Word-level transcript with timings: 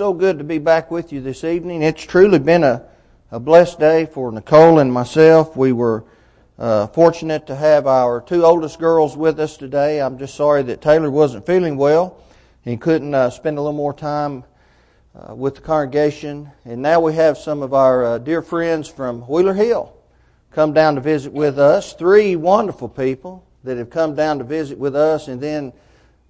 so 0.00 0.14
good 0.14 0.38
to 0.38 0.44
be 0.44 0.56
back 0.56 0.90
with 0.90 1.12
you 1.12 1.20
this 1.20 1.44
evening. 1.44 1.82
It's 1.82 2.02
truly 2.02 2.38
been 2.38 2.64
a, 2.64 2.86
a 3.30 3.38
blessed 3.38 3.78
day 3.78 4.06
for 4.06 4.32
Nicole 4.32 4.78
and 4.78 4.90
myself. 4.90 5.54
We 5.58 5.72
were 5.72 6.06
uh, 6.58 6.86
fortunate 6.86 7.46
to 7.48 7.54
have 7.54 7.86
our 7.86 8.22
two 8.22 8.46
oldest 8.46 8.78
girls 8.78 9.14
with 9.14 9.38
us 9.38 9.58
today. 9.58 10.00
I'm 10.00 10.18
just 10.18 10.36
sorry 10.36 10.62
that 10.62 10.80
Taylor 10.80 11.10
wasn't 11.10 11.44
feeling 11.44 11.76
well 11.76 12.16
and 12.64 12.80
couldn't 12.80 13.12
uh, 13.12 13.28
spend 13.28 13.58
a 13.58 13.60
little 13.60 13.76
more 13.76 13.92
time 13.92 14.44
uh, 15.14 15.34
with 15.34 15.56
the 15.56 15.60
congregation. 15.60 16.50
And 16.64 16.80
now 16.80 17.00
we 17.00 17.12
have 17.16 17.36
some 17.36 17.60
of 17.60 17.74
our 17.74 18.02
uh, 18.02 18.16
dear 18.16 18.40
friends 18.40 18.88
from 18.88 19.20
Wheeler 19.28 19.52
Hill 19.52 19.94
come 20.50 20.72
down 20.72 20.94
to 20.94 21.02
visit 21.02 21.30
with 21.30 21.58
us. 21.58 21.92
Three 21.92 22.36
wonderful 22.36 22.88
people 22.88 23.44
that 23.64 23.76
have 23.76 23.90
come 23.90 24.14
down 24.14 24.38
to 24.38 24.44
visit 24.44 24.78
with 24.78 24.96
us, 24.96 25.28
and 25.28 25.42
then 25.42 25.74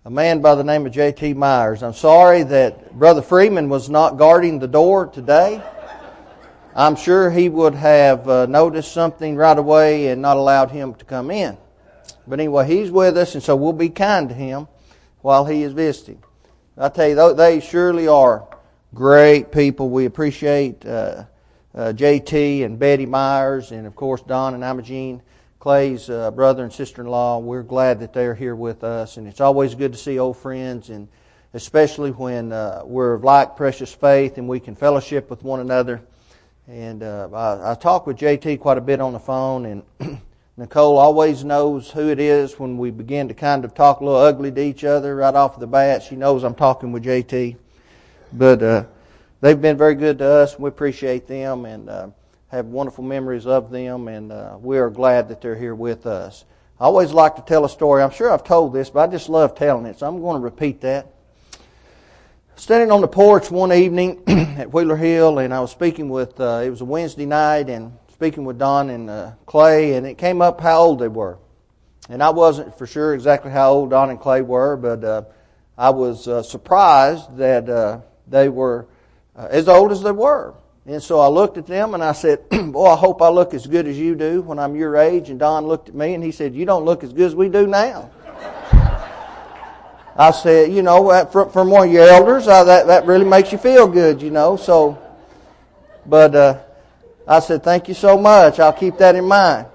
a 0.03 0.11
man 0.11 0.41
by 0.41 0.55
the 0.55 0.64
name 0.64 0.87
of 0.87 0.93
J.T. 0.93 1.35
Myers. 1.35 1.82
I'm 1.82 1.93
sorry 1.93 2.43
that 2.45 2.99
Brother 2.99 3.21
Freeman 3.21 3.69
was 3.69 3.91
not 3.91 4.17
guarding 4.17 4.59
the 4.59 4.67
door 4.67 5.07
today. 5.07 5.63
I'm 6.75 6.96
sure 6.96 7.31
he 7.31 7.50
would 7.50 7.75
have 7.75 8.26
uh, 8.26 8.46
noticed 8.46 8.93
something 8.93 9.36
right 9.36 9.59
away 9.59 10.09
and 10.09 10.23
not 10.23 10.39
allowed 10.39 10.71
him 10.71 10.95
to 10.95 11.04
come 11.04 11.31
in. 11.31 11.59
But 12.26 12.40
anyway, 12.40 12.67
he's 12.67 12.90
with 12.90 13.18
us, 13.18 13.35
and 13.35 13.43
so 13.43 13.57
we'll 13.57 13.75
be 13.75 13.90
kind 13.90 14.31
to 14.31 14.35
him 14.35 14.68
while 15.21 15.45
he 15.45 15.64
is 15.64 15.75
visiting. 15.75 16.23
I 16.79 16.89
tell 16.89 17.09
you, 17.09 17.35
they 17.35 17.61
surely 17.61 18.09
are 18.09 18.48
great 18.95 19.53
people. 19.53 19.90
We 19.90 20.07
appreciate 20.07 20.87
uh, 20.87 21.25
uh, 21.75 21.93
J.T. 21.93 22.62
and 22.62 22.79
Betty 22.79 23.04
Myers, 23.04 23.71
and 23.71 23.87
of 23.87 23.96
course 23.96 24.23
Don 24.23 24.54
and 24.54 24.64
Imogene 24.64 25.21
Clay's 25.61 26.09
uh, 26.09 26.31
brother 26.31 26.64
and 26.64 26.73
sister-in-law. 26.73 27.41
We're 27.41 27.63
glad 27.63 28.01
that 28.01 28.14
they're 28.14 28.35
here 28.35 28.57
with 28.57 28.82
us, 28.82 29.18
and 29.18 29.29
it's 29.29 29.43
always 29.43 29.75
good 29.75 29.93
to 29.93 29.99
see 29.99 30.18
old 30.18 30.39
friends, 30.39 30.89
and 30.89 31.07
especially 31.53 32.12
when 32.12 32.51
uh, 32.51 32.81
we're 32.83 33.12
of 33.12 33.25
like 33.25 33.56
precious 33.56 33.92
faith 33.92 34.39
and 34.39 34.48
we 34.48 34.59
can 34.59 34.75
fellowship 34.75 35.28
with 35.28 35.42
one 35.42 35.61
another. 35.61 36.01
And 36.67 37.03
uh, 37.03 37.28
I, 37.34 37.73
I 37.73 37.75
talk 37.75 38.07
with 38.07 38.17
JT 38.17 38.59
quite 38.59 38.79
a 38.79 38.81
bit 38.81 39.03
on 39.03 39.12
the 39.12 39.19
phone, 39.19 39.67
and 40.01 40.23
Nicole 40.57 40.97
always 40.97 41.45
knows 41.45 41.91
who 41.91 42.09
it 42.09 42.21
is 42.21 42.59
when 42.59 42.79
we 42.79 42.91
begin 42.91 43.29
to 43.29 43.34
kind 43.34 43.62
of 43.67 43.75
talk 43.75 44.01
a 44.01 44.05
little 44.05 44.19
ugly 44.19 44.51
to 44.51 44.62
each 44.62 44.84
other 44.84 45.17
right 45.17 45.34
off 45.34 45.61
the 45.61 45.67
bat. 45.67 46.03
She 46.03 46.17
knows 46.17 46.43
I'm 46.43 46.55
talking 46.55 46.91
with 46.91 47.05
JT, 47.05 47.55
but 48.33 48.62
uh, 48.62 48.84
they've 49.43 49.61
been 49.61 49.77
very 49.77 49.95
good 49.95 50.17
to 50.21 50.25
us, 50.25 50.55
and 50.55 50.62
we 50.65 50.69
appreciate 50.69 51.27
them, 51.27 51.67
and 51.67 51.91
uh, 51.91 52.09
have 52.51 52.67
wonderful 52.67 53.05
memories 53.05 53.47
of 53.47 53.70
them, 53.70 54.09
and 54.09 54.33
uh, 54.33 54.59
we 54.61 54.79
are 54.79 54.91
glad 54.91 55.29
that 55.29 55.41
they're 55.41 55.55
here 55.55 55.75
with 55.75 56.05
us. 56.05 56.45
I 56.81 56.84
always 56.84 57.12
like 57.12 57.37
to 57.37 57.43
tell 57.43 57.65
a 57.65 57.69
story. 57.69 58.03
I'm 58.03 58.11
sure 58.11 58.29
I've 58.29 58.43
told 58.43 58.73
this, 58.73 58.91
but 58.91 59.09
I 59.09 59.12
just 59.12 59.29
love 59.29 59.55
telling 59.55 59.87
it, 59.87 60.01
so 60.01 60.09
I'm 60.09 60.20
going 60.20 60.41
to 60.41 60.45
repeat 60.45 60.81
that. 60.81 61.06
Standing 62.56 62.91
on 62.91 63.03
the 63.03 63.09
porch 63.09 63.53
one 63.53 63.73
evening 63.73 64.25
at 64.27 64.73
Wheeler 64.73 64.97
Hill, 64.97 65.39
and 65.39 65.55
I 65.55 65.61
was 65.61 65.71
speaking 65.71 66.09
with, 66.09 66.41
uh, 66.41 66.62
it 66.65 66.71
was 66.71 66.81
a 66.81 66.84
Wednesday 66.84 67.25
night, 67.25 67.71
and 67.71 67.97
speaking 68.12 68.45
with 68.45 68.59
Don 68.59 68.91
and 68.91 69.09
uh, 69.09 69.31
Clay, 69.47 69.95
and 69.95 70.05
it 70.05 70.19
came 70.19 70.43
up 70.43 70.61
how 70.61 70.81
old 70.81 70.98
they 70.98 71.09
were. 71.09 71.39
And 72.09 72.21
I 72.21 72.31
wasn't 72.31 72.77
for 72.77 72.87
sure 72.89 73.15
exactly 73.15 73.53
how 73.53 73.71
old 73.71 73.91
Don 73.91 74.11
and 74.11 74.19
Clay 74.19 74.43
were, 74.43 74.77
but 74.77 75.05
uh, 75.05 75.23
I 75.78 75.91
was 75.91 76.27
uh, 76.27 76.43
surprised 76.43 77.37
that 77.37 77.69
uh, 77.69 78.01
they 78.27 78.48
were 78.48 78.89
as 79.37 79.69
old 79.69 79.93
as 79.93 80.03
they 80.03 80.11
were. 80.11 80.55
And 80.91 81.01
so 81.01 81.21
I 81.21 81.29
looked 81.29 81.57
at 81.57 81.69
them 81.69 81.95
and 81.95 82.03
I 82.03 82.11
said, 82.11 82.49
Boy, 82.73 82.87
I 82.87 82.97
hope 82.97 83.23
I 83.23 83.29
look 83.29 83.55
as 83.55 83.65
good 83.65 83.87
as 83.87 83.97
you 83.97 84.17
do 84.17 84.43
when 84.43 84.59
I'm 84.59 84.75
your 84.75 84.97
age. 84.97 85.31
And 85.31 85.39
Don 85.39 85.65
looked 85.65 85.89
at 85.89 85.95
me 85.95 86.15
and 86.15 86.25
he 86.25 86.33
said, 86.33 86.53
You 86.53 86.65
don't 86.65 86.85
look 86.85 87.05
as 87.05 87.13
good 87.13 87.27
as 87.27 87.35
we 87.37 87.49
do 87.49 87.69
now. 87.69 88.11
I 90.17 90.33
said, 90.33 90.73
You 90.73 90.83
know, 90.83 91.25
from, 91.27 91.49
from 91.53 91.71
one 91.71 91.87
of 91.87 91.95
your 91.95 92.09
elders, 92.09 92.49
uh, 92.49 92.65
that, 92.65 92.89
that 92.89 93.07
really 93.07 93.25
makes 93.25 93.53
you 93.53 93.59
feel 93.59 93.87
good, 93.87 94.21
you 94.21 94.33
know. 94.33 94.57
So, 94.57 94.99
but 96.07 96.35
uh, 96.35 96.59
I 97.25 97.39
said, 97.39 97.63
Thank 97.63 97.87
you 97.87 97.95
so 97.95 98.19
much. 98.19 98.59
I'll 98.59 98.73
keep 98.73 98.99
that 98.99 99.15
in 99.15 99.27
mind. 99.27 99.69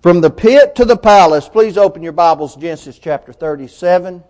From 0.00 0.22
the 0.22 0.30
pit 0.30 0.74
to 0.76 0.86
the 0.86 0.96
palace, 0.96 1.50
please 1.50 1.76
open 1.76 2.02
your 2.02 2.12
Bibles, 2.12 2.56
Genesis 2.56 2.98
chapter 2.98 3.34
37. 3.34 4.24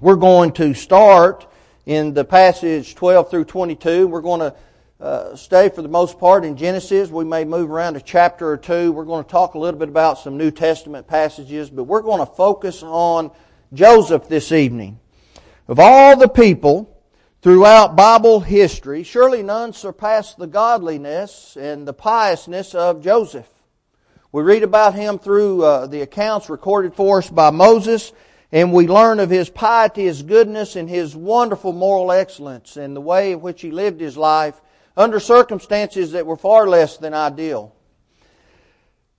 We're 0.00 0.16
going 0.16 0.52
to 0.52 0.72
start 0.72 1.46
in 1.88 2.12
the 2.12 2.22
passage 2.22 2.94
12 2.96 3.30
through 3.30 3.46
22. 3.46 4.06
We're 4.06 4.20
going 4.20 4.40
to 4.40 4.54
uh, 5.00 5.34
stay 5.34 5.70
for 5.70 5.80
the 5.80 5.88
most 5.88 6.18
part 6.18 6.44
in 6.44 6.54
Genesis. 6.54 7.08
We 7.08 7.24
may 7.24 7.46
move 7.46 7.70
around 7.70 7.96
a 7.96 8.00
chapter 8.02 8.46
or 8.46 8.58
two. 8.58 8.92
We're 8.92 9.06
going 9.06 9.24
to 9.24 9.30
talk 9.30 9.54
a 9.54 9.58
little 9.58 9.80
bit 9.80 9.88
about 9.88 10.18
some 10.18 10.36
New 10.36 10.50
Testament 10.50 11.06
passages, 11.06 11.70
but 11.70 11.84
we're 11.84 12.02
going 12.02 12.18
to 12.18 12.30
focus 12.30 12.82
on 12.82 13.30
Joseph 13.72 14.28
this 14.28 14.52
evening. 14.52 15.00
Of 15.66 15.80
all 15.80 16.14
the 16.18 16.28
people 16.28 16.94
throughout 17.40 17.96
Bible 17.96 18.40
history, 18.40 19.02
surely 19.02 19.42
none 19.42 19.72
surpassed 19.72 20.36
the 20.36 20.46
godliness 20.46 21.56
and 21.58 21.88
the 21.88 21.94
piousness 21.94 22.74
of 22.74 23.02
Joseph. 23.02 23.48
We 24.30 24.42
read 24.42 24.62
about 24.62 24.94
him 24.94 25.18
through 25.18 25.64
uh, 25.64 25.86
the 25.86 26.02
accounts 26.02 26.50
recorded 26.50 26.92
for 26.92 27.20
us 27.20 27.30
by 27.30 27.48
Moses 27.48 28.12
and 28.50 28.72
we 28.72 28.88
learn 28.88 29.20
of 29.20 29.30
his 29.30 29.50
piety, 29.50 30.04
his 30.04 30.22
goodness, 30.22 30.76
and 30.76 30.88
his 30.88 31.14
wonderful 31.14 31.72
moral 31.72 32.10
excellence 32.10 32.76
and 32.76 32.96
the 32.96 33.00
way 33.00 33.32
in 33.32 33.40
which 33.40 33.60
he 33.60 33.70
lived 33.70 34.00
his 34.00 34.16
life 34.16 34.60
under 34.96 35.20
circumstances 35.20 36.12
that 36.12 36.26
were 36.26 36.36
far 36.36 36.66
less 36.66 36.96
than 36.96 37.14
ideal. 37.14 37.74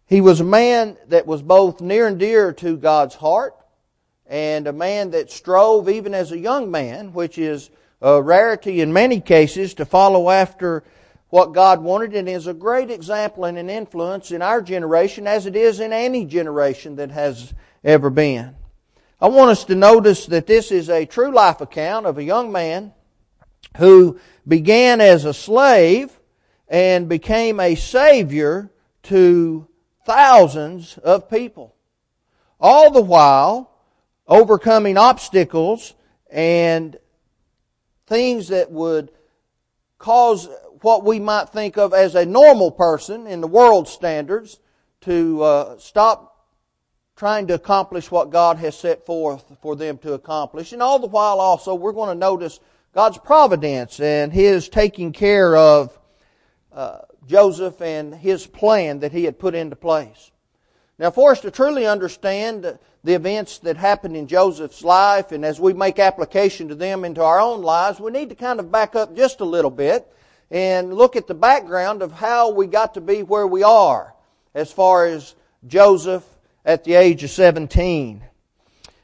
He 0.08 0.22
was 0.22 0.40
a 0.40 0.46
man 0.46 0.98
that 1.08 1.28
was 1.28 1.44
both 1.44 1.82
near 1.82 2.08
and 2.08 2.18
dear 2.18 2.52
to 2.54 2.76
God's 2.76 3.16
heart 3.16 3.56
and 4.26 4.68
a 4.68 4.74
man 4.74 5.12
that 5.12 5.32
strove 5.32 5.88
even 5.88 6.16
as 6.16 6.32
a 6.32 6.38
young 6.38 6.72
man, 6.72 7.14
which 7.14 7.38
is 7.38 7.70
a 8.02 8.22
rarity 8.22 8.82
in 8.82 8.92
many 8.92 9.22
cases, 9.22 9.76
to 9.76 9.86
follow 9.86 10.32
after 10.32 10.84
what 11.30 11.54
God 11.54 11.84
wanted 11.84 12.16
and 12.16 12.28
is 12.28 12.48
a 12.48 12.54
great 12.56 12.90
example 12.90 13.46
and 13.46 13.58
an 13.58 13.70
influence 13.70 14.32
in 14.32 14.42
our 14.42 14.64
generation 14.64 15.28
as 15.28 15.46
it 15.46 15.56
is 15.56 15.80
in 15.80 15.94
any 15.94 16.26
generation 16.26 16.96
that 16.96 17.12
has 17.12 17.54
ever 17.84 18.10
been. 18.10 18.56
I 19.22 19.28
want 19.28 19.52
us 19.52 19.66
to 19.66 19.76
notice 19.76 20.28
that 20.28 20.48
this 20.48 20.72
is 20.72 20.90
a 20.90 21.06
true 21.06 21.32
life 21.32 21.60
account 21.60 22.06
of 22.06 22.18
a 22.18 22.24
young 22.24 22.54
man 22.54 22.94
who 23.76 24.18
began 24.48 25.02
as 25.02 25.26
a 25.26 25.34
slave 25.34 26.18
and 26.70 27.10
became 27.10 27.60
a 27.60 27.76
savior 27.76 28.72
to 29.04 29.68
thousands 30.06 30.98
of 31.00 31.30
people. 31.30 31.76
All 32.62 32.92
the 32.92 33.02
while 33.02 33.72
overcoming 34.26 34.96
obstacles 34.96 35.96
and 36.32 36.98
things 38.08 38.48
that 38.48 38.72
would 38.72 39.12
cause 39.98 40.48
what 40.82 41.04
we 41.04 41.20
might 41.20 41.50
think 41.50 41.78
of 41.78 41.94
as 41.94 42.16
a 42.16 42.26
normal 42.26 42.72
person 42.72 43.28
in 43.28 43.42
the 43.42 43.48
world 43.48 43.90
standards 43.90 44.62
to 45.02 45.44
uh, 45.44 45.78
stop 45.78 46.29
trying 47.20 47.48
to 47.48 47.54
accomplish 47.54 48.10
what 48.10 48.30
God 48.30 48.58
has 48.58 48.80
set 48.80 49.06
forth 49.06 49.44
for 49.62 49.76
them 49.76 49.98
to 49.98 50.14
accomplish. 50.14 50.72
And 50.72 50.82
all 50.82 51.00
the 51.00 51.08
while 51.08 51.42
also, 51.42 51.76
we're 51.76 51.92
going 51.92 52.08
to 52.08 52.16
notice 52.16 52.62
God's 52.96 53.18
providence 53.18 54.00
and 54.00 54.32
His 54.32 54.70
taking 54.70 55.12
care 55.12 55.54
of 55.54 56.00
uh, 56.72 57.00
Joseph 57.28 57.82
and 57.82 58.16
his 58.16 58.48
plan 58.48 59.00
that 59.00 59.12
he 59.12 59.26
had 59.26 59.38
put 59.38 59.54
into 59.54 59.76
place. 59.76 60.32
Now, 60.98 61.12
for 61.12 61.32
us 61.32 61.42
to 61.42 61.52
truly 61.52 61.86
understand 61.86 62.80
the 63.04 63.14
events 63.14 63.60
that 63.60 63.76
happened 63.76 64.16
in 64.16 64.28
Joseph's 64.28 64.84
life, 64.84 65.34
and 65.34 65.44
as 65.44 65.60
we 65.60 65.74
make 65.74 66.00
application 66.00 66.70
to 66.70 66.76
them 66.76 67.04
into 67.04 67.22
our 67.22 67.40
own 67.40 67.62
lives, 67.62 68.00
we 68.00 68.12
need 68.12 68.30
to 68.30 68.36
kind 68.36 68.60
of 68.60 68.72
back 68.72 68.96
up 68.96 69.16
just 69.16 69.42
a 69.42 69.46
little 69.46 69.72
bit 69.72 70.08
and 70.52 70.94
look 70.94 71.16
at 71.18 71.28
the 71.28 71.36
background 71.36 72.02
of 72.02 72.14
how 72.14 72.52
we 72.52 72.66
got 72.66 72.94
to 72.96 73.02
be 73.02 73.24
where 73.24 73.46
we 73.46 73.62
are 73.62 74.16
as 74.56 74.72
far 74.72 75.06
as 75.06 75.36
Joseph 75.68 76.24
at 76.66 76.84
the 76.84 76.96
age 76.96 77.24
of 77.24 77.30
17. 77.30 78.24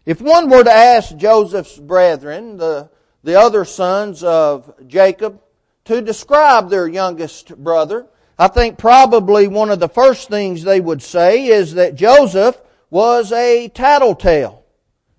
If 0.06 0.22
one 0.22 0.50
were 0.50 0.64
to 0.64 0.72
ask 0.72 1.16
Joseph's 1.16 1.78
brethren, 1.78 2.58
the, 2.58 2.90
the 3.24 3.40
other 3.40 3.66
sons 3.66 4.24
of 4.24 4.72
Jacob, 4.88 5.42
to 5.86 6.02
describe 6.02 6.70
their 6.70 6.88
youngest 6.88 7.56
brother, 7.58 8.08
I 8.38 8.48
think 8.50 8.78
probably 8.78 9.48
one 9.48 9.70
of 9.70 9.80
the 9.80 9.90
first 9.90 10.30
things 10.30 10.64
they 10.64 10.82
would 10.82 11.02
say 11.02 11.48
is 11.48 11.76
that 11.76 11.96
Joseph 11.96 12.60
was 12.90 13.32
a 13.32 13.70
tattletale. 13.70 14.64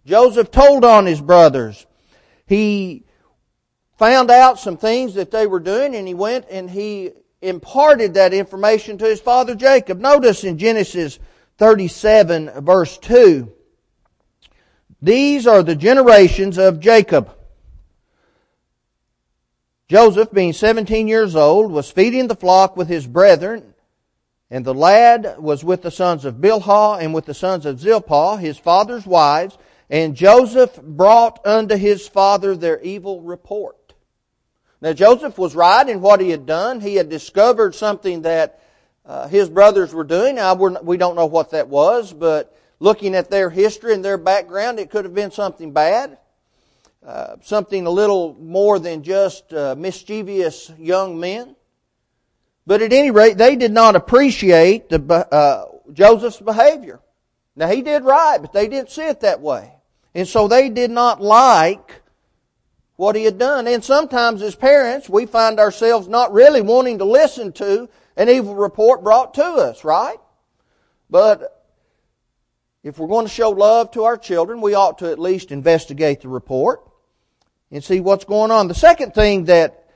Joseph 0.04 0.50
told 0.50 0.84
on 0.84 1.06
his 1.06 1.20
brothers. 1.20 1.86
He 2.46 3.04
found 3.98 4.30
out 4.30 4.60
some 4.60 4.76
things 4.76 5.14
that 5.14 5.30
they 5.30 5.46
were 5.46 5.60
doing 5.60 5.96
and 5.96 6.06
he 6.06 6.14
went 6.14 6.46
and 6.50 6.70
he 6.70 7.12
imparted 7.40 8.14
that 8.14 8.32
information 8.32 8.98
to 8.98 9.04
his 9.04 9.20
father 9.20 9.54
Jacob. 9.54 9.98
Notice 9.98 10.44
in 10.44 10.58
Genesis 10.58 11.18
37 11.58 12.64
verse 12.64 12.98
2. 12.98 13.52
These 15.00 15.46
are 15.46 15.62
the 15.62 15.76
generations 15.76 16.58
of 16.58 16.80
Jacob. 16.80 17.32
Joseph, 19.88 20.32
being 20.32 20.52
17 20.52 21.06
years 21.06 21.36
old, 21.36 21.70
was 21.70 21.90
feeding 21.90 22.26
the 22.26 22.34
flock 22.34 22.76
with 22.76 22.88
his 22.88 23.06
brethren, 23.06 23.74
and 24.50 24.64
the 24.64 24.74
lad 24.74 25.36
was 25.38 25.62
with 25.62 25.82
the 25.82 25.90
sons 25.90 26.24
of 26.24 26.36
Bilhah 26.36 27.00
and 27.00 27.14
with 27.14 27.26
the 27.26 27.34
sons 27.34 27.66
of 27.66 27.78
Zilpah, 27.78 28.36
his 28.38 28.58
father's 28.58 29.06
wives, 29.06 29.56
And 29.88 30.16
Joseph 30.16 30.82
brought 30.82 31.46
unto 31.46 31.76
his 31.76 32.08
father 32.08 32.56
their 32.56 32.80
evil 32.80 33.22
report. 33.22 33.94
Now 34.80 34.92
Joseph 34.92 35.38
was 35.38 35.54
right 35.54 35.88
in 35.88 36.00
what 36.00 36.20
he 36.20 36.30
had 36.30 36.44
done. 36.44 36.80
He 36.80 36.96
had 36.96 37.08
discovered 37.08 37.74
something 37.74 38.22
that 38.22 38.60
uh, 39.06 39.28
his 39.28 39.48
brothers 39.48 39.94
were 39.94 40.04
doing. 40.04 40.36
Now 40.36 40.54
we 40.54 40.96
don't 40.96 41.16
know 41.16 41.26
what 41.26 41.50
that 41.50 41.68
was, 41.68 42.12
but 42.12 42.56
looking 42.80 43.14
at 43.14 43.30
their 43.30 43.50
history 43.50 43.94
and 43.94 44.04
their 44.04 44.18
background, 44.18 44.78
it 44.78 44.90
could 44.90 45.04
have 45.04 45.14
been 45.14 45.30
something 45.30 45.72
bad. 45.72 46.18
Uh, 47.06 47.36
something 47.42 47.86
a 47.86 47.90
little 47.90 48.34
more 48.40 48.80
than 48.80 49.04
just 49.04 49.52
uh, 49.52 49.76
mischievous 49.78 50.72
young 50.76 51.20
men. 51.20 51.54
But 52.66 52.82
at 52.82 52.92
any 52.92 53.12
rate, 53.12 53.38
they 53.38 53.54
did 53.54 53.70
not 53.70 53.94
appreciate 53.94 54.88
the, 54.88 55.00
uh, 55.32 55.66
Joseph's 55.92 56.40
behavior. 56.40 56.98
Now 57.54 57.68
he 57.68 57.82
did 57.82 58.02
right, 58.02 58.38
but 58.40 58.52
they 58.52 58.66
didn't 58.66 58.90
see 58.90 59.06
it 59.06 59.20
that 59.20 59.40
way. 59.40 59.72
And 60.16 60.26
so 60.26 60.48
they 60.48 60.68
did 60.68 60.90
not 60.90 61.22
like 61.22 62.02
what 62.96 63.14
he 63.14 63.22
had 63.22 63.38
done. 63.38 63.68
And 63.68 63.84
sometimes 63.84 64.42
as 64.42 64.56
parents, 64.56 65.08
we 65.08 65.26
find 65.26 65.60
ourselves 65.60 66.08
not 66.08 66.32
really 66.32 66.60
wanting 66.60 66.98
to 66.98 67.04
listen 67.04 67.52
to 67.52 67.88
an 68.16 68.28
evil 68.28 68.54
report 68.54 69.04
brought 69.04 69.34
to 69.34 69.44
us, 69.44 69.84
right? 69.84 70.18
But 71.10 71.64
if 72.82 72.98
we're 72.98 73.08
going 73.08 73.26
to 73.26 73.32
show 73.32 73.50
love 73.50 73.90
to 73.92 74.04
our 74.04 74.16
children, 74.16 74.60
we 74.60 74.74
ought 74.74 74.98
to 74.98 75.10
at 75.10 75.18
least 75.18 75.52
investigate 75.52 76.20
the 76.20 76.28
report 76.28 76.80
and 77.70 77.82
see 77.82 78.00
what's 78.00 78.24
going 78.24 78.50
on. 78.50 78.68
The 78.68 78.74
second 78.74 79.12
thing 79.12 79.44
that 79.46 79.88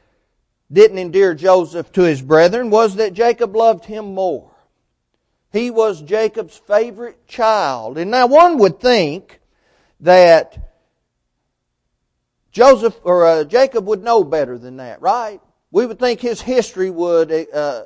didn't 0.73 0.99
endear 0.99 1.35
Joseph 1.35 1.93
to 1.93 2.03
his 2.03 2.23
brethren 2.23 2.71
was 2.71 2.97
that 2.97 3.13
Jacob 3.13 3.57
loved 3.57 3.85
him 3.85 4.15
more. 4.15 4.51
He 5.53 5.71
was 5.71 6.01
Jacob's 6.03 6.57
favorite 6.57 7.27
child. 7.27 7.99
And 7.99 8.11
now 8.11 8.27
one 8.27 8.59
would 8.59 8.81
think 8.81 9.41
that 10.01 10.75
Joseph 12.53 12.99
or 13.03 13.27
uh, 13.27 13.45
Jacob 13.45 13.87
would 13.87 14.03
know 14.03 14.25
better 14.25 14.59
than 14.59 14.77
that, 14.77 15.01
right? 15.01 15.41
We 15.71 15.87
would 15.87 15.99
think 15.99 16.21
his 16.21 16.41
history 16.41 16.91
would 16.91 17.33
uh, 17.53 17.85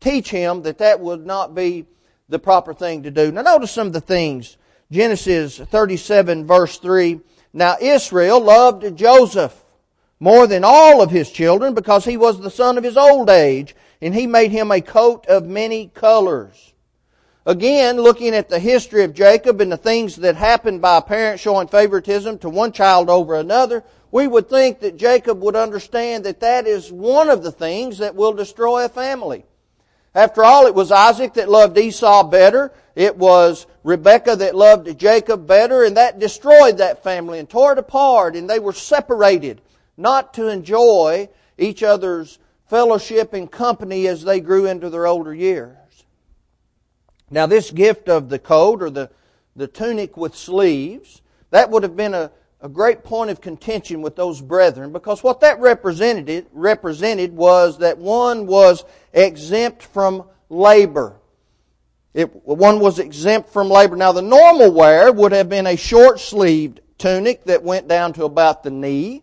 teach 0.00 0.30
him 0.30 0.62
that 0.62 0.78
that 0.78 1.00
would 1.00 1.26
not 1.26 1.54
be 1.54 1.86
the 2.28 2.38
proper 2.38 2.74
thing 2.74 3.02
to 3.04 3.10
do. 3.10 3.30
Now 3.30 3.42
notice 3.42 3.70
some 3.70 3.86
of 3.86 3.92
the 3.92 4.00
things. 4.00 4.56
Genesis 4.90 5.58
37 5.58 6.46
verse 6.46 6.78
3. 6.78 7.20
Now 7.52 7.76
Israel 7.80 8.40
loved 8.40 8.96
Joseph 8.96 9.64
more 10.18 10.46
than 10.46 10.64
all 10.64 11.02
of 11.02 11.10
his 11.10 11.30
children 11.30 11.74
because 11.74 12.04
he 12.04 12.16
was 12.16 12.40
the 12.40 12.50
son 12.50 12.78
of 12.78 12.84
his 12.84 12.96
old 12.96 13.30
age 13.30 13.74
and 14.00 14.14
he 14.14 14.26
made 14.26 14.50
him 14.50 14.70
a 14.70 14.80
coat 14.80 15.26
of 15.26 15.46
many 15.46 15.88
colors. 15.88 16.72
Again, 17.44 17.96
looking 17.96 18.34
at 18.34 18.48
the 18.48 18.58
history 18.58 19.04
of 19.04 19.14
Jacob 19.14 19.60
and 19.60 19.70
the 19.70 19.76
things 19.76 20.16
that 20.16 20.34
happened 20.34 20.82
by 20.82 20.96
a 20.98 21.02
parent 21.02 21.38
showing 21.38 21.68
favoritism 21.68 22.38
to 22.38 22.48
one 22.48 22.72
child 22.72 23.08
over 23.08 23.36
another, 23.36 23.84
we 24.10 24.26
would 24.26 24.48
think 24.48 24.80
that 24.80 24.96
Jacob 24.96 25.40
would 25.42 25.54
understand 25.54 26.24
that 26.24 26.40
that 26.40 26.66
is 26.66 26.90
one 26.90 27.28
of 27.28 27.44
the 27.44 27.52
things 27.52 27.98
that 27.98 28.16
will 28.16 28.32
destroy 28.32 28.84
a 28.84 28.88
family. 28.88 29.44
After 30.16 30.42
all, 30.42 30.66
it 30.66 30.74
was 30.74 30.90
Isaac 30.90 31.34
that 31.34 31.50
loved 31.50 31.76
Esau 31.76 32.24
better. 32.24 32.72
It 32.94 33.18
was 33.18 33.66
Rebekah 33.84 34.36
that 34.36 34.54
loved 34.54 34.98
Jacob 34.98 35.46
better, 35.46 35.84
and 35.84 35.98
that 35.98 36.18
destroyed 36.18 36.78
that 36.78 37.02
family 37.02 37.38
and 37.38 37.48
tore 37.48 37.72
it 37.72 37.78
apart, 37.78 38.34
and 38.34 38.48
they 38.48 38.58
were 38.58 38.72
separated, 38.72 39.60
not 39.98 40.32
to 40.34 40.48
enjoy 40.48 41.28
each 41.58 41.82
other's 41.82 42.38
fellowship 42.64 43.34
and 43.34 43.52
company 43.52 44.06
as 44.06 44.24
they 44.24 44.40
grew 44.40 44.64
into 44.64 44.88
their 44.88 45.06
older 45.06 45.34
years. 45.34 45.76
Now, 47.30 47.44
this 47.44 47.70
gift 47.70 48.08
of 48.08 48.30
the 48.30 48.38
coat 48.38 48.82
or 48.82 48.88
the, 48.88 49.10
the 49.54 49.66
tunic 49.66 50.16
with 50.16 50.34
sleeves, 50.34 51.20
that 51.50 51.70
would 51.70 51.82
have 51.82 51.94
been 51.94 52.14
a, 52.14 52.30
a 52.60 52.68
great 52.68 53.04
point 53.04 53.30
of 53.30 53.40
contention 53.40 54.02
with 54.02 54.16
those 54.16 54.40
brethren 54.40 54.92
because 54.92 55.22
what 55.22 55.40
that 55.40 55.60
represented, 55.60 56.46
represented 56.52 57.32
was 57.34 57.78
that 57.78 57.98
one 57.98 58.46
was 58.46 58.84
exempt 59.12 59.82
from 59.82 60.24
labor. 60.48 61.16
It, 62.14 62.24
one 62.46 62.80
was 62.80 62.98
exempt 62.98 63.50
from 63.50 63.68
labor. 63.68 63.94
Now, 63.94 64.12
the 64.12 64.22
normal 64.22 64.72
wear 64.72 65.12
would 65.12 65.32
have 65.32 65.50
been 65.50 65.66
a 65.66 65.76
short 65.76 66.18
sleeved 66.18 66.80
tunic 66.96 67.44
that 67.44 67.62
went 67.62 67.88
down 67.88 68.14
to 68.14 68.24
about 68.24 68.62
the 68.62 68.70
knee. 68.70 69.22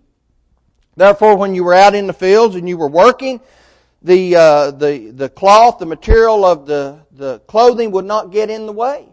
Therefore, 0.95 1.35
when 1.35 1.55
you 1.55 1.63
were 1.63 1.73
out 1.73 1.95
in 1.95 2.05
the 2.05 2.13
fields 2.13 2.55
and 2.55 2.69
you 2.69 2.77
were 2.77 2.87
working, 2.87 3.41
the, 4.03 4.35
uh, 4.35 4.71
the, 4.71 5.09
the 5.09 5.29
cloth, 5.29 5.79
the 5.79 5.87
material 5.87 6.45
of 6.45 6.67
the, 6.67 6.99
the 7.11 7.39
clothing 7.47 7.89
would 7.91 8.05
not 8.05 8.31
get 8.31 8.51
in 8.51 8.67
the 8.67 8.73
way. 8.73 9.07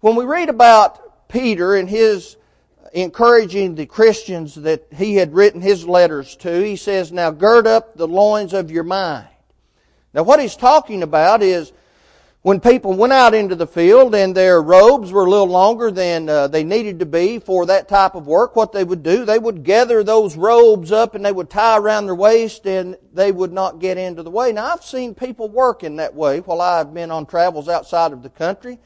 When 0.00 0.14
we 0.14 0.24
read 0.24 0.48
about 0.48 1.28
Peter 1.28 1.74
and 1.74 1.90
his 1.90 2.36
encouraging 2.96 3.74
the 3.74 3.84
Christians 3.84 4.54
that 4.54 4.86
he 4.96 5.16
had 5.16 5.34
written 5.34 5.60
his 5.60 5.86
letters 5.86 6.34
to, 6.36 6.64
he 6.64 6.76
says, 6.76 7.12
Now 7.12 7.30
gird 7.30 7.66
up 7.66 7.94
the 7.96 8.08
loins 8.08 8.54
of 8.54 8.70
your 8.70 8.84
mind. 8.84 9.28
Now 10.14 10.22
what 10.22 10.40
he's 10.40 10.56
talking 10.56 11.02
about 11.02 11.42
is 11.42 11.72
when 12.40 12.58
people 12.58 12.94
went 12.94 13.12
out 13.12 13.34
into 13.34 13.54
the 13.54 13.66
field 13.66 14.14
and 14.14 14.34
their 14.34 14.62
robes 14.62 15.12
were 15.12 15.26
a 15.26 15.30
little 15.30 15.48
longer 15.48 15.90
than 15.90 16.28
uh, 16.28 16.48
they 16.48 16.64
needed 16.64 17.00
to 17.00 17.06
be 17.06 17.38
for 17.38 17.66
that 17.66 17.86
type 17.86 18.14
of 18.14 18.26
work, 18.26 18.56
what 18.56 18.72
they 18.72 18.84
would 18.84 19.02
do, 19.02 19.26
they 19.26 19.38
would 19.38 19.62
gather 19.62 20.02
those 20.02 20.34
robes 20.34 20.90
up 20.90 21.14
and 21.14 21.22
they 21.22 21.32
would 21.32 21.50
tie 21.50 21.76
around 21.76 22.06
their 22.06 22.14
waist 22.14 22.66
and 22.66 22.96
they 23.12 23.30
would 23.30 23.52
not 23.52 23.78
get 23.78 23.98
into 23.98 24.22
the 24.22 24.30
way. 24.30 24.52
Now 24.52 24.72
I've 24.72 24.84
seen 24.84 25.14
people 25.14 25.50
work 25.50 25.84
in 25.84 25.96
that 25.96 26.14
way 26.14 26.40
while 26.40 26.62
I've 26.62 26.94
been 26.94 27.10
on 27.10 27.26
travels 27.26 27.68
outside 27.68 28.12
of 28.12 28.22
the 28.22 28.30
country. 28.30 28.78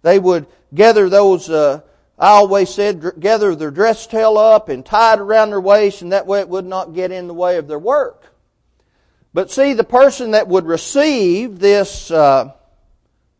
They 0.00 0.18
would 0.18 0.46
gather 0.72 1.10
those, 1.10 1.50
uh, 1.50 1.82
I 2.18 2.30
always 2.30 2.68
said, 2.68 3.12
gather 3.20 3.54
their 3.54 3.70
dress 3.70 4.06
tail 4.06 4.36
up 4.36 4.68
and 4.68 4.84
tie 4.84 5.14
it 5.14 5.20
around 5.20 5.50
their 5.50 5.60
waist 5.60 6.02
and 6.02 6.12
that 6.12 6.26
way 6.26 6.40
it 6.40 6.48
would 6.48 6.66
not 6.66 6.94
get 6.94 7.12
in 7.12 7.28
the 7.28 7.34
way 7.34 7.58
of 7.58 7.68
their 7.68 7.78
work. 7.78 8.34
But 9.32 9.50
see, 9.52 9.72
the 9.72 9.84
person 9.84 10.32
that 10.32 10.48
would 10.48 10.66
receive 10.66 11.60
this, 11.60 12.10
uh, 12.10 12.52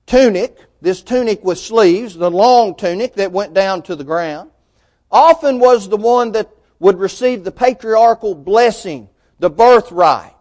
tunic, 0.07 0.57
this 0.81 1.03
tunic 1.03 1.43
with 1.43 1.59
sleeves, 1.59 2.15
the 2.15 2.31
long 2.31 2.77
tunic 2.77 3.15
that 3.15 3.33
went 3.33 3.53
down 3.53 3.83
to 3.83 3.97
the 3.97 4.05
ground, 4.05 4.51
often 5.11 5.59
was 5.59 5.89
the 5.89 5.97
one 5.97 6.33
that 6.33 6.51
would 6.79 6.99
receive 6.99 7.43
the 7.43 7.51
patriarchal 7.51 8.35
blessing, 8.35 9.09
the 9.39 9.51
birthright. 9.51 10.35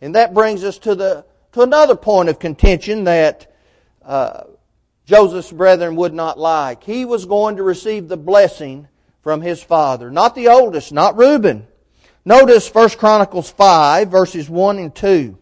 And 0.00 0.14
that 0.14 0.32
brings 0.32 0.64
us 0.64 0.78
to 0.78 0.94
the 0.94 1.24
to 1.52 1.62
another 1.62 1.94
point 1.94 2.28
of 2.28 2.38
contention 2.40 3.04
that 3.04 3.54
uh, 4.04 4.42
Joseph's 5.06 5.52
brethren 5.52 5.96
would 5.96 6.14
not 6.14 6.38
like. 6.38 6.84
He 6.84 7.04
was 7.04 7.26
going 7.26 7.56
to 7.56 7.62
receive 7.62 8.08
the 8.08 8.16
blessing 8.16 8.88
from 9.22 9.40
his 9.40 9.62
father, 9.62 10.10
not 10.10 10.34
the 10.34 10.48
oldest, 10.48 10.92
not 10.92 11.16
Reuben. 11.16 11.66
Notice 12.24 12.72
1 12.72 12.90
Chronicles 12.90 13.50
5 13.50 14.10
verses 14.10 14.48
1 14.48 14.78
and 14.78 14.94
2. 14.94 15.38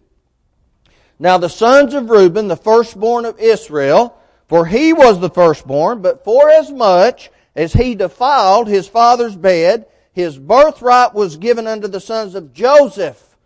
Now 1.19 1.39
the 1.39 1.49
sons 1.49 1.95
of 1.95 2.11
Reuben, 2.11 2.49
the 2.49 2.57
firstborn 2.57 3.25
of 3.25 3.39
Israel, 3.39 4.19
for 4.49 4.67
he 4.67 4.93
was 4.93 5.21
the 5.21 5.31
firstborn, 5.31 6.03
but 6.03 6.25
for 6.25 6.51
as 6.51 6.71
much 6.71 7.31
as 7.55 7.73
he 7.73 7.95
defiled 7.95 8.67
his 8.67 8.89
father's 8.89 9.37
bed, 9.37 9.87
his 10.13 10.39
birthright 10.39 11.15
was 11.15 11.37
given 11.37 11.67
unto 11.67 11.89
the 11.89 12.01
sons 12.01 12.35
of 12.35 12.53
Joseph, 12.53 13.37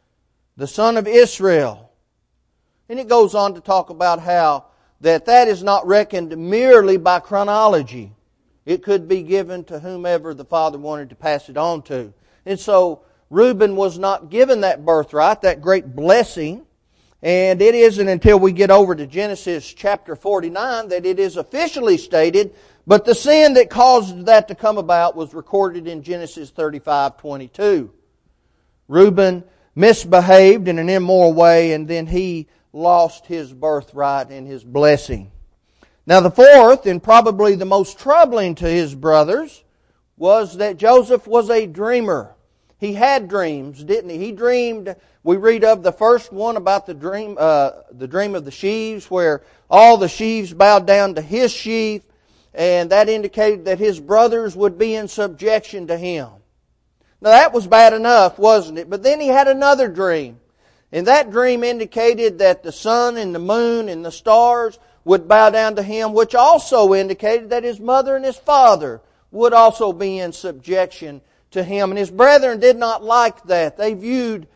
the 0.56 0.66
son 0.66 0.96
of 0.96 1.06
Israel. 1.06 1.92
And 2.88 2.98
it 2.98 3.08
goes 3.08 3.34
on 3.34 3.54
to 3.54 3.60
talk 3.60 3.90
about 3.90 4.20
how 4.20 4.65
that 5.00 5.26
that 5.26 5.48
is 5.48 5.62
not 5.62 5.86
reckoned 5.86 6.36
merely 6.36 6.96
by 6.96 7.20
chronology. 7.20 8.12
It 8.64 8.82
could 8.82 9.06
be 9.06 9.22
given 9.22 9.64
to 9.64 9.78
whomever 9.78 10.34
the 10.34 10.44
father 10.44 10.78
wanted 10.78 11.10
to 11.10 11.16
pass 11.16 11.48
it 11.48 11.56
on 11.56 11.82
to. 11.82 12.12
And 12.44 12.58
so 12.58 13.02
Reuben 13.30 13.76
was 13.76 13.98
not 13.98 14.30
given 14.30 14.62
that 14.62 14.84
birthright, 14.84 15.42
that 15.42 15.60
great 15.60 15.94
blessing, 15.94 16.66
and 17.22 17.60
it 17.62 17.74
isn't 17.74 18.08
until 18.08 18.38
we 18.38 18.52
get 18.52 18.70
over 18.70 18.94
to 18.94 19.06
Genesis 19.06 19.72
chapter 19.72 20.14
49 20.14 20.88
that 20.88 21.06
it 21.06 21.18
is 21.18 21.36
officially 21.36 21.96
stated, 21.96 22.54
but 22.86 23.04
the 23.04 23.14
sin 23.14 23.54
that 23.54 23.70
caused 23.70 24.26
that 24.26 24.48
to 24.48 24.54
come 24.54 24.78
about 24.78 25.16
was 25.16 25.34
recorded 25.34 25.88
in 25.88 26.02
Genesis 26.02 26.50
35 26.50 27.16
22. 27.16 27.92
Reuben 28.88 29.44
misbehaved 29.74 30.68
in 30.68 30.78
an 30.78 30.88
immoral 30.88 31.32
way, 31.32 31.72
and 31.72 31.88
then 31.88 32.06
he 32.06 32.46
lost 32.76 33.26
his 33.26 33.52
birthright 33.52 34.30
and 34.30 34.46
his 34.46 34.62
blessing. 34.62 35.32
Now, 36.06 36.20
the 36.20 36.30
fourth, 36.30 36.86
and 36.86 37.02
probably 37.02 37.56
the 37.56 37.64
most 37.64 37.98
troubling 37.98 38.54
to 38.56 38.68
his 38.68 38.94
brothers, 38.94 39.64
was 40.16 40.58
that 40.58 40.76
Joseph 40.76 41.26
was 41.26 41.50
a 41.50 41.66
dreamer. 41.66 42.34
He 42.78 42.92
had 42.92 43.28
dreams, 43.28 43.82
didn't 43.82 44.10
he? 44.10 44.18
He 44.18 44.32
dreamed 44.32 44.94
we 45.24 45.38
read 45.38 45.64
of 45.64 45.82
the 45.82 45.90
first 45.90 46.32
one 46.32 46.56
about 46.56 46.86
the 46.86 46.94
dream, 46.94 47.36
uh, 47.40 47.70
the 47.90 48.06
dream 48.06 48.34
of 48.34 48.44
the 48.44 48.50
sheaves, 48.50 49.10
where 49.10 49.42
all 49.68 49.96
the 49.96 50.08
sheaves 50.08 50.52
bowed 50.52 50.86
down 50.86 51.14
to 51.14 51.22
his 51.22 51.52
sheaf, 51.52 52.02
and 52.54 52.90
that 52.90 53.08
indicated 53.08 53.64
that 53.64 53.78
his 53.78 53.98
brothers 53.98 54.54
would 54.54 54.78
be 54.78 54.94
in 54.94 55.08
subjection 55.08 55.88
to 55.88 55.96
him. 55.96 56.28
Now 57.20 57.30
that 57.30 57.52
was 57.52 57.66
bad 57.66 57.92
enough, 57.92 58.38
wasn't 58.38 58.78
it? 58.78 58.88
But 58.88 59.02
then 59.02 59.20
he 59.20 59.28
had 59.28 59.48
another 59.48 59.88
dream. 59.88 60.38
And 60.92 61.06
that 61.06 61.30
dream 61.30 61.64
indicated 61.64 62.38
that 62.38 62.62
the 62.62 62.72
sun 62.72 63.16
and 63.16 63.34
the 63.34 63.40
moon 63.40 63.88
and 63.88 64.04
the 64.04 64.12
stars 64.12 64.78
would 65.04 65.28
bow 65.28 65.50
down 65.50 65.76
to 65.76 65.82
him, 65.82 66.12
which 66.12 66.34
also 66.34 66.94
indicated 66.94 67.50
that 67.50 67.64
his 67.64 67.80
mother 67.80 68.16
and 68.16 68.24
his 68.24 68.36
father 68.36 69.00
would 69.30 69.52
also 69.52 69.92
be 69.92 70.18
in 70.18 70.32
subjection 70.32 71.20
to 71.50 71.62
him. 71.62 71.90
And 71.90 71.98
his 71.98 72.10
brethren 72.10 72.60
did 72.60 72.76
not 72.76 73.02
like 73.02 73.42
that. 73.44 73.76
They 73.76 73.94
viewed 73.94 74.48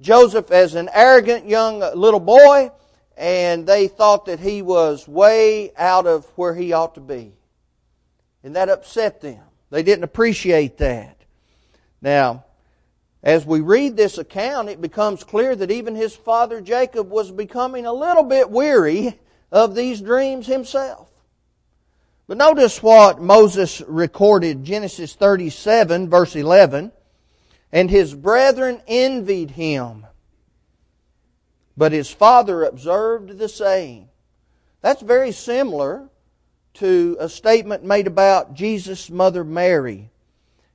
Joseph 0.00 0.50
as 0.50 0.74
an 0.74 0.88
arrogant 0.92 1.46
young 1.46 1.80
little 1.94 2.20
boy, 2.20 2.70
and 3.16 3.66
they 3.66 3.88
thought 3.88 4.26
that 4.26 4.40
he 4.40 4.62
was 4.62 5.06
way 5.06 5.72
out 5.76 6.06
of 6.06 6.24
where 6.36 6.54
he 6.54 6.72
ought 6.72 6.94
to 6.94 7.00
be. 7.00 7.32
And 8.42 8.56
that 8.56 8.70
upset 8.70 9.20
them. 9.20 9.42
They 9.68 9.82
didn't 9.82 10.04
appreciate 10.04 10.78
that. 10.78 11.18
Now, 12.00 12.44
as 13.22 13.44
we 13.44 13.60
read 13.60 13.96
this 13.96 14.16
account, 14.16 14.68
it 14.68 14.80
becomes 14.80 15.24
clear 15.24 15.54
that 15.54 15.70
even 15.70 15.94
his 15.94 16.16
father 16.16 16.60
Jacob 16.60 17.10
was 17.10 17.30
becoming 17.30 17.84
a 17.84 17.92
little 17.92 18.22
bit 18.22 18.50
weary 18.50 19.18
of 19.52 19.74
these 19.74 20.00
dreams 20.00 20.46
himself. 20.46 21.08
But 22.26 22.38
notice 22.38 22.82
what 22.82 23.20
Moses 23.20 23.82
recorded, 23.86 24.64
Genesis 24.64 25.14
37, 25.14 26.08
verse 26.08 26.36
11. 26.36 26.92
And 27.72 27.90
his 27.90 28.14
brethren 28.14 28.80
envied 28.86 29.50
him. 29.50 30.06
But 31.76 31.92
his 31.92 32.10
father 32.10 32.64
observed 32.64 33.38
the 33.38 33.48
saying. 33.48 34.08
That's 34.80 35.02
very 35.02 35.32
similar 35.32 36.08
to 36.74 37.16
a 37.20 37.28
statement 37.28 37.84
made 37.84 38.06
about 38.06 38.54
Jesus' 38.54 39.10
mother 39.10 39.44
Mary. 39.44 40.10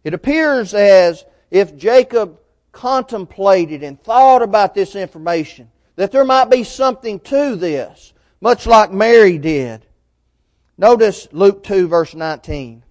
It 0.03 0.13
appears 0.13 0.73
as 0.73 1.25
if 1.55 1.77
Jacob 1.77 2.37
contemplated 2.73 3.81
and 3.81 3.97
thought 4.03 4.41
about 4.41 4.75
this 4.75 4.93
information, 4.93 5.71
that 5.95 6.11
there 6.11 6.25
might 6.25 6.49
be 6.49 6.65
something 6.65 7.17
to 7.21 7.55
this, 7.55 8.11
much 8.41 8.67
like 8.67 8.91
Mary 8.91 9.37
did. 9.37 9.85
Notice 10.77 11.29
Luke 11.31 11.63
2, 11.63 11.87
verse 11.87 12.13
19. 12.13 12.83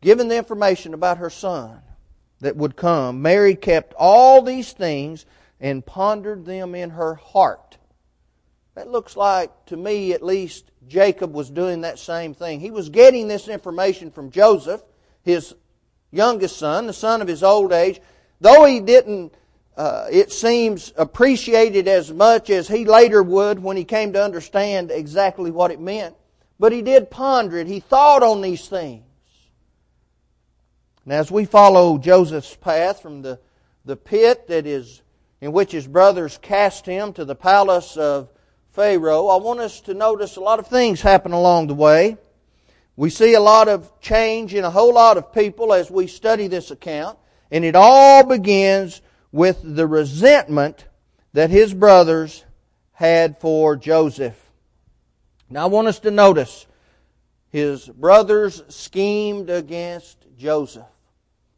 Given 0.00 0.26
the 0.26 0.36
information 0.36 0.92
about 0.92 1.18
her 1.18 1.30
son 1.30 1.80
that 2.40 2.56
would 2.56 2.74
come, 2.74 3.22
Mary 3.22 3.54
kept 3.54 3.94
all 3.96 4.42
these 4.42 4.72
things 4.72 5.24
and 5.60 5.86
pondered 5.86 6.44
them 6.44 6.74
in 6.74 6.90
her 6.90 7.14
heart. 7.14 7.78
That 8.74 8.90
looks 8.90 9.16
like, 9.16 9.66
to 9.66 9.76
me 9.76 10.14
at 10.14 10.24
least, 10.24 10.72
Jacob 10.88 11.32
was 11.32 11.48
doing 11.48 11.82
that 11.82 12.00
same 12.00 12.34
thing. 12.34 12.58
He 12.58 12.72
was 12.72 12.88
getting 12.88 13.28
this 13.28 13.46
information 13.46 14.10
from 14.10 14.32
Joseph, 14.32 14.82
his 15.22 15.54
youngest 16.12 16.56
son, 16.56 16.86
the 16.86 16.92
son 16.92 17.20
of 17.20 17.28
his 17.28 17.42
old 17.42 17.72
age. 17.72 18.00
Though 18.40 18.64
he 18.64 18.80
didn't, 18.80 19.34
uh, 19.76 20.06
it 20.10 20.30
seems, 20.30 20.92
appreciate 20.96 21.74
it 21.74 21.88
as 21.88 22.12
much 22.12 22.50
as 22.50 22.68
he 22.68 22.84
later 22.84 23.22
would 23.22 23.60
when 23.60 23.76
he 23.76 23.84
came 23.84 24.12
to 24.12 24.22
understand 24.22 24.90
exactly 24.90 25.50
what 25.50 25.70
it 25.70 25.80
meant. 25.80 26.14
But 26.60 26.72
he 26.72 26.82
did 26.82 27.10
ponder 27.10 27.58
it. 27.58 27.66
He 27.66 27.80
thought 27.80 28.22
on 28.22 28.42
these 28.42 28.68
things. 28.68 29.02
And 31.04 31.12
as 31.12 31.30
we 31.30 31.44
follow 31.44 31.98
Joseph's 31.98 32.54
path 32.54 33.00
from 33.00 33.22
the, 33.22 33.40
the 33.84 33.96
pit 33.96 34.46
that 34.48 34.66
is 34.66 35.02
in 35.40 35.50
which 35.52 35.72
his 35.72 35.88
brothers 35.88 36.38
cast 36.40 36.86
him 36.86 37.12
to 37.14 37.24
the 37.24 37.34
palace 37.34 37.96
of 37.96 38.28
Pharaoh, 38.70 39.26
I 39.26 39.36
want 39.36 39.58
us 39.58 39.80
to 39.82 39.94
notice 39.94 40.36
a 40.36 40.40
lot 40.40 40.60
of 40.60 40.68
things 40.68 41.00
happen 41.00 41.32
along 41.32 41.66
the 41.66 41.74
way. 41.74 42.16
We 42.96 43.10
see 43.10 43.34
a 43.34 43.40
lot 43.40 43.68
of 43.68 44.00
change 44.00 44.54
in 44.54 44.64
a 44.64 44.70
whole 44.70 44.94
lot 44.94 45.16
of 45.16 45.32
people 45.32 45.72
as 45.72 45.90
we 45.90 46.06
study 46.06 46.46
this 46.46 46.70
account, 46.70 47.18
and 47.50 47.64
it 47.64 47.74
all 47.74 48.24
begins 48.24 49.00
with 49.30 49.60
the 49.62 49.86
resentment 49.86 50.86
that 51.32 51.50
his 51.50 51.72
brothers 51.72 52.44
had 52.92 53.40
for 53.40 53.76
Joseph. 53.76 54.38
Now 55.48 55.64
I 55.64 55.66
want 55.66 55.88
us 55.88 56.00
to 56.00 56.10
notice 56.10 56.66
his 57.48 57.86
brothers 57.86 58.62
schemed 58.68 59.50
against 59.50 60.18
Joseph. 60.38 60.86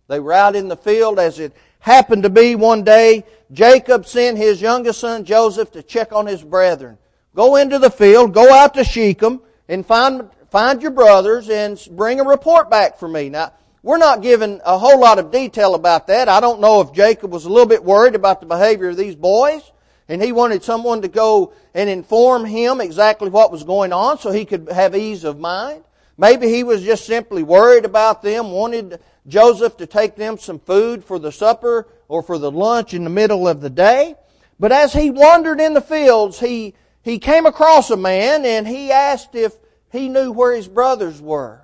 They 0.08 0.20
were 0.20 0.32
out 0.32 0.56
in 0.56 0.68
the 0.68 0.76
field 0.76 1.18
as 1.18 1.38
it 1.38 1.52
happened 1.78 2.24
to 2.24 2.30
be 2.30 2.54
one 2.54 2.82
day. 2.82 3.24
Jacob 3.52 4.06
sent 4.06 4.36
his 4.36 4.60
youngest 4.60 5.00
son 5.00 5.24
Joseph 5.24 5.70
to 5.72 5.82
check 5.82 6.12
on 6.12 6.26
his 6.26 6.42
brethren. 6.42 6.98
Go 7.34 7.56
into 7.56 7.78
the 7.78 7.90
field, 7.90 8.34
go 8.34 8.52
out 8.52 8.74
to 8.74 8.84
Shechem, 8.84 9.40
and 9.68 9.84
find, 9.84 10.28
find 10.54 10.82
your 10.82 10.92
brothers 10.92 11.50
and 11.50 11.84
bring 11.90 12.20
a 12.20 12.22
report 12.22 12.70
back 12.70 12.96
for 12.96 13.08
me. 13.08 13.28
Now, 13.28 13.52
we're 13.82 13.98
not 13.98 14.22
given 14.22 14.60
a 14.64 14.78
whole 14.78 15.00
lot 15.00 15.18
of 15.18 15.32
detail 15.32 15.74
about 15.74 16.06
that. 16.06 16.28
I 16.28 16.38
don't 16.38 16.60
know 16.60 16.80
if 16.80 16.92
Jacob 16.92 17.32
was 17.32 17.44
a 17.44 17.48
little 17.48 17.66
bit 17.66 17.82
worried 17.82 18.14
about 18.14 18.38
the 18.38 18.46
behavior 18.46 18.90
of 18.90 18.96
these 18.96 19.16
boys, 19.16 19.72
and 20.08 20.22
he 20.22 20.30
wanted 20.30 20.62
someone 20.62 21.02
to 21.02 21.08
go 21.08 21.52
and 21.74 21.90
inform 21.90 22.44
him 22.44 22.80
exactly 22.80 23.30
what 23.30 23.50
was 23.50 23.64
going 23.64 23.92
on 23.92 24.20
so 24.20 24.30
he 24.30 24.44
could 24.44 24.68
have 24.68 24.94
ease 24.94 25.24
of 25.24 25.40
mind. 25.40 25.82
Maybe 26.16 26.46
he 26.46 26.62
was 26.62 26.84
just 26.84 27.04
simply 27.04 27.42
worried 27.42 27.84
about 27.84 28.22
them, 28.22 28.52
wanted 28.52 29.00
Joseph 29.26 29.76
to 29.78 29.86
take 29.86 30.14
them 30.14 30.38
some 30.38 30.60
food 30.60 31.02
for 31.02 31.18
the 31.18 31.32
supper 31.32 31.88
or 32.06 32.22
for 32.22 32.38
the 32.38 32.52
lunch 32.52 32.94
in 32.94 33.02
the 33.02 33.10
middle 33.10 33.48
of 33.48 33.60
the 33.60 33.70
day. 33.70 34.14
But 34.60 34.70
as 34.70 34.92
he 34.92 35.10
wandered 35.10 35.58
in 35.58 35.74
the 35.74 35.80
fields, 35.80 36.38
he 36.38 36.74
he 37.02 37.18
came 37.18 37.44
across 37.44 37.90
a 37.90 37.96
man 37.96 38.44
and 38.46 38.68
he 38.68 38.92
asked 38.92 39.34
if 39.34 39.52
he 39.94 40.08
knew 40.08 40.32
where 40.32 40.54
his 40.54 40.68
brothers 40.68 41.20
were. 41.20 41.62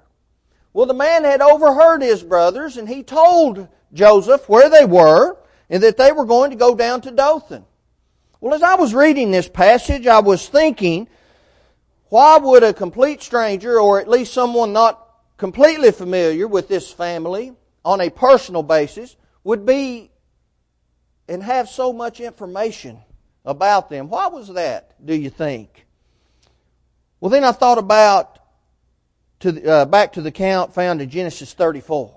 Well, 0.73 0.87
the 0.87 0.95
man 0.95 1.25
had 1.25 1.41
overheard 1.41 2.03
his 2.03 2.23
brothers 2.23 2.77
and 2.77 2.89
he 2.89 3.03
told 3.03 3.69
Joseph 3.93 4.49
where 4.49 4.71
they 4.71 4.85
were 4.85 5.37
and 5.69 5.83
that 5.83 5.97
they 5.97 6.13
were 6.13 6.25
going 6.25 6.51
to 6.51 6.57
go 6.57 6.75
down 6.75 7.01
to 7.03 7.11
Dothan. 7.11 7.65
Well, 8.41 8.55
as 8.55 8.63
I 8.63 8.77
was 8.77 8.95
reading 8.95 9.31
this 9.31 9.49
passage, 9.49 10.07
I 10.07 10.21
was 10.21 10.49
thinking, 10.49 11.09
why 12.09 12.39
would 12.39 12.63
a 12.63 12.73
complete 12.73 13.23
stranger 13.23 13.81
or 13.81 14.01
at 14.01 14.09
least 14.09 14.33
someone 14.33 14.73
not 14.73 15.07
completely 15.37 15.91
familiar 15.91 16.47
with 16.47 16.69
this 16.69 16.93
family 16.93 17.53
on 17.85 18.01
a 18.01 18.11
personal 18.11 18.63
basis 18.63 19.17
would 19.43 19.65
be 19.65 20.11
and 21.29 21.43
have 21.43 21.69
so 21.69 21.93
much 21.93 22.21
information 22.21 23.01
about 23.45 23.89
them. 23.89 24.09
Why 24.09 24.27
was 24.27 24.53
that, 24.55 24.95
do 25.05 25.15
you 25.15 25.31
think? 25.31 25.87
Well, 27.21 27.31
then 27.31 27.45
I 27.45 27.53
thought 27.53 27.79
about 27.79 28.39
to 29.41 29.53
the, 29.53 29.71
uh, 29.71 29.85
back 29.85 30.15
to 30.15 30.23
the 30.23 30.31
account 30.31 30.75
found 30.75 31.03
in 31.03 31.11
Genesis 31.11 31.53
34, 31.53 32.15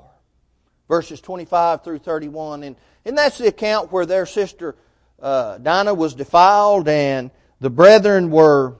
verses 0.87 1.19
25 1.19 1.83
through 1.83 1.99
31. 1.99 2.63
And, 2.63 2.75
and 3.03 3.17
that's 3.17 3.37
the 3.37 3.47
account 3.47 3.91
where 3.91 4.05
their 4.05 4.25
sister 4.25 4.75
uh, 5.21 5.57
Dinah 5.57 5.93
was 5.93 6.15
defiled 6.15 6.87
and 6.87 7.31
the 7.59 7.69
brethren 7.69 8.31
were 8.31 8.75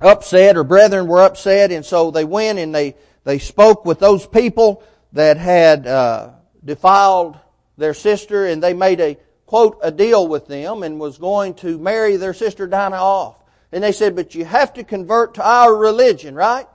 upset, 0.00 0.56
or 0.56 0.64
brethren 0.64 1.06
were 1.06 1.22
upset, 1.22 1.72
and 1.72 1.84
so 1.84 2.10
they 2.10 2.24
went 2.24 2.58
and 2.58 2.74
they, 2.74 2.96
they 3.24 3.38
spoke 3.38 3.86
with 3.86 3.98
those 3.98 4.26
people 4.26 4.82
that 5.12 5.36
had 5.36 5.86
uh, 5.86 6.30
defiled 6.64 7.38
their 7.78 7.94
sister, 7.94 8.46
and 8.46 8.62
they 8.62 8.74
made 8.74 9.00
a 9.00 9.16
quote, 9.46 9.78
a 9.82 9.90
deal 9.90 10.26
with 10.26 10.46
them 10.46 10.82
and 10.82 10.98
was 10.98 11.18
going 11.18 11.54
to 11.54 11.78
marry 11.78 12.16
their 12.16 12.34
sister 12.34 12.66
Dinah 12.66 12.96
off. 12.96 13.36
And 13.74 13.82
they 13.82 13.90
said, 13.90 14.14
but 14.14 14.36
you 14.36 14.44
have 14.44 14.72
to 14.74 14.84
convert 14.84 15.34
to 15.34 15.44
our 15.44 15.74
religion, 15.74 16.36
right? 16.36 16.66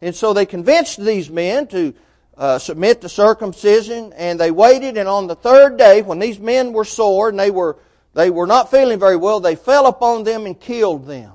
And 0.00 0.14
so 0.14 0.32
they 0.32 0.46
convinced 0.46 0.98
these 0.98 1.28
men 1.28 1.66
to 1.68 1.92
uh, 2.36 2.58
submit 2.60 3.00
to 3.00 3.08
circumcision, 3.08 4.12
and 4.12 4.38
they 4.38 4.52
waited. 4.52 4.96
And 4.96 5.08
on 5.08 5.26
the 5.26 5.34
third 5.34 5.76
day, 5.76 6.02
when 6.02 6.20
these 6.20 6.38
men 6.38 6.72
were 6.72 6.84
sore 6.84 7.30
and 7.30 7.38
they 7.38 7.50
were 7.50 7.78
they 8.14 8.30
were 8.30 8.46
not 8.46 8.70
feeling 8.70 9.00
very 9.00 9.16
well, 9.16 9.40
they 9.40 9.56
fell 9.56 9.86
upon 9.86 10.22
them 10.22 10.46
and 10.46 10.58
killed 10.58 11.06
them. 11.06 11.32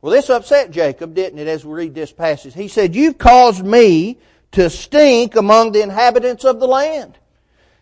Well, 0.00 0.12
this 0.12 0.28
upset 0.28 0.72
Jacob, 0.72 1.14
didn't 1.14 1.38
it? 1.38 1.46
As 1.46 1.64
we 1.64 1.72
read 1.72 1.94
this 1.94 2.10
passage, 2.12 2.54
he 2.54 2.66
said, 2.66 2.96
"You've 2.96 3.18
caused 3.18 3.64
me 3.64 4.18
to 4.50 4.68
stink 4.70 5.36
among 5.36 5.70
the 5.70 5.82
inhabitants 5.82 6.44
of 6.44 6.58
the 6.58 6.66
land." 6.66 7.16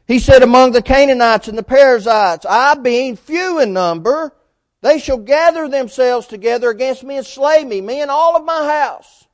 He 0.06 0.18
said, 0.18 0.42
among 0.42 0.72
the 0.72 0.82
Canaanites 0.82 1.46
and 1.46 1.56
the 1.56 1.62
Perizzites, 1.62 2.44
I 2.44 2.74
being 2.74 3.16
few 3.16 3.60
in 3.60 3.72
number, 3.72 4.34
they 4.82 4.98
shall 4.98 5.18
gather 5.18 5.68
themselves 5.68 6.26
together 6.26 6.70
against 6.70 7.04
me 7.04 7.16
and 7.16 7.26
slay 7.26 7.64
me, 7.64 7.80
me 7.80 8.00
and 8.00 8.10
all 8.10 8.36
of 8.36 8.44
my 8.44 8.66
house. 8.66 9.26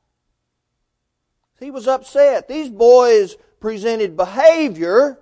He 1.60 1.70
was 1.70 1.86
upset. 1.86 2.48
These 2.48 2.68
boys 2.68 3.36
presented 3.60 4.16
behavior 4.16 5.18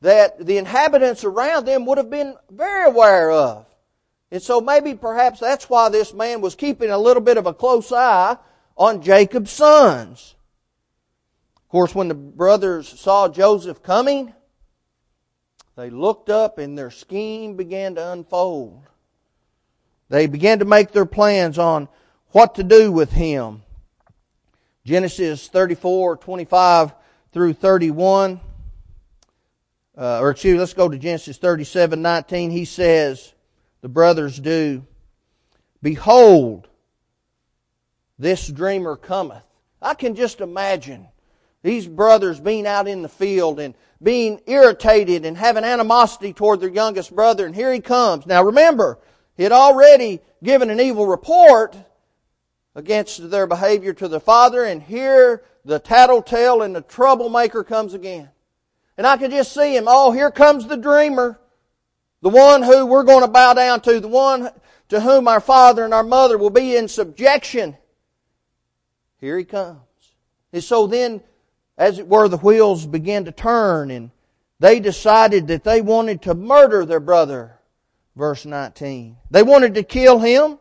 that 0.00 0.44
the 0.44 0.58
inhabitants 0.58 1.24
around 1.24 1.66
them 1.66 1.84
would 1.86 1.98
have 1.98 2.10
been 2.10 2.36
very 2.50 2.86
aware 2.86 3.30
of. 3.30 3.66
And 4.30 4.42
so 4.42 4.60
maybe 4.60 4.94
perhaps 4.94 5.40
that's 5.40 5.68
why 5.68 5.88
this 5.88 6.12
man 6.12 6.40
was 6.40 6.54
keeping 6.54 6.90
a 6.90 6.98
little 6.98 7.22
bit 7.22 7.38
of 7.38 7.46
a 7.46 7.54
close 7.54 7.92
eye 7.92 8.36
on 8.76 9.02
Jacob's 9.02 9.50
sons. 9.50 10.34
Of 11.56 11.68
course, 11.68 11.94
when 11.94 12.08
the 12.08 12.14
brothers 12.14 12.88
saw 12.88 13.28
Joseph 13.28 13.82
coming, 13.82 14.32
they 15.76 15.90
looked 15.90 16.30
up 16.30 16.58
and 16.58 16.76
their 16.76 16.90
scheme 16.90 17.56
began 17.56 17.96
to 17.96 18.12
unfold. 18.12 18.84
They 20.08 20.26
began 20.26 20.60
to 20.60 20.64
make 20.64 20.92
their 20.92 21.06
plans 21.06 21.58
on 21.58 21.88
what 22.30 22.54
to 22.56 22.64
do 22.64 22.92
with 22.92 23.12
him. 23.12 23.62
Genesis 24.84 25.48
34, 25.48 26.16
25 26.18 26.94
through 27.32 27.54
31. 27.54 28.40
Uh, 29.98 30.20
or 30.20 30.30
excuse, 30.30 30.58
let's 30.58 30.74
go 30.74 30.88
to 30.88 30.98
Genesis 30.98 31.38
37, 31.38 32.00
19. 32.00 32.50
He 32.50 32.64
says, 32.64 33.32
the 33.80 33.88
brothers 33.88 34.38
do, 34.38 34.84
Behold, 35.82 36.68
this 38.18 38.48
dreamer 38.48 38.96
cometh. 38.96 39.42
I 39.80 39.94
can 39.94 40.14
just 40.14 40.40
imagine 40.40 41.08
these 41.62 41.86
brothers 41.86 42.40
being 42.40 42.66
out 42.66 42.88
in 42.88 43.02
the 43.02 43.08
field 43.08 43.60
and 43.60 43.74
being 44.02 44.40
irritated 44.46 45.24
and 45.24 45.36
having 45.36 45.64
animosity 45.64 46.32
toward 46.32 46.60
their 46.60 46.68
youngest 46.68 47.14
brother, 47.14 47.46
and 47.46 47.54
here 47.54 47.72
he 47.72 47.80
comes. 47.80 48.26
Now 48.26 48.42
remember, 48.42 48.98
he 49.36 49.42
had 49.42 49.52
already 49.52 50.20
given 50.42 50.70
an 50.70 50.80
evil 50.80 51.06
report 51.06 51.76
against 52.74 53.30
their 53.30 53.46
behavior 53.46 53.92
to 53.94 54.08
the 54.08 54.20
father, 54.20 54.64
and 54.64 54.82
here 54.82 55.42
the 55.64 55.78
tattletale 55.78 56.62
and 56.62 56.74
the 56.74 56.82
troublemaker 56.82 57.64
comes 57.64 57.94
again. 57.94 58.30
And 58.96 59.06
I 59.06 59.16
could 59.16 59.30
just 59.30 59.52
see 59.52 59.76
him. 59.76 59.84
Oh, 59.86 60.12
here 60.12 60.30
comes 60.30 60.66
the 60.66 60.76
dreamer. 60.76 61.38
The 62.22 62.30
one 62.30 62.62
who 62.62 62.86
we're 62.86 63.02
going 63.02 63.22
to 63.22 63.30
bow 63.30 63.52
down 63.54 63.80
to. 63.82 64.00
The 64.00 64.08
one 64.08 64.50
to 64.88 65.00
whom 65.00 65.28
our 65.28 65.40
father 65.40 65.84
and 65.84 65.92
our 65.92 66.02
mother 66.02 66.38
will 66.38 66.50
be 66.50 66.76
in 66.76 66.88
subjection. 66.88 67.76
Here 69.20 69.36
he 69.36 69.44
comes. 69.44 69.80
And 70.52 70.62
so 70.64 70.86
then, 70.86 71.20
as 71.76 71.98
it 71.98 72.08
were, 72.08 72.28
the 72.28 72.38
wheels 72.38 72.86
began 72.86 73.24
to 73.26 73.32
turn 73.32 73.90
and 73.90 74.10
they 74.58 74.80
decided 74.80 75.48
that 75.48 75.64
they 75.64 75.82
wanted 75.82 76.22
to 76.22 76.34
murder 76.34 76.86
their 76.86 77.00
brother. 77.00 77.55
Verse 78.16 78.46
19. 78.46 79.16
They 79.30 79.42
wanted 79.42 79.74
to 79.74 79.82
kill 79.82 80.18
him. 80.18 80.58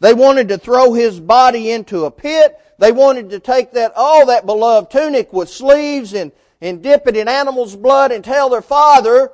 They 0.00 0.14
wanted 0.14 0.48
to 0.48 0.58
throw 0.58 0.92
his 0.92 1.20
body 1.20 1.70
into 1.70 2.04
a 2.04 2.10
pit. 2.10 2.58
They 2.78 2.92
wanted 2.92 3.30
to 3.30 3.40
take 3.40 3.72
that, 3.72 3.92
all 3.96 4.26
that 4.26 4.46
beloved 4.46 4.90
tunic 4.90 5.32
with 5.32 5.48
sleeves 5.48 6.12
and, 6.12 6.32
and 6.60 6.82
dip 6.82 7.06
it 7.06 7.16
in 7.16 7.28
animal's 7.28 7.74
blood 7.74 8.12
and 8.12 8.24
tell 8.24 8.48
their 8.48 8.62
father, 8.62 9.32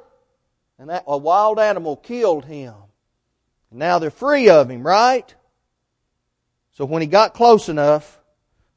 and 0.78 0.90
that 0.90 1.04
a 1.06 1.16
wild 1.16 1.59
animal 1.59 1.97
killed 1.97 2.44
him. 2.44 2.75
And 3.71 3.78
now 3.78 3.99
they're 3.99 4.11
free 4.11 4.49
of 4.49 4.71
him, 4.71 4.87
right? 4.87 5.35
So 6.73 6.85
when 6.85 7.02
he 7.02 7.09
got 7.09 7.35
close 7.35 7.68
enough, 7.68 8.21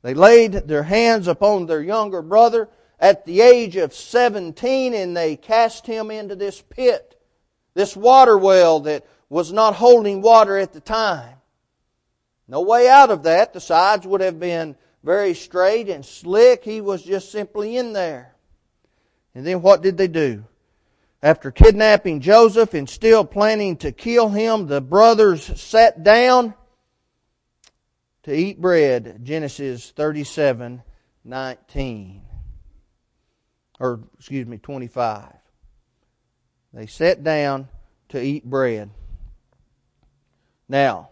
they 0.02 0.14
laid 0.14 0.54
their 0.54 0.84
hands 0.84 1.28
upon 1.28 1.66
their 1.66 1.82
younger 1.82 2.22
brother 2.22 2.70
at 3.00 3.26
the 3.26 3.42
age 3.42 3.76
of 3.76 3.94
17 3.94 4.94
and 4.94 5.16
they 5.16 5.36
cast 5.36 5.86
him 5.86 6.12
into 6.12 6.36
this 6.36 6.62
pit, 6.62 7.17
this 7.78 7.96
water 7.96 8.36
well 8.36 8.80
that 8.82 9.06
was 9.30 9.54
not 9.54 9.76
holding 9.76 10.24
water 10.24 10.58
at 10.58 10.74
the 10.74 10.80
time. 10.80 11.36
No 12.48 12.62
way 12.62 12.90
out 12.90 13.12
of 13.12 13.24
that. 13.24 13.54
The 13.54 13.60
sides 13.60 14.08
would 14.08 14.22
have 14.22 14.40
been 14.40 14.76
very 15.04 15.36
straight 15.36 15.88
and 15.88 16.04
slick. 16.04 16.64
He 16.64 16.82
was 16.82 17.04
just 17.04 17.32
simply 17.32 17.78
in 17.78 17.94
there. 17.94 18.34
And 19.36 19.46
then 19.46 19.62
what 19.62 19.84
did 19.84 19.96
they 19.96 20.08
do? 20.08 20.44
After 21.22 21.52
kidnapping 21.52 22.20
Joseph 22.20 22.74
and 22.74 22.90
still 22.90 23.24
planning 23.24 23.78
to 23.78 23.92
kill 23.92 24.30
him, 24.30 24.66
the 24.66 24.82
brothers 24.82 25.44
sat 25.62 26.04
down 26.04 26.56
to 28.24 28.34
eat 28.36 28.60
bread. 28.60 29.20
Genesis 29.24 29.92
37 29.92 30.82
19. 31.24 32.22
Or, 33.80 34.00
excuse 34.18 34.48
me, 34.48 34.58
25. 34.58 35.32
They 36.78 36.86
sat 36.86 37.24
down 37.24 37.70
to 38.10 38.22
eat 38.22 38.46
bread. 38.46 38.92
Now, 40.70 41.10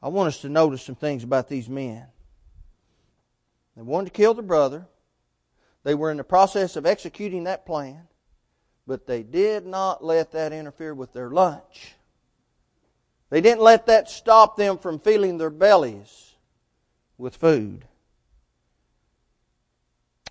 I 0.00 0.10
want 0.10 0.28
us 0.28 0.42
to 0.42 0.48
notice 0.48 0.82
some 0.82 0.94
things 0.94 1.24
about 1.24 1.48
these 1.48 1.68
men. 1.68 2.06
They 3.76 3.82
wanted 3.82 4.04
to 4.04 4.10
kill 4.12 4.34
their 4.34 4.44
brother. 4.44 4.86
They 5.82 5.96
were 5.96 6.12
in 6.12 6.18
the 6.18 6.24
process 6.24 6.76
of 6.76 6.86
executing 6.86 7.42
that 7.44 7.66
plan, 7.66 8.06
but 8.86 9.08
they 9.08 9.24
did 9.24 9.66
not 9.66 10.04
let 10.04 10.30
that 10.30 10.52
interfere 10.52 10.94
with 10.94 11.12
their 11.12 11.30
lunch. 11.30 11.96
They 13.28 13.40
didn't 13.40 13.64
let 13.64 13.86
that 13.86 14.08
stop 14.08 14.56
them 14.56 14.78
from 14.78 15.00
filling 15.00 15.38
their 15.38 15.50
bellies 15.50 16.34
with 17.18 17.34
food. 17.34 17.88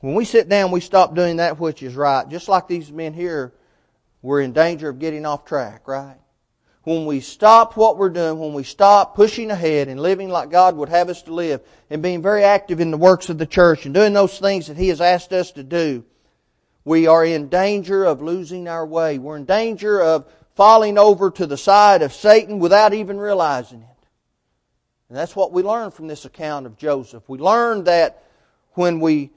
When 0.02 0.16
we 0.16 0.26
sit 0.26 0.50
down, 0.50 0.72
we 0.72 0.82
stop 0.82 1.16
doing 1.16 1.38
that 1.38 1.60
which 1.60 1.82
is 1.82 1.96
right, 1.96 2.28
just 2.28 2.50
like 2.50 2.68
these 2.68 2.92
men 2.92 3.14
here 3.14 3.54
we're 4.22 4.42
in 4.42 4.54
danger 4.54 4.90
of 4.90 5.00
getting 5.00 5.26
off 5.26 5.46
track, 5.46 5.88
right? 5.88 6.18
When 6.84 7.06
we 7.06 7.20
stop 7.22 7.78
what 7.78 7.98
we're 7.98 8.10
doing, 8.10 8.40
when 8.40 8.54
we 8.54 8.64
stop 8.64 9.16
pushing 9.16 9.52
ahead 9.52 9.88
and 9.88 10.00
living 10.00 10.30
like 10.30 10.50
God 10.50 10.76
would 10.76 10.90
have 10.90 11.10
us 11.10 11.22
to 11.24 11.34
live, 11.34 11.62
and 11.90 12.02
being 12.02 12.22
very 12.22 12.44
active 12.44 12.80
in 12.80 12.92
the 12.92 12.98
works 12.98 13.30
of 13.30 13.38
the 13.38 13.46
church 13.46 13.86
and 13.86 13.94
doing 13.94 14.14
those 14.14 14.40
things 14.40 14.68
that 14.68 14.78
He 14.78 14.88
has 14.90 15.02
asked 15.02 15.34
us 15.34 15.52
to 15.54 15.64
do, 15.64 16.04
we 16.84 17.06
are 17.06 17.24
in 17.24 17.50
danger 17.50 18.04
of 18.04 18.22
losing 18.22 18.68
our 18.68 18.86
way. 18.86 19.20
We're 19.20 19.38
in 19.38 19.46
danger 19.46 20.02
of 20.02 20.26
falling 20.56 20.98
over 20.98 21.30
to 21.32 21.46
the 21.46 21.58
side 21.58 22.02
of 22.02 22.14
Satan 22.14 22.58
without 22.58 22.94
even 22.94 23.20
realizing 23.20 23.82
it. 23.82 23.88
And 25.10 25.18
that's 25.18 25.36
what 25.36 25.52
we 25.52 25.62
learn 25.62 25.92
from 25.92 26.08
this 26.08 26.26
account 26.26 26.66
of 26.66 26.78
Joseph. 26.78 27.28
We 27.28 27.38
learn 27.38 27.84
that 27.84 28.24
when 28.74 29.00
we 29.00 29.30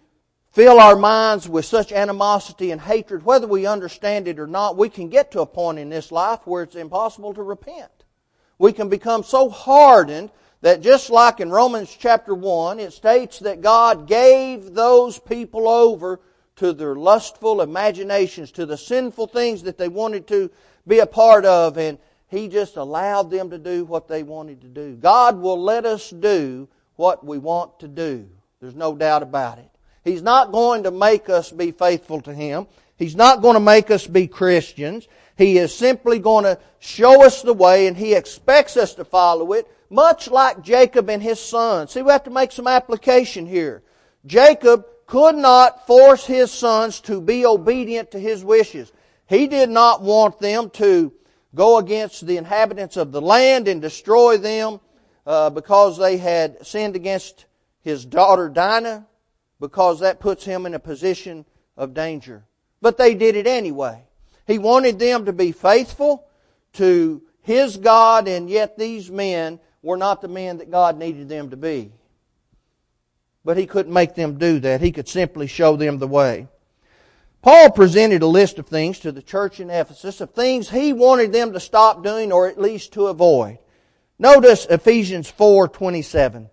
fill 0.55 0.79
our 0.79 0.95
minds 0.95 1.49
with 1.49 1.65
such 1.65 1.91
animosity 1.91 2.71
and 2.71 2.81
hatred, 2.81 3.25
whether 3.25 3.49
we 3.49 3.67
understand 3.67 4.29
it 4.29 4.39
or 4.39 4.47
not, 4.47 4.77
we 4.77 4.89
can 4.89 5.09
get 5.09 5.33
to 5.33 5.41
a 5.41 5.47
point 5.47 5.81
in 5.81 5.89
this 5.89 6.13
life 6.13 6.47
where 6.47 6.63
it's 6.63 6.77
impossible 6.77 7.35
to 7.35 7.43
repent. 7.43 7.91
We 8.57 8.73
can 8.73 8.89
become 8.89 9.25
so 9.25 9.51
hardened 9.51 10.31
that 10.61 10.81
just 10.81 11.11
like 11.11 11.41
in 11.41 11.51
Romans 11.51 11.95
chapter 11.99 12.37
1, 12.37 12.79
it 12.79 12.93
states 12.93 13.41
that 13.41 13.63
God 13.63 14.07
gave 14.07 14.75
those 14.75 15.19
people 15.19 15.69
over 15.69 16.21
to 16.57 16.73
their 16.73 16.95
lustful 16.95 17.61
imaginations, 17.61 18.53
to 18.53 18.65
the 18.65 18.79
sinful 18.79 19.27
things 19.27 19.65
that 19.65 19.77
they 19.77 19.89
wanted 19.89 20.29
to 20.29 20.53
be 20.87 21.01
a 21.01 21.07
part 21.07 21.45
of, 21.45 21.77
and 21.79 21.99
He 22.29 22.47
just 22.47 22.77
allowed 22.77 23.29
them 23.29 23.51
to 23.51 23.59
do 23.59 23.85
what 23.85 24.07
they 24.07 24.23
wanted 24.23 24.61
to 24.61 24.69
do. 24.69 24.95
God 24.95 25.37
will 25.37 25.61
let 25.61 25.85
us 25.85 26.11
do 26.11 26.69
what 26.95 27.27
we 27.27 27.39
want 27.39 27.81
to 27.81 27.89
do. 27.89 28.29
There's 28.61 28.77
no 28.77 28.95
doubt 28.95 29.25
about 29.25 29.59
it. 29.59 29.74
He's 30.05 30.23
not 30.23 30.53
going 30.53 30.85
to 30.85 30.91
make 30.91 31.29
us 31.29 31.51
be 31.51 31.73
faithful 31.73 32.21
to 32.23 32.35
Him. 32.35 32.67
He's 32.97 33.17
not 33.17 33.43
going 33.43 33.55
to 33.55 33.61
make 33.61 33.91
us 33.91 34.07
be 34.07 34.27
Christians. 34.27 35.09
He 35.37 35.59
is 35.59 35.75
simply 35.75 36.19
going 36.19 36.45
to 36.45 36.59
show 36.79 37.25
us 37.25 37.43
the 37.43 37.55
way 37.55 37.87
and 37.87 37.97
He 37.97 38.15
expects 38.15 38.77
us 38.77 38.95
to 38.95 39.05
follow 39.05 39.53
it, 39.55 39.67
much 39.91 40.31
like 40.31 40.63
Jacob 40.63 41.09
and 41.09 41.23
his 41.23 41.41
sons. 41.41 41.93
See, 41.93 42.03
we 42.03 42.13
have 42.13 42.25
to 42.25 42.31
make 42.31 42.53
some 42.53 42.67
application 42.67 43.47
here. 43.47 43.83
Jacob 44.27 44.87
could 45.07 45.35
not 45.35 45.87
force 45.87 46.25
his 46.25 46.51
sons 46.51 47.01
to 47.03 47.21
be 47.21 47.45
obedient 47.45 48.11
to 48.13 48.19
his 48.19 48.45
wishes. 48.45 48.93
He 49.27 49.47
did 49.47 49.71
not 49.71 50.03
want 50.03 50.39
them 50.39 50.71
to 50.71 51.13
go 51.55 51.79
against 51.79 52.27
the 52.27 52.37
inhabitants 52.37 52.97
of 52.97 53.13
the 53.13 53.21
land 53.21 53.69
and 53.69 53.81
destroy 53.81 54.39
them 54.39 54.81
uh, 55.27 55.51
because 55.51 55.99
they 55.99 56.17
had 56.17 56.67
sinned 56.67 56.97
against 56.97 57.47
his 57.83 58.05
daughter 58.05 58.49
Dinah, 58.49 59.07
because 59.65 60.01
that 60.01 60.21
puts 60.21 60.45
him 60.45 60.67
in 60.67 60.75
a 60.75 60.79
position 60.79 61.47
of 61.75 61.95
danger. 61.95 62.45
But 62.83 62.99
they 62.99 63.15
did 63.15 63.35
it 63.35 63.47
anyway. 63.47 64.05
He 64.47 64.59
wanted 64.59 64.99
them 64.99 65.25
to 65.25 65.33
be 65.33 65.53
faithful 65.53 66.27
to 66.75 67.23
his 67.41 67.79
God, 67.79 68.29
and 68.29 68.51
yet 68.51 68.77
these 68.77 69.11
men 69.11 69.59
were 69.81 69.97
not 69.97 70.21
the 70.21 70.29
men 70.29 70.59
that 70.59 70.71
God 70.71 70.99
needed 70.99 71.31
them 71.31 71.49
to 71.49 71.57
be. 71.57 71.93
But 73.43 73.57
he 73.57 73.65
couldn't 73.65 73.91
make 73.91 74.15
them 74.15 74.37
do 74.37 74.59
that. 74.61 74.83
He 74.83 74.93
could 74.93 75.09
simply 75.09 75.47
show 75.47 75.77
them 75.77 75.97
the 75.97 76.07
way. 76.07 76.47
Paul 77.41 77.71
presented 77.71 78.21
a 78.21 78.27
list 78.27 78.59
of 78.59 78.67
things 78.67 78.99
to 78.99 79.13
the 79.13 79.23
church 79.23 79.61
in 79.61 79.71
Ephesus 79.71 80.21
of 80.21 80.33
things 80.33 80.69
he 80.69 80.93
wanted 80.93 81.33
them 81.33 81.55
to 81.55 81.61
stop 81.61 82.05
doing 82.05 82.33
or 82.33 82.49
at 82.49 82.61
least 82.61 82.93
to 82.93 83.07
avoid. 83.07 83.61
Notice 84.19 84.67
Ephesians 84.67 85.33
4:27. 85.33 86.51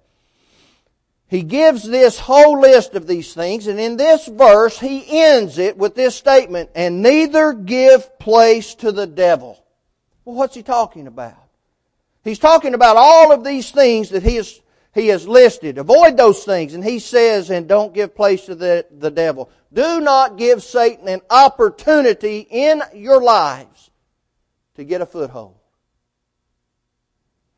He 1.31 1.43
gives 1.43 1.83
this 1.83 2.19
whole 2.19 2.59
list 2.59 2.93
of 2.93 3.07
these 3.07 3.33
things 3.33 3.67
and 3.67 3.79
in 3.79 3.95
this 3.95 4.27
verse 4.27 4.77
he 4.77 5.05
ends 5.23 5.57
it 5.57 5.77
with 5.77 5.95
this 5.95 6.13
statement, 6.13 6.71
and 6.75 7.01
neither 7.01 7.53
give 7.53 8.19
place 8.19 8.75
to 8.75 8.91
the 8.91 9.07
devil. 9.07 9.63
Well, 10.25 10.35
what's 10.35 10.55
he 10.55 10.61
talking 10.61 11.07
about? 11.07 11.37
He's 12.25 12.37
talking 12.37 12.73
about 12.73 12.97
all 12.97 13.31
of 13.31 13.45
these 13.45 13.71
things 13.71 14.09
that 14.09 14.23
he 14.23 14.35
has, 14.35 14.59
he 14.93 15.07
has 15.07 15.25
listed. 15.25 15.77
Avoid 15.77 16.17
those 16.17 16.43
things. 16.43 16.73
And 16.73 16.83
he 16.83 16.99
says, 16.99 17.49
and 17.49 17.65
don't 17.65 17.93
give 17.93 18.13
place 18.13 18.47
to 18.47 18.55
the, 18.55 18.85
the 18.91 19.09
devil. 19.09 19.49
Do 19.71 20.01
not 20.01 20.37
give 20.37 20.61
Satan 20.61 21.07
an 21.07 21.21
opportunity 21.29 22.45
in 22.49 22.83
your 22.93 23.23
lives 23.23 23.89
to 24.75 24.83
get 24.83 24.99
a 24.99 25.05
foothold. 25.05 25.55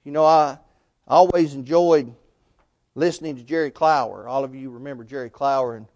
You 0.03 0.12
know, 0.12 0.25
I 0.25 0.59
always 1.07 1.55
enjoyed 1.55 2.13
listening 2.95 3.36
to 3.38 3.43
Jerry 3.43 3.71
Clower. 3.71 4.27
All 4.27 4.43
of 4.43 4.56
you 4.56 4.71
remember 4.71 5.03
Jerry 5.03 5.29
Clower, 5.29 5.75
and 5.75 5.88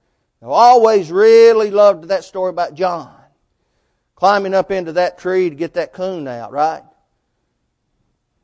I 0.42 0.46
always 0.46 1.12
really 1.12 1.72
loved 1.72 2.06
that 2.06 2.24
story 2.24 2.50
about 2.50 2.76
John 2.76 3.14
climbing 4.18 4.56
up 4.56 4.72
into 4.72 4.94
that 4.94 5.20
tree 5.20 5.48
to 5.48 5.56
get 5.56 5.76
that 5.76 5.94
coon 5.94 6.28
out, 6.28 6.52
right? 6.52 6.82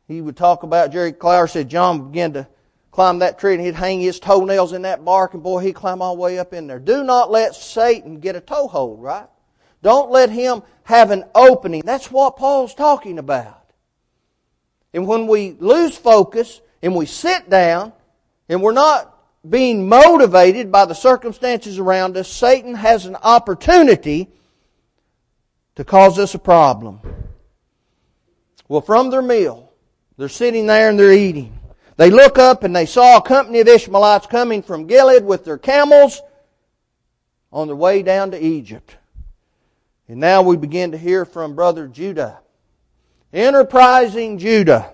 He 0.08 0.22
would 0.22 0.38
talk 0.38 0.62
about 0.62 0.92
Jerry 0.92 1.12
Clower 1.12 1.48
said 1.48 1.68
John 1.68 2.12
began 2.12 2.34
to 2.34 2.48
climb 2.92 3.20
that 3.20 3.40
tree 3.40 3.56
and 3.56 3.66
he'd 3.66 3.74
hang 3.74 4.00
his 4.00 4.20
toenails 4.20 4.72
in 4.72 4.84
that 4.84 5.04
bark 5.04 5.34
and 5.34 5.42
boy, 5.42 5.62
he'd 5.62 5.74
climb 5.74 6.00
all 6.00 6.16
the 6.16 6.22
way 6.22 6.38
up 6.38 6.54
in 6.54 6.68
there. 6.68 6.78
Do 6.78 7.04
not 7.04 7.32
let 7.32 7.56
Satan 7.56 8.20
get 8.20 8.36
a 8.36 8.40
toehold, 8.40 9.02
right? 9.02 9.28
Don't 9.82 10.12
let 10.12 10.30
him 10.30 10.62
have 10.84 11.10
an 11.10 11.24
opening. 11.34 11.82
That's 11.84 12.12
what 12.12 12.38
Paul's 12.38 12.76
talking 12.76 13.18
about. 13.18 13.72
And 14.94 15.08
when 15.08 15.26
we 15.26 15.58
lose 15.60 15.98
focus 15.98 16.62
and 16.84 16.96
we 16.96 17.08
sit 17.08 17.50
down 17.50 17.94
and 18.50 18.62
we're 18.62 18.74
not 18.74 19.10
being 19.48 19.88
motivated 19.88 20.72
by 20.72 20.86
the 20.86 20.96
circumstances 20.96 21.80
around 21.80 22.16
us, 22.18 22.30
Satan 22.30 22.76
has 22.76 23.06
an 23.06 23.16
opportunity 23.16 24.30
to 25.76 25.84
cause 25.84 26.18
us 26.20 26.34
a 26.34 26.40
problem. 26.40 27.02
Well, 28.68 28.82
from 28.82 29.10
their 29.10 29.22
meal, 29.22 29.72
they're 30.18 30.30
sitting 30.30 30.68
there 30.68 30.90
and 30.90 30.98
they're 30.98 31.12
eating. 31.12 31.60
They 31.98 32.10
look 32.10 32.38
up 32.38 32.64
and 32.64 32.76
they 32.76 32.86
saw 32.86 33.18
a 33.18 33.22
company 33.22 33.60
of 33.60 33.68
Ishmaelites 33.68 34.28
coming 34.28 34.64
from 34.64 34.88
Gilead 34.88 35.26
with 35.26 35.46
their 35.46 35.58
camels 35.58 36.22
on 37.52 37.68
their 37.68 37.76
way 37.76 38.02
down 38.02 38.32
to 38.32 38.44
Egypt. 38.44 38.98
And 40.08 40.20
now 40.20 40.42
we 40.42 40.58
begin 40.58 40.92
to 40.92 40.98
hear 40.98 41.26
from 41.26 41.56
brother 41.56 41.88
Judah. 41.88 42.40
Enterprising 43.32 44.38
Judah. 44.38 44.93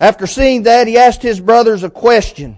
After 0.00 0.26
seeing 0.26 0.62
that, 0.64 0.86
he 0.86 0.96
asked 0.96 1.22
his 1.22 1.40
brothers 1.40 1.82
a 1.82 1.90
question. 1.90 2.56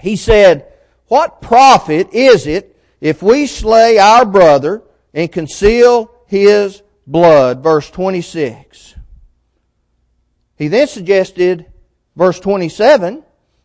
He 0.00 0.16
said, 0.16 0.72
What 1.08 1.42
profit 1.42 2.12
is 2.12 2.46
it 2.46 2.76
if 3.00 3.22
we 3.22 3.46
slay 3.46 3.98
our 3.98 4.24
brother 4.24 4.82
and 5.12 5.30
conceal 5.30 6.10
his 6.26 6.82
blood? 7.06 7.62
Verse 7.62 7.90
26. 7.90 8.94
He 10.56 10.68
then 10.68 10.88
suggested, 10.88 11.66
verse 12.16 12.40
27, 12.40 13.22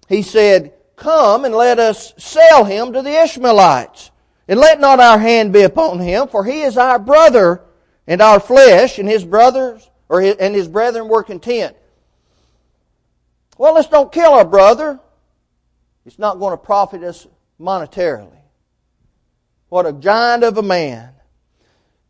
he 0.07 0.21
said, 0.21 0.73
Come 0.95 1.45
and 1.45 1.53
let 1.53 1.79
us 1.79 2.13
sell 2.17 2.63
him 2.63 2.93
to 2.93 3.01
the 3.01 3.21
Ishmaelites. 3.21 4.11
And 4.47 4.59
let 4.59 4.79
not 4.79 4.99
our 4.99 5.17
hand 5.17 5.53
be 5.53 5.63
upon 5.63 5.99
him, 5.99 6.27
for 6.27 6.45
he 6.45 6.61
is 6.61 6.77
our 6.77 6.99
brother 6.99 7.61
and 8.05 8.21
our 8.21 8.39
flesh, 8.39 8.99
and 8.99 9.09
his 9.09 9.25
brothers 9.25 9.89
or 10.07 10.21
his, 10.21 10.35
and 10.35 10.53
his 10.53 10.67
brethren 10.67 11.07
were 11.07 11.23
content. 11.23 11.75
Well, 13.57 13.73
let's 13.75 13.87
don't 13.87 14.11
kill 14.11 14.33
our 14.33 14.45
brother. 14.45 14.99
It's 16.05 16.19
not 16.19 16.39
going 16.39 16.51
to 16.51 16.57
profit 16.57 17.03
us 17.03 17.25
monetarily. 17.59 18.37
What 19.69 19.85
a 19.85 19.93
giant 19.93 20.43
of 20.43 20.57
a 20.57 20.61
man. 20.61 21.11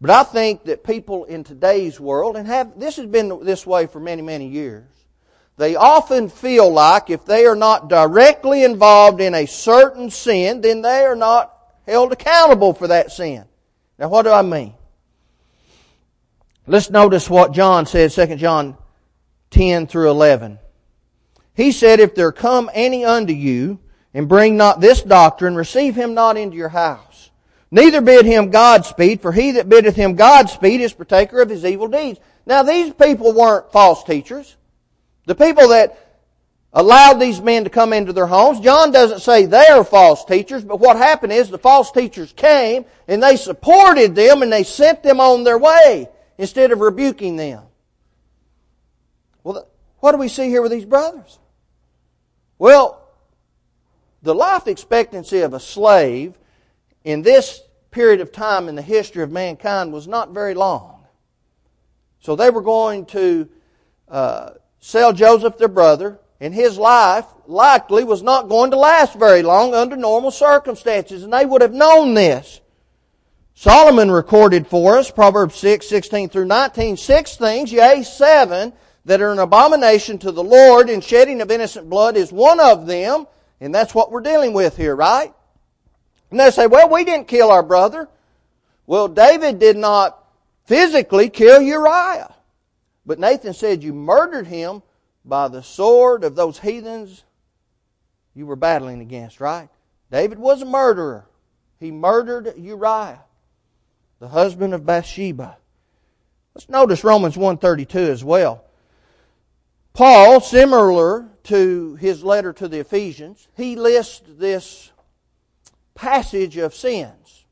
But 0.02 0.10
I 0.10 0.24
think 0.24 0.66
that 0.66 0.84
people 0.84 1.26
in 1.26 1.44
today's 1.44 2.00
world, 2.00 2.36
and 2.36 2.48
have 2.48 2.78
this 2.80 2.98
has 2.98 3.06
been 3.06 3.44
this 3.44 3.66
way 3.66 3.88
for 3.88 4.00
many, 4.00 4.22
many 4.22 4.48
years, 4.48 4.90
they 5.58 5.76
often 5.76 6.28
feel 6.28 6.70
like 6.70 7.10
if 7.10 7.26
they 7.26 7.46
are 7.46 7.56
not 7.56 7.88
directly 7.88 8.64
involved 8.64 9.22
in 9.22 9.34
a 9.34 9.46
certain 9.46 10.10
sin, 10.10 10.62
then 10.62 10.82
they 10.82 11.06
are 11.06 11.16
not 11.16 11.54
held 11.88 12.12
accountable 12.12 12.74
for 12.74 12.88
that 12.88 13.12
sin. 13.12 13.46
Now 13.98 14.10
what 14.10 14.24
do 14.24 14.32
I 14.32 14.42
mean? 14.42 14.74
Let's 16.68 16.90
notice 16.90 17.30
what 17.30 17.54
John 17.54 17.86
said, 17.86 18.12
2 18.12 18.36
John 18.36 18.76
10 19.52 19.88
through 19.88 20.10
11. 20.10 20.60
He 21.56 21.72
said, 21.72 22.00
If 22.00 22.16
there 22.16 22.32
come 22.32 22.70
any 22.74 23.06
unto 23.06 23.34
you, 23.34 23.80
and 24.14 24.30
bring 24.30 24.56
not 24.56 24.80
this 24.80 25.02
doctrine, 25.02 25.56
receive 25.56 25.96
him 25.96 26.14
not 26.14 26.38
into 26.38 26.56
your 26.56 26.70
house. 26.70 27.32
Neither 27.70 28.00
bid 28.00 28.26
him 28.26 28.50
Godspeed, 28.50 29.22
for 29.22 29.34
he 29.34 29.52
that 29.52 29.68
biddeth 29.68 29.98
him 29.98 30.16
Godspeed 30.16 30.80
is 30.80 30.94
partaker 30.94 31.42
of 31.42 31.50
his 31.50 31.66
evil 31.66 31.90
deeds. 31.90 32.20
Now 32.46 32.64
these 32.64 32.94
people 32.94 33.34
weren't 33.34 33.74
false 33.74 34.06
teachers. 34.06 34.56
The 35.26 35.36
people 35.36 35.68
that 35.70 35.98
allowed 36.72 37.16
these 37.16 37.42
men 37.42 37.66
to 37.66 37.70
come 37.70 37.92
into 37.92 38.14
their 38.14 38.28
homes. 38.28 38.62
John 38.62 38.92
doesn't 38.92 39.20
say 39.20 39.46
they're 39.46 39.84
false 39.84 40.24
teachers, 40.24 40.64
but 40.64 40.80
what 40.80 40.98
happened 40.98 41.34
is 41.34 41.50
the 41.50 41.58
false 41.58 41.92
teachers 41.92 42.32
came 42.34 42.86
and 43.08 43.24
they 43.24 43.38
supported 43.38 44.14
them 44.14 44.42
and 44.42 44.52
they 44.52 44.64
sent 44.64 45.02
them 45.02 45.20
on 45.20 45.44
their 45.44 45.58
way 45.58 46.08
instead 46.38 46.72
of 46.72 46.80
rebuking 46.80 47.38
them. 47.38 47.64
Well, 49.44 49.68
what 50.00 50.12
do 50.12 50.18
we 50.18 50.28
see 50.28 50.50
here 50.50 50.62
with 50.62 50.72
these 50.72 50.86
brothers? 50.86 51.40
Well, 52.58 53.02
the 54.22 54.36
life 54.36 54.68
expectancy 54.68 55.42
of 55.42 55.54
a 55.54 55.60
slave 55.60 56.38
in 57.04 57.22
this 57.22 57.62
period 57.92 58.22
of 58.22 58.32
time 58.32 58.68
in 58.68 58.76
the 58.76 58.82
history 58.82 59.24
of 59.24 59.32
mankind 59.32 59.94
was 59.94 60.08
not 60.08 60.32
very 60.32 60.54
long. 60.54 61.06
So 62.20 62.36
they 62.36 62.50
were 62.50 62.62
going 62.62 63.06
to 63.08 63.48
uh, 64.10 64.50
sell 64.80 65.14
Joseph, 65.14 65.58
their 65.58 65.68
brother, 65.68 66.20
and 66.40 66.54
his 66.54 66.78
life 66.78 67.26
likely 67.46 68.04
was 68.04 68.24
not 68.24 68.50
going 68.50 68.72
to 68.72 68.78
last 68.78 69.16
very 69.16 69.44
long 69.44 69.74
under 69.74 69.96
normal 69.96 70.32
circumstances, 70.32 71.24
and 71.24 71.32
they 71.32 71.46
would 71.46 71.62
have 71.62 71.74
known 71.74 72.14
this. 72.14 72.62
Solomon 73.54 74.12
recorded 74.12 74.68
for 74.68 74.98
us, 74.98 75.10
Proverbs 75.10 75.56
6, 75.56 75.88
16 75.88 76.30
through 76.30 76.46
19, 76.46 76.98
six 76.98 77.38
things, 77.38 77.72
yea, 77.72 78.04
seven, 78.04 78.74
that 79.06 79.22
are 79.22 79.32
an 79.32 79.40
abomination 79.40 80.18
to 80.20 80.32
the 80.32 80.44
Lord, 80.44 80.90
and 80.90 81.04
shedding 81.04 81.42
of 81.42 81.52
innocent 81.52 81.90
blood 81.90 82.18
is 82.18 82.32
one 82.32 82.60
of 82.60 82.88
them, 82.88 83.28
and 83.62 83.74
that's 83.74 83.96
what 83.96 84.12
we're 84.12 84.22
dealing 84.22 84.54
with 84.54 84.76
here, 84.76 84.96
right? 84.96 85.34
And 86.32 86.40
they 86.40 86.52
say, 86.52 86.68
well, 86.68 86.90
we 86.90 87.06
didn't 87.06 87.28
kill 87.28 87.52
our 87.52 87.64
brother. 87.64 88.10
Well, 88.88 89.08
David 89.08 89.60
did 89.60 89.78
not 89.78 90.22
physically 90.66 91.30
kill 91.30 91.62
Uriah. 91.62 92.34
But 93.06 93.20
Nathan 93.20 93.54
said, 93.54 93.84
you 93.84 93.94
murdered 93.94 94.48
him 94.48 94.82
by 95.24 95.48
the 95.48 95.62
sword 95.64 96.24
of 96.24 96.36
those 96.36 96.60
heathens 96.60 97.24
you 98.34 98.46
were 98.46 98.56
battling 98.56 99.02
against, 99.02 99.40
right? 99.40 99.70
David 100.12 100.40
was 100.40 100.62
a 100.62 100.66
murderer. 100.66 101.26
He 101.80 101.92
murdered 101.92 102.54
Uriah, 102.58 103.22
the 104.20 104.28
husband 104.28 104.74
of 104.74 104.86
Bathsheba. 104.86 105.58
Let's 106.54 106.70
notice 106.70 107.04
Romans 107.04 107.38
132 107.38 108.00
as 108.00 108.24
well. 108.24 108.65
Paul, 109.96 110.42
similar 110.42 111.30
to 111.44 111.96
his 111.96 112.22
letter 112.22 112.52
to 112.52 112.68
the 112.68 112.80
Ephesians, 112.80 113.48
he 113.56 113.78
lists 113.78 114.22
this 114.28 114.92
passage 115.96 116.58
of 116.58 116.76
sins. 116.76 117.46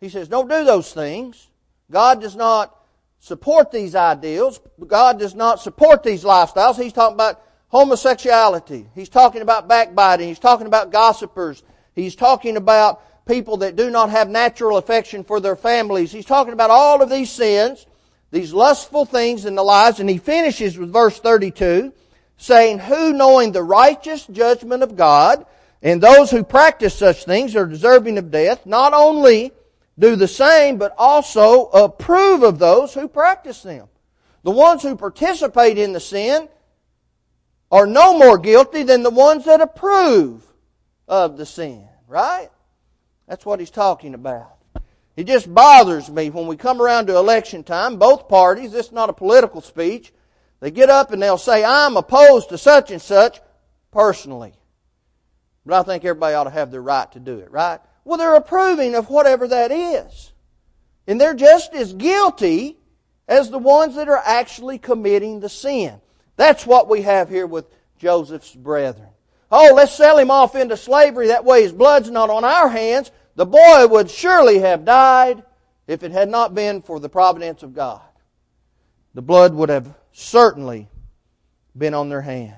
He 0.00 0.08
says, 0.08 0.28
don't 0.28 0.48
do 0.48 0.64
those 0.64 0.92
things. 0.92 1.48
God 1.90 2.20
does 2.20 2.36
not 2.36 2.72
support 3.18 3.72
these 3.72 3.96
ideals. 3.96 4.60
God 4.86 5.18
does 5.18 5.34
not 5.34 5.60
support 5.60 6.04
these 6.04 6.22
lifestyles. 6.22 6.80
He's 6.80 6.92
talking 6.92 7.16
about 7.16 7.42
homosexuality. 7.66 8.88
He's 8.94 9.08
talking 9.08 9.42
about 9.42 9.66
backbiting. 9.66 10.28
He's 10.28 10.38
talking 10.38 10.68
about 10.68 10.92
gossipers. 10.92 11.64
He's 11.96 12.14
talking 12.14 12.56
about 12.56 13.26
people 13.26 13.56
that 13.56 13.74
do 13.74 13.90
not 13.90 14.10
have 14.10 14.28
natural 14.28 14.78
affection 14.78 15.24
for 15.24 15.40
their 15.40 15.56
families. 15.56 16.12
He's 16.12 16.26
talking 16.26 16.52
about 16.52 16.70
all 16.70 17.02
of 17.02 17.10
these 17.10 17.30
sins, 17.30 17.86
these 18.36 18.52
lustful 18.52 19.06
things 19.06 19.46
in 19.46 19.54
the 19.54 19.62
lives, 19.62 19.98
and 19.98 20.10
he 20.10 20.18
finishes 20.18 20.76
with 20.76 20.92
verse 20.92 21.18
32 21.18 21.92
saying, 22.36 22.78
Who 22.80 23.14
knowing 23.14 23.52
the 23.52 23.62
righteous 23.62 24.26
judgment 24.26 24.82
of 24.82 24.94
God, 24.94 25.46
and 25.82 26.02
those 26.02 26.30
who 26.30 26.44
practice 26.44 26.94
such 26.94 27.24
things 27.24 27.56
are 27.56 27.66
deserving 27.66 28.18
of 28.18 28.30
death, 28.30 28.66
not 28.66 28.92
only 28.92 29.52
do 29.98 30.16
the 30.16 30.28
same, 30.28 30.76
but 30.76 30.94
also 30.98 31.66
approve 31.66 32.42
of 32.42 32.58
those 32.58 32.92
who 32.92 33.08
practice 33.08 33.62
them. 33.62 33.88
The 34.42 34.50
ones 34.50 34.82
who 34.82 34.96
participate 34.96 35.78
in 35.78 35.94
the 35.94 36.00
sin 36.00 36.48
are 37.70 37.86
no 37.86 38.18
more 38.18 38.36
guilty 38.36 38.82
than 38.82 39.02
the 39.02 39.10
ones 39.10 39.46
that 39.46 39.62
approve 39.62 40.44
of 41.08 41.38
the 41.38 41.46
sin, 41.46 41.88
right? 42.06 42.50
That's 43.26 43.46
what 43.46 43.60
he's 43.60 43.70
talking 43.70 44.12
about. 44.12 44.55
It 45.16 45.26
just 45.26 45.52
bothers 45.52 46.10
me 46.10 46.28
when 46.28 46.46
we 46.46 46.56
come 46.56 46.80
around 46.80 47.06
to 47.06 47.16
election 47.16 47.64
time, 47.64 47.96
both 47.96 48.28
parties, 48.28 48.72
this 48.72 48.86
is 48.86 48.92
not 48.92 49.08
a 49.08 49.14
political 49.14 49.62
speech, 49.62 50.12
they 50.60 50.70
get 50.70 50.90
up 50.90 51.10
and 51.10 51.22
they'll 51.22 51.38
say, 51.38 51.64
I'm 51.64 51.96
opposed 51.96 52.50
to 52.50 52.58
such 52.58 52.90
and 52.90 53.00
such 53.00 53.40
personally. 53.90 54.52
But 55.64 55.80
I 55.80 55.82
think 55.82 56.04
everybody 56.04 56.34
ought 56.34 56.44
to 56.44 56.50
have 56.50 56.70
the 56.70 56.80
right 56.80 57.10
to 57.12 57.20
do 57.20 57.38
it, 57.38 57.50
right? 57.50 57.80
Well, 58.04 58.18
they're 58.18 58.36
approving 58.36 58.94
of 58.94 59.08
whatever 59.08 59.48
that 59.48 59.72
is. 59.72 60.32
And 61.06 61.20
they're 61.20 61.34
just 61.34 61.74
as 61.74 61.92
guilty 61.92 62.76
as 63.26 63.50
the 63.50 63.58
ones 63.58 63.96
that 63.96 64.08
are 64.08 64.22
actually 64.24 64.78
committing 64.78 65.40
the 65.40 65.48
sin. 65.48 66.00
That's 66.36 66.66
what 66.66 66.88
we 66.88 67.02
have 67.02 67.28
here 67.28 67.46
with 67.46 67.66
Joseph's 67.98 68.54
brethren. 68.54 69.08
Oh, 69.50 69.72
let's 69.74 69.94
sell 69.94 70.18
him 70.18 70.30
off 70.30 70.54
into 70.54 70.76
slavery. 70.76 71.28
That 71.28 71.44
way 71.44 71.62
his 71.62 71.72
blood's 71.72 72.10
not 72.10 72.30
on 72.30 72.44
our 72.44 72.68
hands. 72.68 73.10
The 73.36 73.46
boy 73.46 73.86
would 73.86 74.10
surely 74.10 74.58
have 74.58 74.84
died 74.84 75.44
if 75.86 76.02
it 76.02 76.10
had 76.10 76.28
not 76.28 76.54
been 76.54 76.82
for 76.82 76.98
the 76.98 77.08
providence 77.08 77.62
of 77.62 77.74
God. 77.74 78.00
The 79.14 79.22
blood 79.22 79.54
would 79.54 79.68
have 79.68 79.94
certainly 80.12 80.88
been 81.76 81.94
on 81.94 82.08
their 82.08 82.22
hands. 82.22 82.54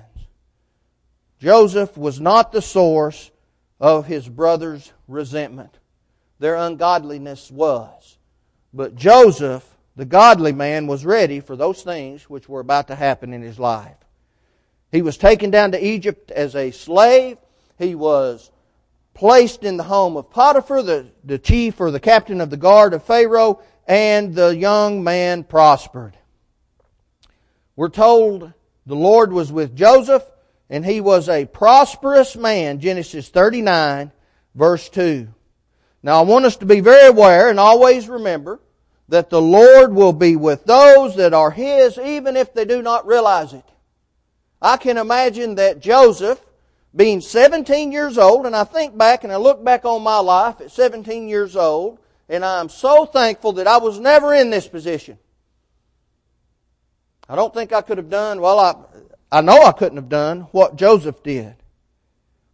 Joseph 1.37 1.97
was 1.97 2.19
not 2.19 2.51
the 2.51 2.61
source 2.61 3.29
of 3.79 4.07
his 4.07 4.27
brother's 4.27 4.91
resentment. 5.07 5.77
Their 6.39 6.55
ungodliness 6.55 7.51
was. 7.51 8.17
But 8.73 8.95
Joseph, 8.95 9.65
the 9.95 10.05
godly 10.05 10.53
man, 10.53 10.87
was 10.87 11.05
ready 11.05 11.39
for 11.41 11.55
those 11.55 11.83
things 11.83 12.29
which 12.29 12.47
were 12.47 12.59
about 12.61 12.87
to 12.87 12.95
happen 12.95 13.33
in 13.33 13.41
his 13.41 13.59
life. 13.59 13.97
He 14.91 15.01
was 15.01 15.17
taken 15.17 15.51
down 15.51 15.71
to 15.73 15.85
Egypt 15.85 16.31
as 16.31 16.55
a 16.55 16.71
slave. 16.71 17.37
He 17.77 17.95
was 17.95 18.51
placed 19.13 19.63
in 19.63 19.77
the 19.77 19.83
home 19.83 20.17
of 20.17 20.29
Potiphar, 20.29 20.81
the, 20.81 21.07
the 21.23 21.37
chief 21.37 21.79
or 21.79 21.91
the 21.91 21.99
captain 21.99 22.41
of 22.41 22.49
the 22.49 22.57
guard 22.57 22.93
of 22.93 23.03
Pharaoh, 23.03 23.61
and 23.87 24.35
the 24.35 24.55
young 24.55 25.03
man 25.03 25.43
prospered. 25.43 26.15
We're 27.75 27.89
told 27.89 28.53
the 28.85 28.95
Lord 28.95 29.31
was 29.31 29.51
with 29.51 29.75
Joseph 29.75 30.23
and 30.69 30.85
he 30.85 31.01
was 31.01 31.27
a 31.27 31.45
prosperous 31.45 32.35
man, 32.35 32.79
Genesis 32.79 33.29
39, 33.29 34.11
verse 34.53 34.89
2. 34.89 35.27
Now 36.03 36.19
I 36.19 36.21
want 36.21 36.45
us 36.45 36.57
to 36.57 36.65
be 36.65 36.79
very 36.79 37.07
aware 37.07 37.49
and 37.49 37.59
always 37.59 38.07
remember 38.07 38.59
that 39.07 39.29
the 39.29 39.41
Lord 39.41 39.93
will 39.93 40.13
be 40.13 40.35
with 40.35 40.65
those 40.65 41.15
that 41.15 41.33
are 41.33 41.51
His 41.51 41.97
even 41.97 42.37
if 42.37 42.53
they 42.53 42.65
do 42.65 42.81
not 42.81 43.07
realize 43.07 43.53
it. 43.53 43.65
I 44.61 44.77
can 44.77 44.97
imagine 44.97 45.55
that 45.55 45.81
Joseph, 45.81 46.39
being 46.95 47.21
17 47.21 47.91
years 47.91 48.17
old, 48.17 48.45
and 48.45 48.55
I 48.55 48.63
think 48.63 48.97
back 48.97 49.23
and 49.23 49.31
I 49.31 49.37
look 49.37 49.63
back 49.63 49.85
on 49.85 50.01
my 50.01 50.19
life 50.19 50.59
at 50.61 50.71
17 50.71 51.29
years 51.29 51.55
old, 51.55 51.99
and 52.27 52.43
I'm 52.43 52.69
so 52.69 53.05
thankful 53.05 53.53
that 53.53 53.67
I 53.67 53.77
was 53.77 53.99
never 53.99 54.33
in 54.33 54.49
this 54.49 54.67
position. 54.67 55.17
I 57.27 57.35
don't 57.35 57.53
think 57.53 57.71
I 57.71 57.81
could 57.81 57.99
have 57.99 58.09
done, 58.09 58.41
well, 58.41 58.59
I, 58.59 58.75
I 59.31 59.41
know 59.41 59.63
I 59.63 59.71
couldn't 59.71 59.97
have 59.97 60.09
done 60.09 60.41
what 60.51 60.75
Joseph 60.75 61.21
did. 61.21 61.55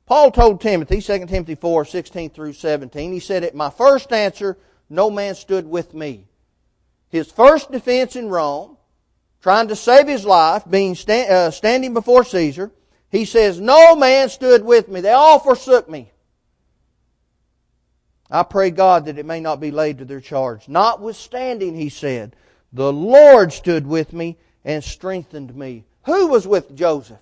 Paul 0.05 0.31
told 0.31 0.61
Timothy, 0.61 1.01
2 1.01 1.25
Timothy 1.25 1.55
4, 1.55 1.85
16 1.85 2.29
through 2.29 2.53
17, 2.53 3.13
he 3.13 3.19
said, 3.19 3.43
At 3.43 3.55
my 3.55 3.69
first 3.69 4.11
answer, 4.11 4.57
no 4.89 5.09
man 5.09 5.33
stood 5.33 5.65
with 5.65 5.93
me. 5.93 6.27
His 7.09 7.31
first 7.31 7.71
defense 7.71 8.15
in 8.15 8.29
Rome, 8.29 8.77
trying 9.41 9.69
to 9.69 9.75
save 9.75 10.07
his 10.07 10.25
life, 10.25 10.63
being 10.69 10.93
stand, 10.95 11.31
uh, 11.31 11.51
standing 11.51 11.93
before 11.93 12.23
Caesar, 12.23 12.71
he 13.15 13.25
says, 13.25 13.60
No 13.60 13.95
man 13.95 14.30
stood 14.30 14.63
with 14.63 14.88
me. 14.88 15.01
They 15.01 15.12
all 15.12 15.39
forsook 15.39 15.89
me. 15.89 16.12
I 18.30 18.43
pray 18.43 18.71
God 18.71 19.06
that 19.06 19.17
it 19.17 19.25
may 19.25 19.39
not 19.39 19.60
be 19.60 19.71
laid 19.71 19.99
to 19.99 20.06
their 20.06 20.19
charge. 20.19 20.67
Notwithstanding, 20.67 21.75
he 21.75 21.89
said, 21.89 22.36
the 22.73 22.91
Lord 22.91 23.54
stood 23.54 23.88
with 23.88 24.12
me 24.12 24.38
and 24.65 24.84
strengthened 24.84 25.56
me. 25.56 25.86
Who 26.06 26.28
was 26.28 26.45
with 26.45 26.75
Joseph? 26.75 27.19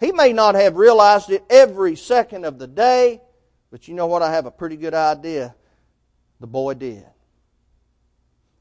He 0.00 0.10
may 0.10 0.32
not 0.32 0.54
have 0.54 0.76
realized 0.76 1.30
it 1.30 1.44
every 1.50 1.96
second 1.96 2.46
of 2.46 2.58
the 2.58 2.66
day, 2.66 3.20
but 3.70 3.88
you 3.88 3.94
know 3.94 4.06
what? 4.06 4.22
I 4.22 4.32
have 4.32 4.46
a 4.46 4.50
pretty 4.50 4.76
good 4.76 4.94
idea. 4.94 5.54
The 6.40 6.46
boy 6.46 6.74
did. 6.74 7.04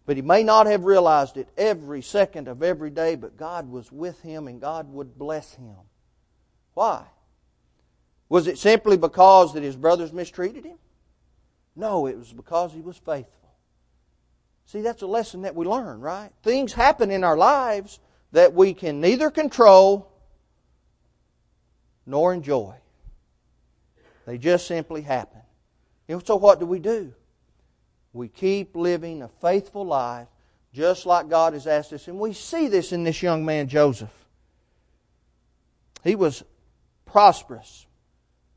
But 0.05 0.17
he 0.17 0.21
may 0.21 0.43
not 0.43 0.67
have 0.67 0.83
realized 0.83 1.37
it 1.37 1.47
every 1.57 2.01
second 2.01 2.49
of 2.49 2.61
every 2.61 2.89
day, 2.89 3.15
but 3.15 3.37
God 3.37 3.69
was 3.69 3.91
with 3.91 4.21
him 4.21 4.47
and 4.47 4.59
God 4.59 4.91
would 4.91 5.17
bless 5.17 5.55
him. 5.55 5.77
Why? 6.73 7.03
Was 8.29 8.47
it 8.47 8.57
simply 8.57 8.97
because 8.97 9.53
that 9.53 9.63
his 9.63 9.75
brothers 9.75 10.13
mistreated 10.13 10.65
him? 10.65 10.77
No, 11.75 12.07
it 12.07 12.17
was 12.17 12.31
because 12.31 12.73
he 12.73 12.81
was 12.81 12.97
faithful. 12.97 13.49
See, 14.65 14.81
that's 14.81 15.01
a 15.01 15.07
lesson 15.07 15.41
that 15.41 15.55
we 15.55 15.65
learn, 15.65 15.99
right? 15.99 16.29
Things 16.43 16.71
happen 16.71 17.11
in 17.11 17.23
our 17.23 17.35
lives 17.35 17.99
that 18.31 18.53
we 18.53 18.73
can 18.73 19.01
neither 19.01 19.29
control 19.29 20.09
nor 22.05 22.33
enjoy. 22.33 22.75
They 24.25 24.37
just 24.37 24.67
simply 24.67 25.01
happen. 25.01 25.41
And 26.07 26.25
so 26.25 26.35
what 26.35 26.59
do 26.59 26.65
we 26.65 26.79
do? 26.79 27.13
We 28.13 28.27
keep 28.27 28.75
living 28.75 29.21
a 29.21 29.27
faithful 29.27 29.85
life 29.85 30.27
just 30.73 31.05
like 31.05 31.29
God 31.29 31.53
has 31.53 31.67
asked 31.67 31.91
us. 31.93 32.07
And 32.07 32.19
we 32.19 32.33
see 32.33 32.67
this 32.67 32.91
in 32.91 33.03
this 33.03 33.21
young 33.21 33.45
man, 33.45 33.67
Joseph. 33.67 34.13
He 36.03 36.15
was 36.15 36.43
prosperous 37.11 37.85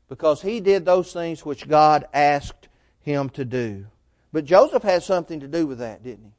because 0.09 0.41
he 0.41 0.59
did 0.59 0.85
those 0.85 1.11
things 1.11 1.45
which 1.45 1.67
God 1.67 2.05
asked 2.13 2.67
him 3.01 3.29
to 3.31 3.45
do. 3.45 3.85
But 4.31 4.45
Joseph 4.45 4.83
had 4.83 5.03
something 5.03 5.39
to 5.39 5.47
do 5.47 5.67
with 5.67 5.79
that, 5.79 6.03
didn't 6.03 6.25
he? 6.25 6.31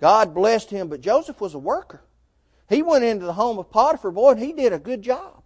God 0.00 0.34
blessed 0.34 0.70
him, 0.70 0.88
but 0.88 1.00
Joseph 1.00 1.40
was 1.40 1.54
a 1.54 1.58
worker. 1.58 2.02
He 2.68 2.82
went 2.82 3.04
into 3.04 3.26
the 3.26 3.34
home 3.34 3.58
of 3.58 3.70
Potiphar, 3.70 4.10
boy, 4.10 4.32
and 4.32 4.40
he 4.40 4.52
did 4.52 4.72
a 4.72 4.78
good 4.78 5.02
job. 5.02 5.42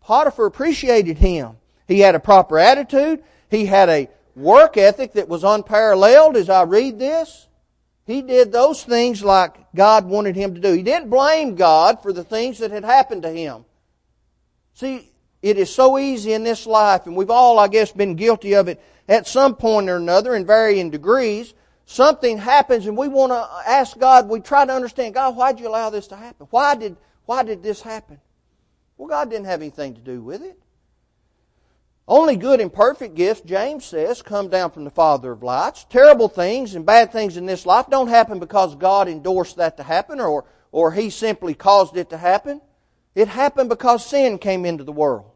Potiphar 0.00 0.46
appreciated 0.46 1.18
him. 1.18 1.56
He 1.88 2.00
had 2.00 2.14
a 2.14 2.20
proper 2.20 2.58
attitude. 2.58 3.22
He 3.50 3.66
had 3.66 3.88
a 3.88 4.08
work 4.34 4.76
ethic 4.76 5.14
that 5.14 5.28
was 5.28 5.44
unparalleled 5.44 6.36
as 6.36 6.50
I 6.50 6.62
read 6.62 6.98
this. 6.98 7.48
He 8.06 8.22
did 8.22 8.52
those 8.52 8.84
things 8.84 9.22
like 9.22 9.56
God 9.74 10.04
wanted 10.04 10.36
him 10.36 10.54
to 10.54 10.60
do. 10.60 10.72
He 10.72 10.82
didn't 10.82 11.10
blame 11.10 11.56
God 11.56 12.02
for 12.02 12.12
the 12.12 12.22
things 12.22 12.58
that 12.58 12.70
had 12.70 12.84
happened 12.84 13.22
to 13.22 13.30
him. 13.30 13.64
See, 14.76 15.10
it 15.40 15.56
is 15.56 15.74
so 15.74 15.96
easy 15.96 16.34
in 16.34 16.44
this 16.44 16.66
life, 16.66 17.06
and 17.06 17.16
we've 17.16 17.30
all, 17.30 17.58
I 17.58 17.66
guess, 17.66 17.92
been 17.92 18.14
guilty 18.14 18.52
of 18.54 18.68
it 18.68 18.78
at 19.08 19.26
some 19.26 19.56
point 19.56 19.88
or 19.88 19.96
another 19.96 20.34
in 20.34 20.44
varying 20.44 20.90
degrees. 20.90 21.54
Something 21.86 22.36
happens 22.36 22.86
and 22.86 22.94
we 22.94 23.08
want 23.08 23.32
to 23.32 23.48
ask 23.66 23.98
God, 23.98 24.28
we 24.28 24.40
try 24.40 24.66
to 24.66 24.72
understand, 24.74 25.14
God, 25.14 25.34
why 25.34 25.52
did 25.52 25.62
you 25.62 25.68
allow 25.68 25.88
this 25.88 26.08
to 26.08 26.16
happen? 26.16 26.46
Why 26.50 26.74
did, 26.74 26.98
why 27.24 27.42
did 27.42 27.62
this 27.62 27.80
happen? 27.80 28.20
Well, 28.98 29.08
God 29.08 29.30
didn't 29.30 29.46
have 29.46 29.62
anything 29.62 29.94
to 29.94 30.00
do 30.02 30.20
with 30.20 30.42
it. 30.42 30.58
Only 32.06 32.36
good 32.36 32.60
and 32.60 32.70
perfect 32.70 33.14
gifts, 33.14 33.40
James 33.40 33.86
says, 33.86 34.20
come 34.20 34.48
down 34.48 34.72
from 34.72 34.84
the 34.84 34.90
Father 34.90 35.32
of 35.32 35.42
lights. 35.42 35.86
Terrible 35.88 36.28
things 36.28 36.74
and 36.74 36.84
bad 36.84 37.12
things 37.12 37.38
in 37.38 37.46
this 37.46 37.64
life 37.64 37.86
don't 37.88 38.08
happen 38.08 38.40
because 38.40 38.74
God 38.74 39.08
endorsed 39.08 39.56
that 39.56 39.78
to 39.78 39.82
happen 39.84 40.20
or, 40.20 40.44
or 40.70 40.92
He 40.92 41.08
simply 41.08 41.54
caused 41.54 41.96
it 41.96 42.10
to 42.10 42.18
happen. 42.18 42.60
It 43.16 43.28
happened 43.28 43.70
because 43.70 44.04
sin 44.04 44.36
came 44.36 44.66
into 44.66 44.84
the 44.84 44.92
world. 44.92 45.32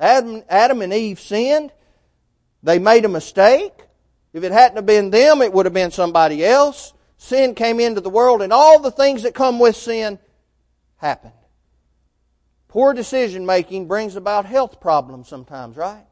Adam, 0.00 0.42
Adam 0.48 0.80
and 0.80 0.92
Eve 0.92 1.20
sinned. 1.20 1.70
They 2.62 2.78
made 2.78 3.04
a 3.04 3.10
mistake. 3.10 3.74
If 4.32 4.42
it 4.42 4.52
hadn't 4.52 4.76
have 4.76 4.86
been 4.86 5.10
them, 5.10 5.42
it 5.42 5.52
would 5.52 5.66
have 5.66 5.74
been 5.74 5.90
somebody 5.90 6.42
else. 6.42 6.94
Sin 7.18 7.54
came 7.54 7.78
into 7.78 8.00
the 8.00 8.08
world 8.08 8.40
and 8.40 8.54
all 8.54 8.80
the 8.80 8.90
things 8.90 9.24
that 9.24 9.34
come 9.34 9.58
with 9.58 9.76
sin 9.76 10.18
happened. 10.96 11.34
Poor 12.68 12.94
decision 12.94 13.44
making 13.44 13.86
brings 13.86 14.16
about 14.16 14.46
health 14.46 14.80
problems 14.80 15.28
sometimes, 15.28 15.76
right? 15.76 16.06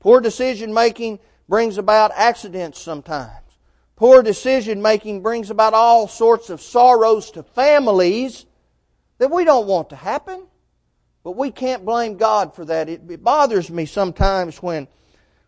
Poor 0.00 0.20
decision 0.20 0.74
making 0.74 1.18
brings 1.48 1.78
about 1.78 2.10
accidents 2.14 2.78
sometimes. 2.78 3.56
Poor 3.96 4.22
decision 4.22 4.82
making 4.82 5.22
brings 5.22 5.48
about 5.48 5.72
all 5.72 6.08
sorts 6.08 6.50
of 6.50 6.60
sorrows 6.60 7.30
to 7.30 7.42
families 7.42 8.44
that 9.20 9.30
we 9.30 9.44
don't 9.44 9.66
want 9.66 9.90
to 9.90 9.96
happen. 9.96 10.46
But 11.22 11.36
we 11.36 11.50
can't 11.50 11.84
blame 11.84 12.16
God 12.16 12.54
for 12.54 12.64
that. 12.64 12.88
It, 12.88 13.02
it 13.08 13.22
bothers 13.22 13.70
me 13.70 13.84
sometimes 13.84 14.62
when, 14.62 14.88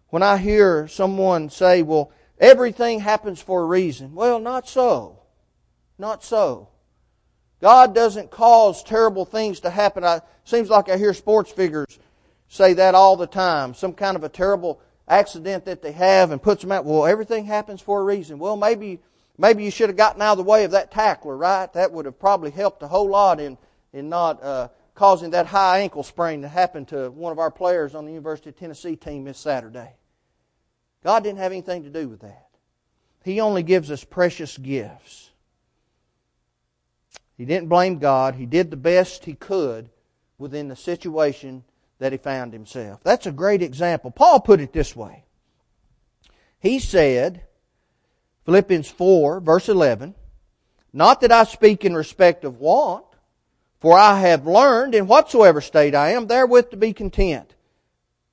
when 0.08 0.22
I 0.22 0.36
hear 0.36 0.86
someone 0.86 1.48
say, 1.48 1.80
well, 1.80 2.12
everything 2.38 3.00
happens 3.00 3.40
for 3.40 3.62
a 3.62 3.64
reason. 3.64 4.14
Well, 4.14 4.38
not 4.38 4.68
so. 4.68 5.20
Not 5.98 6.22
so. 6.22 6.68
God 7.62 7.94
doesn't 7.94 8.30
cause 8.30 8.82
terrible 8.82 9.24
things 9.24 9.60
to 9.60 9.70
happen. 9.70 10.04
It 10.04 10.22
seems 10.44 10.68
like 10.68 10.90
I 10.90 10.98
hear 10.98 11.14
sports 11.14 11.50
figures 11.50 11.98
say 12.48 12.74
that 12.74 12.94
all 12.94 13.16
the 13.16 13.26
time. 13.26 13.72
Some 13.72 13.94
kind 13.94 14.16
of 14.16 14.24
a 14.24 14.28
terrible 14.28 14.82
accident 15.08 15.64
that 15.64 15.80
they 15.80 15.92
have 15.92 16.30
and 16.30 16.42
puts 16.42 16.60
them 16.60 16.72
out. 16.72 16.84
Well, 16.84 17.06
everything 17.06 17.46
happens 17.46 17.80
for 17.80 18.02
a 18.02 18.04
reason. 18.04 18.38
Well, 18.38 18.58
maybe 18.58 19.00
maybe 19.38 19.64
you 19.64 19.70
should 19.70 19.88
have 19.88 19.96
gotten 19.96 20.22
out 20.22 20.32
of 20.32 20.38
the 20.38 20.44
way 20.44 20.64
of 20.64 20.72
that 20.72 20.90
tackler, 20.90 21.36
right? 21.36 21.72
That 21.72 21.92
would 21.92 22.06
have 22.06 22.18
probably 22.18 22.50
helped 22.50 22.82
a 22.82 22.88
whole 22.88 23.08
lot 23.08 23.40
in 23.40 23.58
in 23.92 24.08
not 24.08 24.42
uh, 24.42 24.68
causing 24.94 25.30
that 25.30 25.46
high 25.46 25.80
ankle 25.80 26.02
sprain 26.02 26.40
that 26.42 26.48
happened 26.48 26.88
to 26.88 27.10
one 27.10 27.32
of 27.32 27.38
our 27.38 27.50
players 27.50 27.94
on 27.94 28.04
the 28.04 28.10
University 28.12 28.50
of 28.50 28.56
Tennessee 28.56 28.96
team 28.96 29.24
this 29.24 29.38
Saturday. 29.38 29.92
God 31.04 31.24
didn't 31.24 31.38
have 31.38 31.52
anything 31.52 31.82
to 31.84 31.90
do 31.90 32.08
with 32.08 32.20
that. 32.20 32.48
He 33.24 33.40
only 33.40 33.62
gives 33.62 33.90
us 33.90 34.04
precious 34.04 34.56
gifts. 34.58 35.30
He 37.36 37.44
didn't 37.44 37.68
blame 37.68 37.98
God. 37.98 38.34
He 38.34 38.46
did 38.46 38.70
the 38.70 38.76
best 38.76 39.24
he 39.24 39.34
could 39.34 39.90
within 40.38 40.68
the 40.68 40.76
situation 40.76 41.64
that 41.98 42.12
he 42.12 42.18
found 42.18 42.52
himself. 42.52 43.00
That's 43.02 43.26
a 43.26 43.32
great 43.32 43.62
example. 43.62 44.10
Paul 44.10 44.40
put 44.40 44.60
it 44.60 44.72
this 44.72 44.94
way. 44.94 45.24
He 46.58 46.78
said, 46.78 47.44
Philippians 48.44 48.88
4, 48.88 49.40
verse 49.40 49.68
11, 49.68 50.14
Not 50.92 51.20
that 51.20 51.32
I 51.32 51.44
speak 51.44 51.84
in 51.84 51.94
respect 51.94 52.44
of 52.44 52.58
want, 52.58 53.04
for 53.80 53.98
I 53.98 54.18
have 54.20 54.46
learned 54.46 54.94
in 54.94 55.06
whatsoever 55.06 55.60
state 55.60 55.94
I 55.94 56.10
am 56.12 56.26
therewith 56.26 56.70
to 56.70 56.76
be 56.76 56.92
content. 56.92 57.54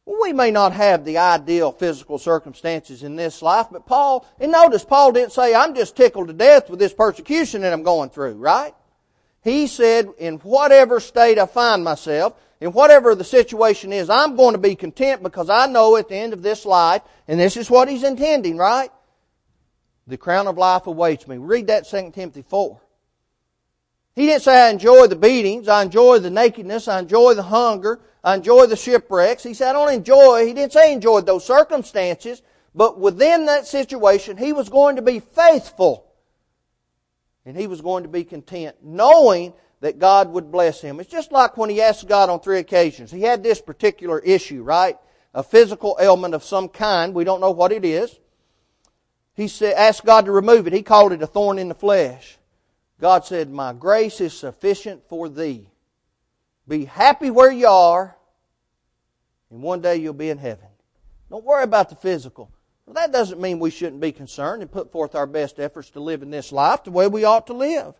we 0.05 0.33
may 0.33 0.49
not 0.49 0.73
have 0.73 1.05
the 1.05 1.19
ideal 1.19 1.71
physical 1.71 2.17
circumstances 2.17 3.03
in 3.03 3.15
this 3.15 3.41
life, 3.43 3.67
but 3.71 3.85
Paul, 3.85 4.25
and 4.39 4.51
notice 4.51 4.83
Paul 4.83 5.11
didn't 5.11 5.33
say, 5.33 5.53
I'm 5.53 5.75
just 5.75 5.95
tickled 5.95 6.27
to 6.27 6.33
death 6.33 6.69
with 6.69 6.79
this 6.79 6.93
persecution 6.93 7.61
that 7.61 7.73
I'm 7.73 7.83
going 7.83 8.09
through, 8.09 8.33
right? 8.33 8.73
He 9.43 9.67
said, 9.67 10.09
in 10.17 10.37
whatever 10.37 10.99
state 10.99 11.37
I 11.37 11.45
find 11.45 11.83
myself, 11.83 12.33
in 12.59 12.71
whatever 12.71 13.15
the 13.15 13.23
situation 13.23 13.93
is, 13.93 14.09
I'm 14.09 14.35
going 14.35 14.53
to 14.53 14.59
be 14.59 14.75
content 14.75 15.23
because 15.23 15.49
I 15.49 15.67
know 15.67 15.95
at 15.95 16.09
the 16.09 16.15
end 16.15 16.33
of 16.33 16.41
this 16.41 16.65
life, 16.65 17.03
and 17.27 17.39
this 17.39 17.55
is 17.55 17.69
what 17.69 17.87
he's 17.87 18.03
intending, 18.03 18.57
right? 18.57 18.91
The 20.09 20.17
crown 20.17 20.47
of 20.47 20.57
life 20.57 20.87
awaits 20.87 21.27
me. 21.27 21.37
Read 21.37 21.67
that 21.67 21.87
2 21.87 22.11
Timothy 22.11 22.41
4. 22.41 22.81
He 24.15 24.25
didn't 24.25 24.41
say, 24.41 24.67
I 24.67 24.69
enjoy 24.71 25.05
the 25.05 25.15
beatings, 25.15 25.67
I 25.67 25.83
enjoy 25.83 26.17
the 26.17 26.31
nakedness, 26.31 26.87
I 26.87 26.99
enjoy 26.99 27.35
the 27.35 27.43
hunger, 27.43 28.01
I 28.23 28.35
enjoy 28.35 28.65
the 28.65 28.75
shipwrecks. 28.75 29.43
He 29.43 29.53
said, 29.53 29.69
I 29.69 29.73
don't 29.73 29.93
enjoy, 29.93 30.47
he 30.47 30.53
didn't 30.53 30.73
say 30.73 30.91
enjoyed 30.91 31.27
those 31.27 31.45
circumstances, 31.45 32.41
but 32.73 32.99
within 32.99 33.45
that 33.45 33.67
situation, 33.67 34.35
he 34.35 34.51
was 34.51 34.67
going 34.67 34.95
to 34.95 35.01
be 35.03 35.19
faithful 35.19 36.11
and 37.45 37.55
he 37.55 37.67
was 37.67 37.79
going 37.79 38.03
to 38.03 38.09
be 38.09 38.23
content, 38.23 38.77
knowing 38.83 39.53
that 39.79 39.99
God 39.99 40.33
would 40.33 40.51
bless 40.51 40.81
him. 40.81 40.99
It's 40.99 41.09
just 41.09 41.31
like 41.31 41.55
when 41.55 41.69
he 41.69 41.81
asked 41.81 42.07
God 42.07 42.29
on 42.29 42.39
three 42.39 42.59
occasions. 42.59 43.11
He 43.11 43.21
had 43.21 43.43
this 43.43 43.61
particular 43.61 44.19
issue, 44.19 44.63
right? 44.63 44.97
A 45.33 45.43
physical 45.43 45.97
ailment 46.01 46.33
of 46.33 46.43
some 46.43 46.67
kind. 46.67 47.13
We 47.13 47.23
don't 47.23 47.39
know 47.39 47.51
what 47.51 47.71
it 47.71 47.85
is. 47.85 48.19
He 49.39 49.47
said, 49.47 49.75
asked 49.75 50.03
God 50.03 50.25
to 50.25 50.33
remove 50.33 50.67
it. 50.67 50.73
He 50.73 50.81
called 50.81 51.13
it 51.13 51.21
a 51.21 51.27
thorn 51.27 51.59
in 51.59 51.69
the 51.69 51.73
flesh. 51.73 52.37
God 52.99 53.23
said, 53.23 53.49
My 53.49 53.71
grace 53.71 54.19
is 54.19 54.37
sufficient 54.37 55.07
for 55.07 55.29
thee. 55.29 55.69
Be 56.67 56.83
happy 56.83 57.29
where 57.29 57.49
you 57.49 57.69
are, 57.69 58.17
and 59.49 59.61
one 59.61 59.79
day 59.79 59.95
you'll 59.95 60.11
be 60.11 60.29
in 60.29 60.39
heaven. 60.39 60.67
Don't 61.29 61.45
worry 61.45 61.63
about 61.63 61.87
the 61.87 61.95
physical. 61.95 62.51
Well, 62.85 62.95
that 62.95 63.13
doesn't 63.13 63.39
mean 63.39 63.59
we 63.59 63.69
shouldn't 63.69 64.01
be 64.01 64.11
concerned 64.11 64.61
and 64.61 64.69
put 64.69 64.91
forth 64.91 65.15
our 65.15 65.25
best 65.25 65.57
efforts 65.57 65.89
to 65.91 66.01
live 66.01 66.21
in 66.21 66.31
this 66.31 66.51
life 66.51 66.83
the 66.83 66.91
way 66.91 67.07
we 67.07 67.23
ought 67.23 67.47
to 67.47 67.53
live. 67.53 67.93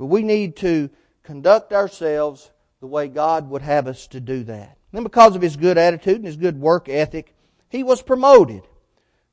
But 0.00 0.06
we 0.06 0.22
need 0.22 0.56
to 0.56 0.90
conduct 1.22 1.72
ourselves 1.72 2.50
the 2.80 2.88
way 2.88 3.06
God 3.06 3.48
would 3.50 3.62
have 3.62 3.86
us 3.86 4.08
to 4.08 4.18
do 4.18 4.42
that. 4.42 4.78
And 4.92 5.04
because 5.04 5.36
of 5.36 5.42
his 5.42 5.56
good 5.56 5.78
attitude 5.78 6.16
and 6.16 6.26
his 6.26 6.36
good 6.36 6.60
work 6.60 6.88
ethic, 6.88 7.36
he 7.68 7.84
was 7.84 8.02
promoted. 8.02 8.64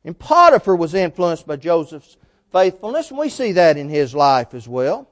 And 0.03 0.17
Potiphar 0.17 0.75
was 0.75 0.93
influenced 0.93 1.45
by 1.45 1.57
Joseph's 1.57 2.17
faithfulness, 2.51 3.09
and 3.09 3.19
we 3.19 3.29
see 3.29 3.51
that 3.53 3.77
in 3.77 3.89
his 3.89 4.15
life 4.15 4.53
as 4.53 4.67
well. 4.67 5.09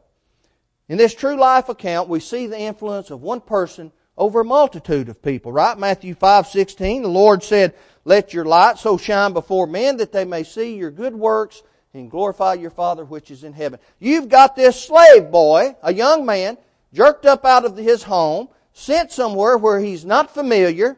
In 0.89 0.97
this 0.97 1.13
true 1.13 1.35
life 1.35 1.69
account, 1.69 2.07
we 2.07 2.19
see 2.19 2.47
the 2.47 2.59
influence 2.59 3.11
of 3.11 3.21
one 3.21 3.41
person 3.41 3.91
over 4.17 4.41
a 4.41 4.45
multitude 4.45 5.09
of 5.09 5.21
people, 5.21 5.51
right? 5.51 5.77
Matthew 5.77 6.15
5, 6.15 6.47
16, 6.47 7.03
the 7.03 7.07
Lord 7.07 7.43
said, 7.43 7.75
Let 8.05 8.33
your 8.33 8.45
light 8.45 8.79
so 8.79 8.97
shine 8.97 9.33
before 9.33 9.67
men 9.67 9.97
that 9.97 10.11
they 10.11 10.25
may 10.25 10.43
see 10.43 10.75
your 10.75 10.91
good 10.91 11.13
works 11.13 11.61
and 11.93 12.09
glorify 12.09 12.53
your 12.53 12.71
Father 12.71 13.05
which 13.05 13.29
is 13.29 13.43
in 13.43 13.53
heaven. 13.53 13.79
You've 13.99 14.29
got 14.29 14.55
this 14.55 14.81
slave 14.81 15.29
boy, 15.29 15.75
a 15.83 15.93
young 15.93 16.25
man, 16.25 16.57
jerked 16.93 17.25
up 17.25 17.45
out 17.45 17.65
of 17.65 17.77
his 17.77 18.03
home, 18.03 18.49
sent 18.73 19.11
somewhere 19.11 19.57
where 19.57 19.79
he's 19.79 20.05
not 20.05 20.33
familiar, 20.33 20.97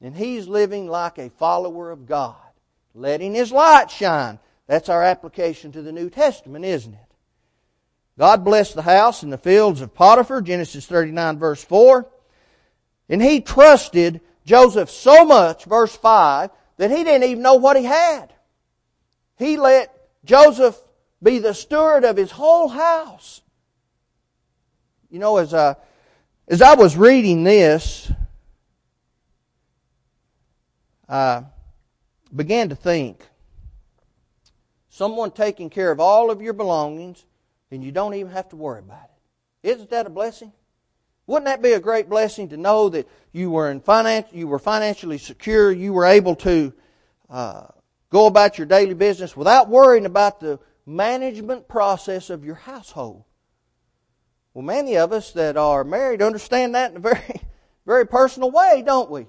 and 0.00 0.14
he's 0.14 0.46
living 0.46 0.86
like 0.88 1.18
a 1.18 1.30
follower 1.30 1.90
of 1.90 2.06
God, 2.06 2.36
letting 2.94 3.34
his 3.34 3.52
light 3.52 3.90
shine. 3.90 4.38
That's 4.66 4.88
our 4.88 5.02
application 5.02 5.72
to 5.72 5.82
the 5.82 5.92
New 5.92 6.10
Testament, 6.10 6.64
isn't 6.64 6.94
it? 6.94 7.00
God 8.18 8.44
blessed 8.44 8.74
the 8.74 8.82
house 8.82 9.22
and 9.22 9.32
the 9.32 9.38
fields 9.38 9.80
of 9.80 9.94
Potiphar, 9.94 10.42
Genesis 10.42 10.86
39 10.86 11.38
verse 11.38 11.64
4. 11.64 12.06
And 13.08 13.22
he 13.22 13.40
trusted 13.40 14.20
Joseph 14.44 14.90
so 14.90 15.24
much, 15.24 15.64
verse 15.64 15.96
5, 15.96 16.50
that 16.76 16.90
he 16.90 17.02
didn't 17.02 17.28
even 17.28 17.42
know 17.42 17.54
what 17.54 17.76
he 17.76 17.84
had. 17.84 18.32
He 19.36 19.56
let 19.56 19.96
Joseph 20.24 20.78
be 21.22 21.38
the 21.38 21.54
steward 21.54 22.04
of 22.04 22.16
his 22.16 22.30
whole 22.30 22.68
house. 22.68 23.40
You 25.10 25.18
know, 25.18 25.38
as 25.38 25.52
I, 25.52 25.76
as 26.46 26.62
I 26.62 26.74
was 26.74 26.96
reading 26.96 27.42
this, 27.42 28.12
I 31.08 31.44
began 32.34 32.68
to 32.68 32.74
think 32.74 33.22
someone 34.88 35.30
taking 35.30 35.70
care 35.70 35.90
of 35.90 36.00
all 36.00 36.30
of 36.30 36.42
your 36.42 36.52
belongings 36.52 37.24
and 37.70 37.82
you 37.82 37.92
don't 37.92 38.14
even 38.14 38.32
have 38.32 38.48
to 38.50 38.56
worry 38.56 38.80
about 38.80 39.04
it. 39.04 39.68
Isn't 39.68 39.90
that 39.90 40.06
a 40.06 40.10
blessing? 40.10 40.52
Wouldn't 41.26 41.46
that 41.46 41.62
be 41.62 41.72
a 41.72 41.80
great 41.80 42.08
blessing 42.08 42.48
to 42.48 42.56
know 42.56 42.88
that 42.88 43.08
you 43.32 43.50
were 43.50 43.70
in 43.70 43.80
finance, 43.80 44.28
you 44.32 44.48
were 44.48 44.58
financially 44.58 45.18
secure, 45.18 45.70
you 45.70 45.92
were 45.92 46.06
able 46.06 46.34
to 46.36 46.72
uh, 47.28 47.66
go 48.10 48.26
about 48.26 48.58
your 48.58 48.66
daily 48.66 48.94
business 48.94 49.36
without 49.36 49.68
worrying 49.68 50.06
about 50.06 50.40
the 50.40 50.58
management 50.86 51.68
process 51.68 52.30
of 52.30 52.44
your 52.44 52.56
household? 52.56 53.24
Well, 54.54 54.64
many 54.64 54.96
of 54.96 55.12
us 55.12 55.30
that 55.32 55.56
are 55.56 55.84
married 55.84 56.20
understand 56.20 56.74
that 56.74 56.90
in 56.90 56.96
a 56.96 57.00
very, 57.00 57.40
very 57.86 58.06
personal 58.06 58.50
way, 58.50 58.82
don't 58.84 59.10
we? 59.10 59.26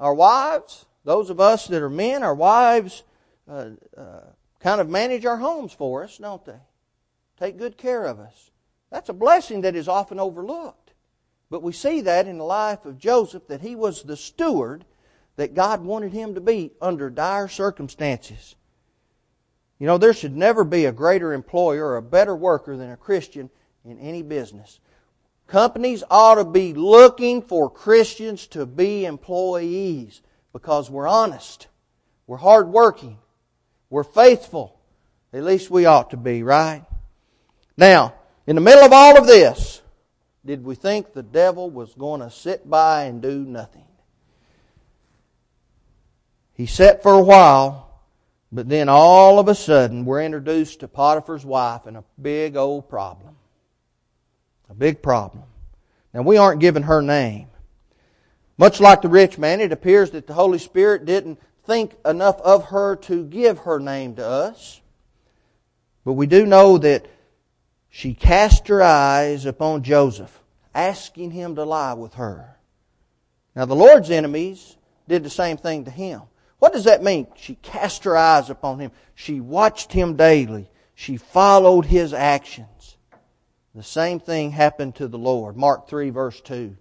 Our 0.00 0.14
wives, 0.14 0.86
those 1.04 1.30
of 1.30 1.40
us 1.40 1.66
that 1.66 1.82
are 1.82 1.90
men, 1.90 2.22
our 2.22 2.34
wives 2.34 3.02
uh, 3.48 3.70
uh, 3.96 4.20
kind 4.60 4.80
of 4.80 4.88
manage 4.88 5.26
our 5.26 5.36
homes 5.36 5.72
for 5.72 6.04
us, 6.04 6.18
don't 6.18 6.44
they? 6.44 6.60
Take 7.38 7.58
good 7.58 7.76
care 7.76 8.04
of 8.04 8.18
us. 8.18 8.50
That's 8.90 9.08
a 9.08 9.14
blessing 9.14 9.62
that 9.62 9.76
is 9.76 9.88
often 9.88 10.18
overlooked. 10.18 10.94
But 11.50 11.62
we 11.62 11.72
see 11.72 12.00
that 12.02 12.26
in 12.26 12.38
the 12.38 12.44
life 12.44 12.84
of 12.84 12.98
Joseph 12.98 13.46
that 13.48 13.60
he 13.60 13.76
was 13.76 14.02
the 14.02 14.16
steward 14.16 14.84
that 15.36 15.54
God 15.54 15.82
wanted 15.82 16.12
him 16.12 16.34
to 16.34 16.40
be 16.40 16.72
under 16.80 17.10
dire 17.10 17.48
circumstances. 17.48 18.54
You 19.78 19.86
know, 19.86 19.98
there 19.98 20.14
should 20.14 20.36
never 20.36 20.64
be 20.64 20.84
a 20.84 20.92
greater 20.92 21.32
employer 21.32 21.86
or 21.86 21.96
a 21.96 22.02
better 22.02 22.34
worker 22.34 22.76
than 22.76 22.90
a 22.90 22.96
Christian 22.96 23.50
in 23.84 23.98
any 23.98 24.22
business. 24.22 24.78
Companies 25.46 26.02
ought 26.10 26.36
to 26.36 26.44
be 26.44 26.72
looking 26.72 27.42
for 27.42 27.68
Christians 27.68 28.46
to 28.48 28.64
be 28.64 29.04
employees 29.04 30.22
because 30.54 30.88
we're 30.88 31.08
honest, 31.08 31.66
we're 32.26 32.38
hardworking, 32.38 33.18
we're 33.90 34.04
faithful. 34.04 34.80
At 35.34 35.42
least 35.42 35.68
we 35.68 35.84
ought 35.84 36.10
to 36.10 36.16
be, 36.16 36.44
right? 36.44 36.84
Now, 37.76 38.14
in 38.46 38.54
the 38.54 38.62
middle 38.62 38.84
of 38.84 38.92
all 38.92 39.18
of 39.18 39.26
this, 39.26 39.82
did 40.46 40.64
we 40.64 40.76
think 40.76 41.12
the 41.12 41.24
devil 41.24 41.70
was 41.70 41.92
going 41.94 42.20
to 42.20 42.30
sit 42.30 42.70
by 42.70 43.04
and 43.04 43.20
do 43.20 43.44
nothing? 43.44 43.84
He 46.54 46.66
sat 46.66 47.02
for 47.02 47.12
a 47.12 47.22
while, 47.22 48.00
but 48.52 48.68
then 48.68 48.88
all 48.88 49.40
of 49.40 49.48
a 49.48 49.56
sudden 49.56 50.04
we're 50.04 50.22
introduced 50.22 50.80
to 50.80 50.88
Potiphar's 50.88 51.44
wife 51.44 51.86
and 51.86 51.96
a 51.96 52.04
big 52.22 52.56
old 52.56 52.88
problem. 52.88 53.34
A 54.70 54.74
big 54.74 55.02
problem. 55.02 55.42
Now 56.12 56.22
we 56.22 56.36
aren't 56.36 56.60
given 56.60 56.84
her 56.84 57.02
name. 57.02 57.48
Much 58.56 58.80
like 58.80 59.02
the 59.02 59.08
rich 59.08 59.36
man, 59.38 59.60
it 59.60 59.72
appears 59.72 60.12
that 60.12 60.26
the 60.26 60.34
Holy 60.34 60.58
Spirit 60.58 61.04
didn't 61.04 61.40
think 61.64 61.94
enough 62.04 62.40
of 62.42 62.66
her 62.66 62.94
to 62.96 63.24
give 63.24 63.58
her 63.60 63.80
name 63.80 64.14
to 64.16 64.24
us. 64.24 64.80
But 66.04 66.12
we 66.12 66.26
do 66.26 66.46
know 66.46 66.78
that 66.78 67.06
she 67.88 68.14
cast 68.14 68.68
her 68.68 68.82
eyes 68.82 69.46
upon 69.46 69.82
Joseph, 69.82 70.40
asking 70.74 71.30
him 71.32 71.54
to 71.56 71.64
lie 71.64 71.94
with 71.94 72.14
her. 72.14 72.56
Now, 73.56 73.64
the 73.64 73.76
Lord's 73.76 74.10
enemies 74.10 74.76
did 75.08 75.24
the 75.24 75.30
same 75.30 75.56
thing 75.56 75.84
to 75.84 75.90
him. 75.90 76.22
What 76.58 76.72
does 76.72 76.84
that 76.84 77.02
mean? 77.02 77.26
She 77.36 77.56
cast 77.56 78.04
her 78.04 78.16
eyes 78.16 78.50
upon 78.50 78.78
him. 78.78 78.90
She 79.14 79.40
watched 79.40 79.92
him 79.92 80.16
daily. 80.16 80.70
She 80.94 81.16
followed 81.16 81.86
his 81.86 82.12
actions. 82.12 82.96
The 83.74 83.82
same 83.82 84.20
thing 84.20 84.52
happened 84.52 84.94
to 84.96 85.08
the 85.08 85.18
Lord. 85.18 85.56
Mark 85.56 85.88
3, 85.88 86.10
verse 86.10 86.40
2. 86.40 86.76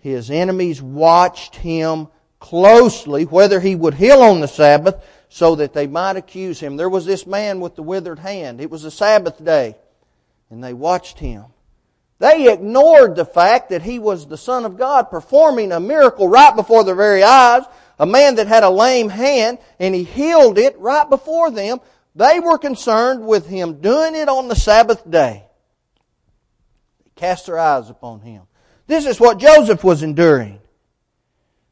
His 0.00 0.30
enemies 0.30 0.80
watched 0.80 1.56
him 1.56 2.08
closely, 2.40 3.24
whether 3.24 3.60
he 3.60 3.74
would 3.74 3.94
heal 3.94 4.22
on 4.22 4.40
the 4.40 4.48
Sabbath, 4.48 5.04
so 5.28 5.56
that 5.56 5.74
they 5.74 5.86
might 5.86 6.16
accuse 6.16 6.60
him. 6.60 6.76
There 6.76 6.88
was 6.88 7.04
this 7.04 7.26
man 7.26 7.60
with 7.60 7.76
the 7.76 7.82
withered 7.82 8.18
hand. 8.18 8.60
It 8.60 8.70
was 8.70 8.84
a 8.84 8.90
Sabbath 8.90 9.44
day 9.44 9.76
and 10.50 10.62
they 10.62 10.72
watched 10.72 11.18
him. 11.18 11.44
They 12.18 12.52
ignored 12.52 13.14
the 13.14 13.24
fact 13.24 13.70
that 13.70 13.82
he 13.82 13.98
was 13.98 14.26
the 14.26 14.36
Son 14.36 14.64
of 14.64 14.76
God 14.76 15.10
performing 15.10 15.70
a 15.70 15.78
miracle 15.78 16.28
right 16.28 16.54
before 16.54 16.82
their 16.82 16.94
very 16.94 17.22
eyes. 17.22 17.62
A 17.98 18.06
man 18.06 18.36
that 18.36 18.46
had 18.46 18.64
a 18.64 18.70
lame 18.70 19.08
hand 19.08 19.58
and 19.78 19.94
he 19.94 20.02
healed 20.04 20.58
it 20.58 20.78
right 20.78 21.08
before 21.08 21.50
them. 21.50 21.80
They 22.14 22.40
were 22.40 22.58
concerned 22.58 23.24
with 23.24 23.46
him 23.46 23.80
doing 23.80 24.14
it 24.16 24.28
on 24.28 24.48
the 24.48 24.56
Sabbath 24.56 25.08
day. 25.08 25.44
They 27.04 27.10
cast 27.14 27.46
their 27.46 27.58
eyes 27.58 27.90
upon 27.90 28.20
him. 28.20 28.42
This 28.88 29.06
is 29.06 29.20
what 29.20 29.38
Joseph 29.38 29.84
was 29.84 30.02
enduring. 30.02 30.58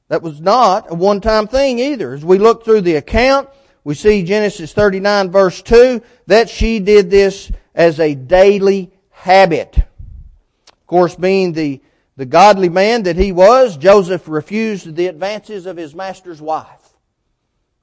That 0.08 0.22
was 0.22 0.40
not 0.40 0.92
a 0.92 0.94
one-time 0.94 1.48
thing 1.48 1.80
either. 1.80 2.14
As 2.14 2.24
we 2.24 2.38
look 2.38 2.64
through 2.64 2.82
the 2.82 2.94
account, 2.96 3.48
we 3.82 3.94
see 3.94 4.22
Genesis 4.22 4.72
39 4.72 5.30
verse 5.30 5.62
2 5.62 6.02
that 6.26 6.48
she 6.48 6.78
did 6.78 7.10
this 7.10 7.50
as 7.74 7.98
a 7.98 8.14
daily 8.14 8.92
habit. 9.10 9.76
Of 9.76 10.86
course, 10.86 11.16
being 11.16 11.52
the, 11.52 11.80
the 12.16 12.26
godly 12.26 12.68
man 12.68 13.04
that 13.04 13.16
he 13.16 13.32
was, 13.32 13.76
Joseph 13.76 14.28
refused 14.28 14.94
the 14.94 15.06
advances 15.06 15.66
of 15.66 15.76
his 15.76 15.94
master's 15.94 16.40
wife. 16.40 16.94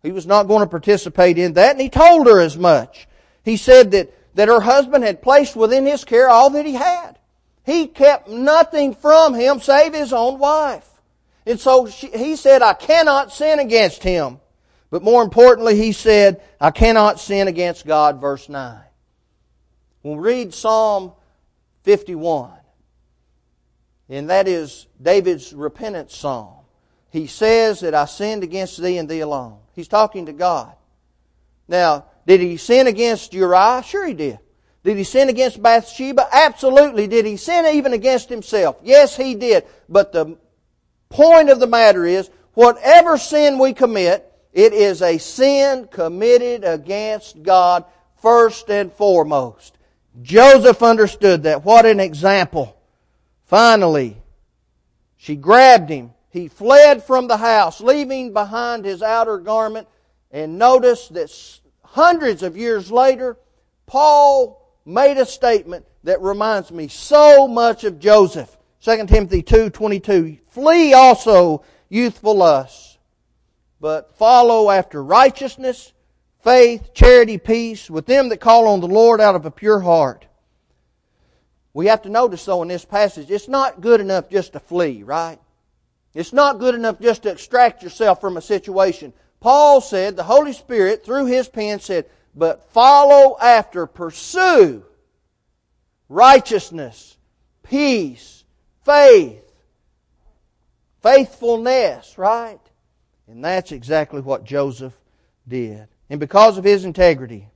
He 0.04 0.12
was 0.12 0.28
not 0.28 0.48
going 0.48 0.62
to 0.62 0.70
participate 0.70 1.38
in 1.38 1.54
that, 1.54 1.72
and 1.72 1.82
he 1.82 1.90
told 1.90 2.28
her 2.28 2.40
as 2.40 2.56
much. 2.56 3.08
He 3.44 3.58
said 3.58 3.92
that, 3.92 4.14
that 4.36 4.48
her 4.48 4.62
husband 4.62 5.04
had 5.04 5.22
placed 5.22 5.56
within 5.56 5.86
his 5.86 6.06
care 6.06 6.30
all 6.30 6.52
that 6.52 6.66
he 6.66 6.74
had. 6.74 7.18
He 7.66 7.88
kept 7.88 8.28
nothing 8.28 8.94
from 8.94 9.34
him 9.34 9.60
save 9.60 9.94
his 9.94 10.12
own 10.14 10.38
wife. 10.40 10.88
And 11.46 11.60
so 11.60 11.88
she, 11.88 12.08
he 12.08 12.36
said, 12.36 12.62
I 12.62 12.74
cannot 12.74 13.32
sin 13.32 13.60
against 13.60 14.04
him. 14.04 14.40
But 14.90 15.04
more 15.04 15.24
importantly, 15.24 15.76
he 15.76 15.92
said, 15.92 16.42
I 16.60 16.72
cannot 16.72 17.20
sin 17.20 17.48
against 17.48 17.86
God, 17.86 18.22
verse 18.22 18.48
9. 18.48 18.80
When 20.04 20.18
we 20.18 20.24
read 20.24 20.54
Psalm 20.54 21.14
51, 21.84 22.52
and 24.10 24.30
that 24.30 24.48
is 24.48 24.88
David's 25.02 25.54
repentance 25.54 26.16
psalm, 26.16 26.60
he 27.10 27.28
says 27.28 27.80
that 27.80 27.96
I 27.96 28.06
sinned 28.06 28.44
against 28.44 28.82
thee 28.82 28.98
and 28.98 29.10
thee 29.10 29.22
alone. 29.22 29.60
He's 29.74 29.88
talking 29.88 30.28
to 30.28 30.34
God. 30.34 30.74
Now, 31.68 32.06
did 32.28 32.42
he 32.42 32.58
sin 32.58 32.88
against 32.88 33.34
Uriah? 33.34 33.84
Sure 33.84 34.06
he 34.06 34.14
did. 34.14 34.40
Did 34.84 34.98
he 34.98 35.04
sin 35.04 35.30
against 35.30 35.62
Bathsheba? 35.62 36.28
Absolutely. 36.32 37.08
Did 37.08 37.26
he 37.26 37.38
sin 37.38 37.66
even 37.66 37.94
against 37.94 38.30
himself? 38.30 38.78
Yes, 38.84 39.16
he 39.16 39.34
did. 39.34 39.66
But 39.88 40.12
the 40.12 40.38
point 41.10 41.50
of 41.50 41.60
the 41.60 41.68
matter 41.68 42.06
is, 42.06 42.30
whatever 42.54 43.18
sin 43.18 43.60
we 43.60 43.74
commit, 43.74 44.30
it 44.52 44.74
is 44.74 45.02
a 45.02 45.18
sin 45.18 45.88
committed 45.90 46.64
against 46.64 47.42
God 47.42 47.86
first 48.22 48.70
and 48.70 48.92
foremost. 48.92 49.78
Joseph 50.22 50.84
understood 50.84 51.44
that. 51.44 51.64
What 51.64 51.86
an 51.86 52.00
example. 52.00 52.78
Finally, 53.46 54.18
she 55.18 55.36
grabbed 55.36 55.90
him. 55.90 56.12
He 56.30 56.48
fled 56.50 57.04
from 57.04 57.28
the 57.28 57.38
house, 57.38 57.80
leaving 57.80 58.34
behind 58.34 58.86
his 58.86 59.02
outer 59.02 59.38
garment. 59.38 59.88
And 60.30 60.58
notice 60.58 61.08
that 61.10 61.32
hundreds 61.84 62.44
of 62.44 62.58
years 62.58 62.92
later, 62.92 63.38
Paul 63.86 64.63
made 64.86 65.18
a 65.18 65.26
statement 65.26 65.86
that 66.04 66.22
reminds 66.22 66.72
me 66.72 66.88
so 66.88 67.48
much 67.48 67.84
of 67.84 68.00
Joseph. 68.00 68.58
2 68.82 69.08
Timothy 69.08 69.42
2:22 69.42 70.40
Flee 70.48 70.94
also 70.94 71.64
youthful 71.90 72.36
lusts, 72.36 72.98
but 73.80 74.16
follow 74.18 74.70
after 74.70 75.04
righteousness, 75.04 75.94
faith, 76.44 76.94
charity, 76.94 77.38
peace 77.38 77.90
with 77.90 78.06
them 78.06 78.30
that 78.30 78.42
call 78.42 78.68
on 78.68 78.82
the 78.82 78.88
Lord 78.88 79.22
out 79.22 79.36
of 79.36 79.46
a 79.46 79.52
pure 79.52 79.80
heart. 79.80 80.26
We 81.74 81.88
have 81.88 82.02
to 82.04 82.10
notice 82.10 82.46
though 82.46 82.62
in 82.62 82.68
this 82.68 82.86
passage, 82.86 83.32
it's 83.32 83.48
not 83.48 83.82
good 83.82 84.02
enough 84.02 84.30
just 84.30 84.54
to 84.54 84.60
flee, 84.60 85.04
right? 85.04 85.40
It's 86.14 86.34
not 86.34 86.60
good 86.60 86.76
enough 86.76 87.00
just 87.00 87.24
to 87.24 87.32
extract 87.32 87.82
yourself 87.82 88.22
from 88.22 88.38
a 88.38 88.42
situation. 88.42 89.14
Paul 89.40 89.82
said, 89.82 90.16
the 90.16 90.24
Holy 90.24 90.54
Spirit 90.54 91.04
through 91.04 91.26
his 91.26 91.50
pen 91.50 91.80
said, 91.80 92.06
but 92.36 92.72
follow 92.72 93.38
after, 93.40 93.86
pursue 93.86 94.84
righteousness, 96.10 97.18
peace, 97.64 98.44
faith, 98.86 99.44
faithfulness, 101.02 102.18
right? 102.18 102.60
And 103.28 103.44
that's 103.44 103.72
exactly 103.72 104.22
what 104.22 104.44
Joseph 104.44 104.94
did. 105.48 105.88
And 106.10 106.20
because 106.20 106.58
of 106.58 106.64
his 106.64 106.86
integrity, 106.86 107.48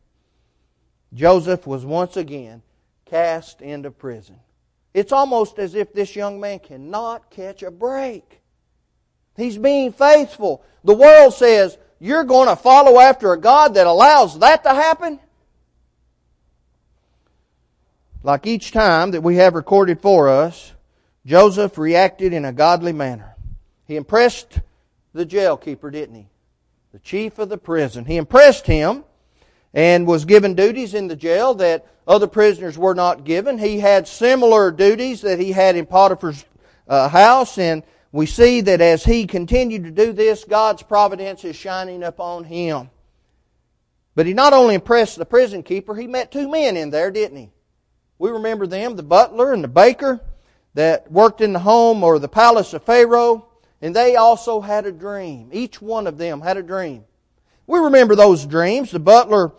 Joseph 1.14 1.68
was 1.68 1.86
once 1.86 2.18
again 2.18 2.62
cast 3.06 3.62
into 3.62 3.92
prison. 3.92 4.38
It's 4.94 5.12
almost 5.12 5.60
as 5.60 5.76
if 5.76 5.94
this 5.94 6.16
young 6.16 6.40
man 6.40 6.60
cannot 6.60 7.30
catch 7.30 7.64
a 7.64 7.72
break. 7.72 8.42
He's 9.36 9.58
being 9.58 9.92
faithful. 9.94 10.64
The 10.84 10.96
world 10.96 11.34
says, 11.34 11.78
you're 12.00 12.24
going 12.24 12.48
to 12.48 12.56
follow 12.56 13.00
after 13.00 13.34
a 13.34 13.40
God 13.40 13.74
that 13.76 13.88
allows 13.88 14.40
that 14.40 14.64
to 14.64 14.70
happen? 14.70 15.20
Like 18.24 18.46
each 18.46 18.72
time 18.72 19.12
that 19.12 19.22
we 19.22 19.38
have 19.38 19.56
recorded 19.56 20.02
for 20.02 20.30
us, 20.30 20.74
Joseph 21.26 21.78
reacted 21.78 22.34
in 22.34 22.46
a 22.46 22.54
godly 22.54 22.94
manner. 22.94 23.36
He 23.86 23.96
impressed 23.96 24.60
the 25.14 25.26
jailkeeper, 25.26 25.92
didn't 25.92 26.16
he? 26.16 26.28
The 26.92 27.00
chief 27.00 27.40
of 27.40 27.50
the 27.50 27.58
prison. 27.58 28.06
He 28.06 28.18
impressed 28.18 28.66
him 28.66 29.04
and 29.74 30.08
was 30.08 30.26
given 30.26 30.56
duties 30.56 30.94
in 30.94 31.08
the 31.08 31.16
jail 31.16 31.54
that 31.56 31.86
other 32.08 32.28
prisoners 32.28 32.78
were 32.78 32.96
not 32.96 33.24
given. 33.24 33.58
He 33.58 33.80
had 33.80 34.08
similar 34.08 34.72
duties 34.72 35.22
that 35.22 35.40
he 35.40 35.52
had 35.52 35.76
in 35.76 35.86
Potiphar's 35.86 36.46
uh, 36.88 37.10
house 37.10 37.58
and 37.58 37.84
we 38.12 38.26
see 38.26 38.62
that 38.62 38.82
as 38.82 39.04
he 39.04 39.28
continued 39.28 39.84
to 39.84 39.92
do 39.92 40.14
this, 40.14 40.44
God's 40.44 40.84
providence 40.84 41.44
is 41.44 41.56
shining 41.56 42.04
upon 42.04 42.46
him. 42.46 42.90
But 44.16 44.26
he 44.26 44.34
not 44.34 44.54
only 44.54 44.76
impressed 44.76 45.18
the 45.18 45.26
prison 45.26 45.62
keeper, 45.62 45.94
he 45.94 46.08
met 46.08 46.32
two 46.32 46.50
men 46.50 46.78
in 46.78 46.90
there, 46.90 47.12
didn't 47.12 47.38
he? 47.38 47.52
We 48.18 48.32
remember 48.32 48.66
them, 48.66 48.96
the 48.96 49.04
butler 49.04 49.54
and 49.54 49.64
the 49.64 49.68
baker 49.68 50.22
that 50.74 51.12
worked 51.12 51.42
in 51.42 51.54
the 51.54 51.60
home 51.60 52.04
or 52.04 52.18
the 52.18 52.28
palace 52.28 52.74
of 52.74 52.84
Pharaoh, 52.84 53.48
and 53.82 53.96
they 53.96 54.16
also 54.16 54.62
had 54.62 54.86
a 54.86 54.92
dream. 54.92 55.50
Each 55.52 55.82
one 55.82 56.08
of 56.08 56.18
them 56.18 56.42
had 56.42 56.58
a 56.58 56.64
dream. 56.64 57.04
We 57.68 57.80
remember 57.80 58.16
those 58.16 58.46
dreams. 58.46 58.90
The 58.90 59.00
butler 59.00 59.52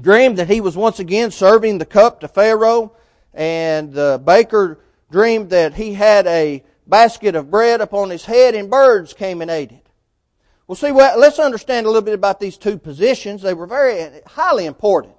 dreamed 0.00 0.38
that 0.38 0.48
he 0.48 0.60
was 0.60 0.76
once 0.76 0.98
again 0.98 1.30
serving 1.30 1.78
the 1.78 1.86
cup 1.86 2.20
to 2.20 2.28
Pharaoh, 2.28 2.96
and 3.34 3.92
the 3.92 4.20
baker 4.24 4.80
dreamed 5.10 5.50
that 5.50 5.74
he 5.74 5.94
had 5.94 6.26
a 6.26 6.64
basket 6.88 7.34
of 7.34 7.50
bread 7.50 7.80
upon 7.80 8.10
his 8.10 8.24
head, 8.24 8.54
and 8.54 8.70
birds 8.70 9.12
came 9.12 9.42
and 9.42 9.50
ate 9.50 9.72
it. 9.72 9.86
Well, 10.66 10.76
see, 10.76 10.92
well, 10.92 11.18
let's 11.18 11.38
understand 11.38 11.86
a 11.86 11.88
little 11.88 12.02
bit 12.02 12.14
about 12.14 12.40
these 12.40 12.56
two 12.56 12.78
positions. 12.78 13.42
They 13.42 13.54
were 13.54 13.66
very 13.66 14.20
highly 14.26 14.66
important. 14.66 15.14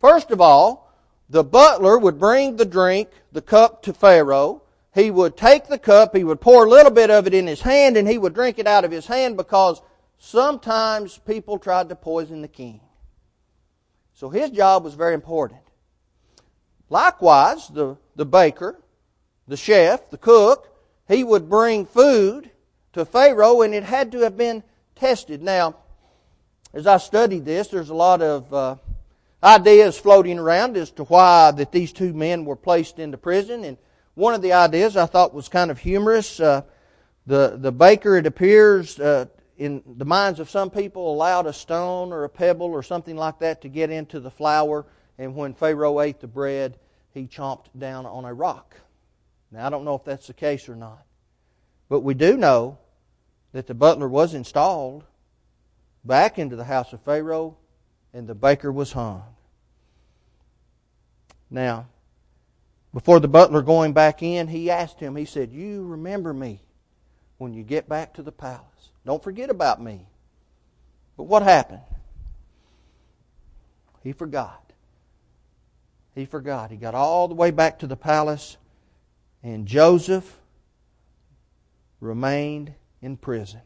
First 0.00 0.30
of 0.30 0.40
all, 0.40 0.90
the 1.28 1.44
butler 1.44 1.98
would 1.98 2.18
bring 2.18 2.56
the 2.56 2.64
drink, 2.64 3.10
the 3.30 3.42
cup 3.42 3.82
to 3.82 3.92
Pharaoh. 3.92 4.62
He 4.94 5.10
would 5.10 5.36
take 5.36 5.68
the 5.68 5.78
cup, 5.78 6.16
he 6.16 6.24
would 6.24 6.40
pour 6.40 6.64
a 6.64 6.68
little 6.68 6.90
bit 6.90 7.10
of 7.10 7.26
it 7.26 7.34
in 7.34 7.46
his 7.46 7.60
hand, 7.60 7.96
and 7.96 8.08
he 8.08 8.18
would 8.18 8.34
drink 8.34 8.58
it 8.58 8.66
out 8.66 8.84
of 8.84 8.90
his 8.90 9.06
hand 9.06 9.36
because 9.36 9.80
sometimes 10.18 11.18
people 11.18 11.58
tried 11.58 11.88
to 11.90 11.94
poison 11.94 12.42
the 12.42 12.48
king. 12.48 12.80
So 14.14 14.30
his 14.30 14.50
job 14.50 14.82
was 14.82 14.94
very 14.94 15.14
important. 15.14 15.60
Likewise, 16.88 17.68
the, 17.68 17.96
the 18.16 18.26
baker, 18.26 18.80
the 19.46 19.56
chef, 19.56 20.10
the 20.10 20.18
cook, 20.18 20.69
he 21.10 21.24
would 21.24 21.48
bring 21.48 21.84
food 21.86 22.50
to 22.92 23.04
Pharaoh 23.04 23.62
and 23.62 23.74
it 23.74 23.82
had 23.82 24.12
to 24.12 24.20
have 24.20 24.36
been 24.36 24.62
tested. 24.94 25.42
Now, 25.42 25.76
as 26.72 26.86
I 26.86 26.98
studied 26.98 27.44
this, 27.44 27.68
there's 27.68 27.90
a 27.90 27.94
lot 27.94 28.22
of 28.22 28.54
uh, 28.54 28.76
ideas 29.42 29.98
floating 29.98 30.38
around 30.38 30.76
as 30.76 30.90
to 30.92 31.04
why 31.04 31.50
that 31.50 31.72
these 31.72 31.92
two 31.92 32.12
men 32.12 32.44
were 32.44 32.56
placed 32.56 32.98
into 32.98 33.18
prison. 33.18 33.64
And 33.64 33.76
one 34.14 34.34
of 34.34 34.42
the 34.42 34.52
ideas 34.52 34.96
I 34.96 35.06
thought 35.06 35.34
was 35.34 35.48
kind 35.48 35.70
of 35.70 35.78
humorous. 35.78 36.38
Uh, 36.38 36.62
the 37.26 37.56
the 37.60 37.72
baker, 37.72 38.16
it 38.16 38.26
appears, 38.26 38.98
uh, 38.98 39.26
in 39.56 39.82
the 39.86 40.04
minds 40.04 40.40
of 40.40 40.48
some 40.48 40.70
people, 40.70 41.12
allowed 41.12 41.46
a 41.46 41.52
stone 41.52 42.12
or 42.12 42.24
a 42.24 42.28
pebble 42.28 42.66
or 42.66 42.82
something 42.82 43.16
like 43.16 43.38
that 43.40 43.62
to 43.62 43.68
get 43.68 43.90
into 43.90 44.20
the 44.20 44.30
flour, 44.30 44.86
and 45.18 45.34
when 45.34 45.54
Pharaoh 45.54 46.00
ate 46.00 46.20
the 46.20 46.26
bread, 46.26 46.78
he 47.12 47.26
chomped 47.26 47.66
down 47.78 48.06
on 48.06 48.24
a 48.24 48.32
rock. 48.32 48.76
Now, 49.50 49.66
I 49.66 49.70
don't 49.70 49.84
know 49.84 49.96
if 49.96 50.04
that's 50.04 50.28
the 50.28 50.34
case 50.34 50.68
or 50.68 50.76
not. 50.76 51.04
But 51.88 52.00
we 52.00 52.14
do 52.14 52.36
know 52.36 52.78
that 53.52 53.66
the 53.66 53.74
butler 53.74 54.08
was 54.08 54.34
installed 54.34 55.04
back 56.04 56.38
into 56.38 56.56
the 56.56 56.64
house 56.64 56.92
of 56.92 57.02
Pharaoh 57.02 57.56
and 58.12 58.28
the 58.28 58.34
baker 58.34 58.70
was 58.70 58.92
hung. 58.92 59.24
Now, 61.50 61.86
before 62.94 63.20
the 63.20 63.28
butler 63.28 63.62
going 63.62 63.92
back 63.92 64.22
in, 64.22 64.48
he 64.48 64.70
asked 64.70 65.00
him, 65.00 65.16
he 65.16 65.24
said, 65.24 65.52
You 65.52 65.84
remember 65.84 66.32
me 66.32 66.62
when 67.38 67.54
you 67.54 67.62
get 67.62 67.88
back 67.88 68.14
to 68.14 68.22
the 68.22 68.32
palace. 68.32 68.64
Don't 69.04 69.22
forget 69.22 69.50
about 69.50 69.82
me. 69.82 70.06
But 71.16 71.24
what 71.24 71.42
happened? 71.42 71.82
He 74.02 74.12
forgot. 74.12 74.72
He 76.14 76.24
forgot. 76.24 76.70
He 76.70 76.76
got 76.76 76.94
all 76.94 77.28
the 77.28 77.34
way 77.34 77.50
back 77.50 77.80
to 77.80 77.86
the 77.86 77.96
palace 77.96 78.56
and 79.42 79.66
Joseph 79.66 80.38
remained 82.00 82.74
in 83.00 83.16
prison 83.16 83.60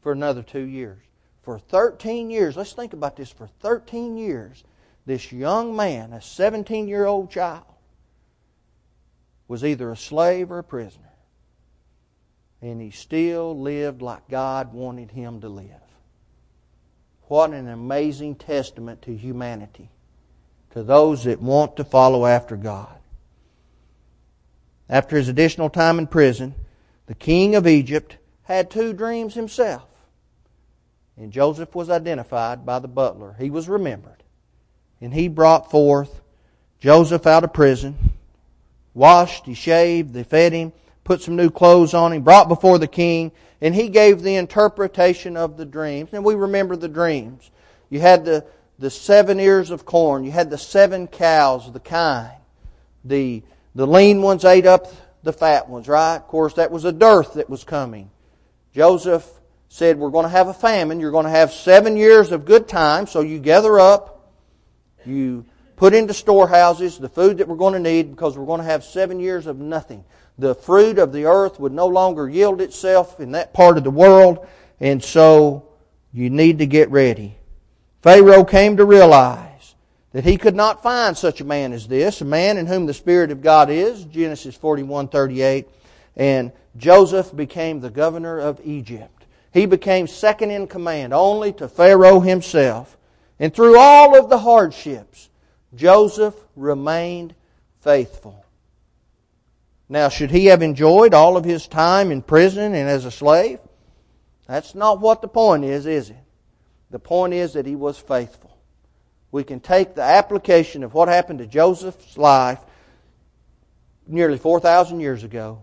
for 0.00 0.12
another 0.12 0.42
two 0.42 0.64
years. 0.64 1.02
For 1.42 1.58
13 1.58 2.30
years, 2.30 2.56
let's 2.56 2.72
think 2.72 2.92
about 2.92 3.16
this 3.16 3.30
for 3.30 3.48
13 3.60 4.16
years, 4.16 4.62
this 5.06 5.32
young 5.32 5.74
man, 5.74 6.12
a 6.12 6.20
17 6.20 6.86
year 6.86 7.06
old 7.06 7.30
child, 7.30 7.64
was 9.48 9.64
either 9.64 9.90
a 9.90 9.96
slave 9.96 10.52
or 10.52 10.58
a 10.58 10.64
prisoner. 10.64 11.04
And 12.62 12.80
he 12.80 12.90
still 12.90 13.58
lived 13.58 14.02
like 14.02 14.28
God 14.28 14.72
wanted 14.72 15.10
him 15.10 15.40
to 15.40 15.48
live. 15.48 15.66
What 17.22 17.50
an 17.50 17.68
amazing 17.68 18.36
testament 18.36 19.02
to 19.02 19.16
humanity, 19.16 19.88
to 20.72 20.82
those 20.82 21.24
that 21.24 21.40
want 21.40 21.76
to 21.78 21.84
follow 21.84 22.26
after 22.26 22.56
God. 22.56 22.99
After 24.90 25.16
his 25.16 25.28
additional 25.28 25.70
time 25.70 26.00
in 26.00 26.08
prison, 26.08 26.54
the 27.06 27.14
king 27.14 27.54
of 27.54 27.66
Egypt 27.66 28.16
had 28.42 28.70
two 28.70 28.92
dreams 28.92 29.34
himself. 29.34 29.86
And 31.16 31.30
Joseph 31.30 31.74
was 31.76 31.88
identified 31.88 32.66
by 32.66 32.80
the 32.80 32.88
butler. 32.88 33.36
He 33.38 33.50
was 33.50 33.68
remembered. 33.68 34.24
And 35.00 35.14
he 35.14 35.28
brought 35.28 35.70
forth 35.70 36.20
Joseph 36.80 37.26
out 37.26 37.44
of 37.44 37.52
prison, 37.52 37.96
washed, 38.92 39.46
he 39.46 39.54
shaved, 39.54 40.12
they 40.12 40.24
fed 40.24 40.52
him, 40.52 40.72
put 41.04 41.22
some 41.22 41.36
new 41.36 41.50
clothes 41.50 41.94
on 41.94 42.12
him, 42.12 42.22
brought 42.22 42.48
before 42.48 42.78
the 42.78 42.88
king, 42.88 43.30
and 43.60 43.74
he 43.74 43.88
gave 43.88 44.22
the 44.22 44.36
interpretation 44.36 45.36
of 45.36 45.56
the 45.56 45.66
dreams. 45.66 46.10
And 46.12 46.24
we 46.24 46.34
remember 46.34 46.74
the 46.74 46.88
dreams. 46.88 47.50
You 47.90 48.00
had 48.00 48.24
the, 48.24 48.44
the 48.78 48.90
seven 48.90 49.38
ears 49.38 49.70
of 49.70 49.84
corn, 49.84 50.24
you 50.24 50.32
had 50.32 50.50
the 50.50 50.58
seven 50.58 51.06
cows, 51.06 51.70
the 51.72 51.80
kine, 51.80 52.30
the 53.04 53.42
the 53.74 53.86
lean 53.86 54.22
ones 54.22 54.44
ate 54.44 54.66
up 54.66 54.86
the 55.22 55.32
fat 55.32 55.68
ones, 55.68 55.88
right? 55.88 56.16
Of 56.16 56.26
course, 56.26 56.54
that 56.54 56.70
was 56.70 56.84
a 56.84 56.92
dearth 56.92 57.34
that 57.34 57.48
was 57.48 57.64
coming. 57.64 58.10
Joseph 58.74 59.28
said, 59.68 59.98
We're 59.98 60.10
going 60.10 60.24
to 60.24 60.30
have 60.30 60.48
a 60.48 60.54
famine. 60.54 61.00
You're 61.00 61.10
going 61.10 61.24
to 61.24 61.30
have 61.30 61.52
seven 61.52 61.96
years 61.96 62.32
of 62.32 62.44
good 62.44 62.68
time. 62.68 63.06
So 63.06 63.20
you 63.20 63.38
gather 63.38 63.78
up, 63.78 64.32
you 65.04 65.44
put 65.76 65.94
into 65.94 66.14
storehouses 66.14 66.98
the 66.98 67.08
food 67.08 67.38
that 67.38 67.48
we're 67.48 67.56
going 67.56 67.74
to 67.74 67.80
need 67.80 68.10
because 68.10 68.36
we're 68.36 68.46
going 68.46 68.60
to 68.60 68.66
have 68.66 68.84
seven 68.84 69.20
years 69.20 69.46
of 69.46 69.58
nothing. 69.58 70.04
The 70.38 70.54
fruit 70.54 70.98
of 70.98 71.12
the 71.12 71.26
earth 71.26 71.60
would 71.60 71.72
no 71.72 71.86
longer 71.86 72.28
yield 72.28 72.60
itself 72.60 73.20
in 73.20 73.32
that 73.32 73.52
part 73.52 73.76
of 73.76 73.84
the 73.84 73.90
world, 73.90 74.46
and 74.78 75.02
so 75.02 75.68
you 76.12 76.30
need 76.30 76.58
to 76.58 76.66
get 76.66 76.90
ready. 76.90 77.36
Pharaoh 78.02 78.44
came 78.44 78.78
to 78.78 78.84
realize 78.84 79.49
that 80.12 80.24
he 80.24 80.36
could 80.36 80.56
not 80.56 80.82
find 80.82 81.16
such 81.16 81.40
a 81.40 81.44
man 81.44 81.72
as 81.72 81.86
this, 81.86 82.20
a 82.20 82.24
man 82.24 82.58
in 82.58 82.66
whom 82.66 82.86
the 82.86 82.94
Spirit 82.94 83.30
of 83.30 83.42
God 83.42 83.70
is, 83.70 84.04
Genesis 84.04 84.56
41, 84.56 85.08
38, 85.08 85.68
and 86.16 86.52
Joseph 86.76 87.34
became 87.34 87.80
the 87.80 87.90
governor 87.90 88.38
of 88.38 88.60
Egypt. 88.64 89.26
He 89.52 89.66
became 89.66 90.06
second 90.06 90.50
in 90.50 90.66
command 90.66 91.12
only 91.12 91.52
to 91.54 91.68
Pharaoh 91.68 92.20
himself. 92.20 92.96
And 93.38 93.54
through 93.54 93.78
all 93.78 94.18
of 94.18 94.28
the 94.28 94.38
hardships, 94.38 95.30
Joseph 95.74 96.34
remained 96.56 97.34
faithful. 97.80 98.44
Now, 99.88 100.08
should 100.08 100.30
he 100.30 100.46
have 100.46 100.62
enjoyed 100.62 101.14
all 101.14 101.36
of 101.36 101.44
his 101.44 101.66
time 101.66 102.12
in 102.12 102.22
prison 102.22 102.74
and 102.74 102.88
as 102.88 103.04
a 103.04 103.10
slave? 103.10 103.58
That's 104.46 104.74
not 104.74 105.00
what 105.00 105.22
the 105.22 105.28
point 105.28 105.64
is, 105.64 105.86
is 105.86 106.10
it? 106.10 106.16
The 106.90 106.98
point 106.98 107.34
is 107.34 107.54
that 107.54 107.66
he 107.66 107.76
was 107.76 107.98
faithful. 107.98 108.49
We 109.32 109.44
can 109.44 109.60
take 109.60 109.94
the 109.94 110.02
application 110.02 110.82
of 110.82 110.94
what 110.94 111.08
happened 111.08 111.38
to 111.38 111.46
Joseph's 111.46 112.18
life 112.18 112.60
nearly 114.06 114.38
4,000 114.38 115.00
years 115.00 115.22
ago 115.22 115.62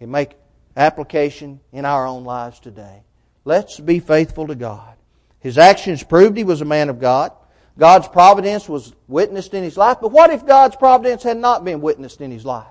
and 0.00 0.10
make 0.10 0.36
application 0.76 1.60
in 1.72 1.84
our 1.84 2.06
own 2.06 2.24
lives 2.24 2.60
today. 2.60 3.02
Let's 3.44 3.80
be 3.80 3.98
faithful 3.98 4.46
to 4.46 4.54
God. 4.54 4.94
His 5.40 5.58
actions 5.58 6.02
proved 6.02 6.36
he 6.36 6.44
was 6.44 6.60
a 6.60 6.66
man 6.66 6.88
of 6.88 7.00
God. 7.00 7.32
God's 7.78 8.08
providence 8.08 8.68
was 8.68 8.92
witnessed 9.06 9.54
in 9.54 9.62
his 9.62 9.76
life. 9.76 9.98
But 10.00 10.12
what 10.12 10.30
if 10.30 10.46
God's 10.46 10.76
providence 10.76 11.22
had 11.22 11.36
not 11.36 11.64
been 11.64 11.80
witnessed 11.80 12.20
in 12.20 12.30
his 12.30 12.44
life? 12.44 12.66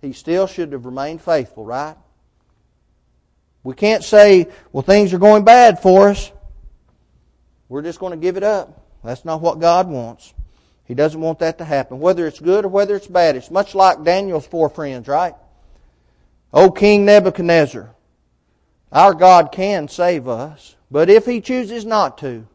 He 0.00 0.12
still 0.12 0.46
should 0.46 0.72
have 0.72 0.86
remained 0.86 1.20
faithful, 1.20 1.64
right? 1.64 1.96
We 3.62 3.74
can't 3.74 4.02
say, 4.02 4.48
well, 4.72 4.82
things 4.82 5.12
are 5.12 5.18
going 5.18 5.44
bad 5.44 5.80
for 5.80 6.08
us. 6.08 6.32
We're 7.68 7.82
just 7.82 8.00
going 8.00 8.12
to 8.12 8.16
give 8.16 8.36
it 8.36 8.42
up. 8.42 8.79
That's 9.02 9.24
not 9.24 9.40
what 9.40 9.60
God 9.60 9.88
wants. 9.88 10.34
He 10.84 10.94
doesn't 10.94 11.20
want 11.20 11.38
that 11.38 11.58
to 11.58 11.64
happen. 11.64 12.00
Whether 12.00 12.26
it's 12.26 12.40
good 12.40 12.64
or 12.64 12.68
whether 12.68 12.96
it's 12.96 13.06
bad. 13.06 13.36
It's 13.36 13.50
much 13.50 13.74
like 13.74 14.04
Daniel's 14.04 14.46
four 14.46 14.68
friends, 14.68 15.08
right? 15.08 15.34
O 16.52 16.70
King 16.70 17.04
Nebuchadnezzar, 17.04 17.94
our 18.90 19.14
God 19.14 19.52
can 19.52 19.86
save 19.86 20.26
us, 20.26 20.74
but 20.90 21.08
if 21.08 21.26
He 21.26 21.40
chooses 21.40 21.84
not 21.84 22.18
to, 22.18 22.46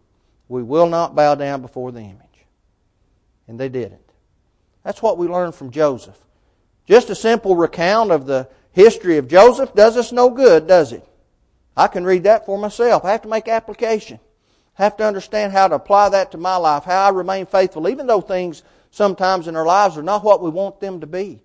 we 0.49 0.61
will 0.61 0.87
not 0.87 1.15
bow 1.15 1.35
down 1.35 1.61
before 1.61 1.91
the 1.91 2.01
image. 2.01 2.19
And 3.47 3.59
they 3.59 3.69
didn't. 3.69 4.01
That's 4.83 5.01
what 5.01 5.17
we 5.17 5.27
learn 5.27 5.51
from 5.51 5.71
Joseph. 5.71 6.17
Just 6.85 7.09
a 7.09 7.15
simple 7.15 7.55
recount 7.55 8.11
of 8.11 8.25
the 8.25 8.49
history 8.71 9.17
of 9.17 9.27
Joseph 9.27 9.73
does 9.73 9.97
us 9.97 10.11
no 10.11 10.29
good, 10.29 10.67
does 10.67 10.91
it? 10.91 11.07
I 11.77 11.87
can 11.87 12.03
read 12.03 12.23
that 12.23 12.45
for 12.45 12.57
myself. 12.57 13.05
I 13.05 13.11
have 13.11 13.23
to 13.23 13.27
make 13.27 13.47
application. 13.47 14.19
Have 14.75 14.97
to 14.97 15.05
understand 15.05 15.53
how 15.53 15.67
to 15.67 15.75
apply 15.75 16.09
that 16.09 16.31
to 16.31 16.37
my 16.37 16.57
life, 16.57 16.83
how 16.83 17.05
I 17.05 17.09
remain 17.09 17.45
faithful, 17.45 17.89
even 17.89 18.07
though 18.07 18.21
things 18.21 18.63
sometimes 18.91 19.47
in 19.47 19.55
our 19.55 19.65
lives 19.65 19.97
are 19.97 20.03
not 20.03 20.23
what 20.23 20.41
we 20.41 20.49
want 20.49 20.79
them 20.79 21.01
to 21.01 21.07
be. 21.07 21.41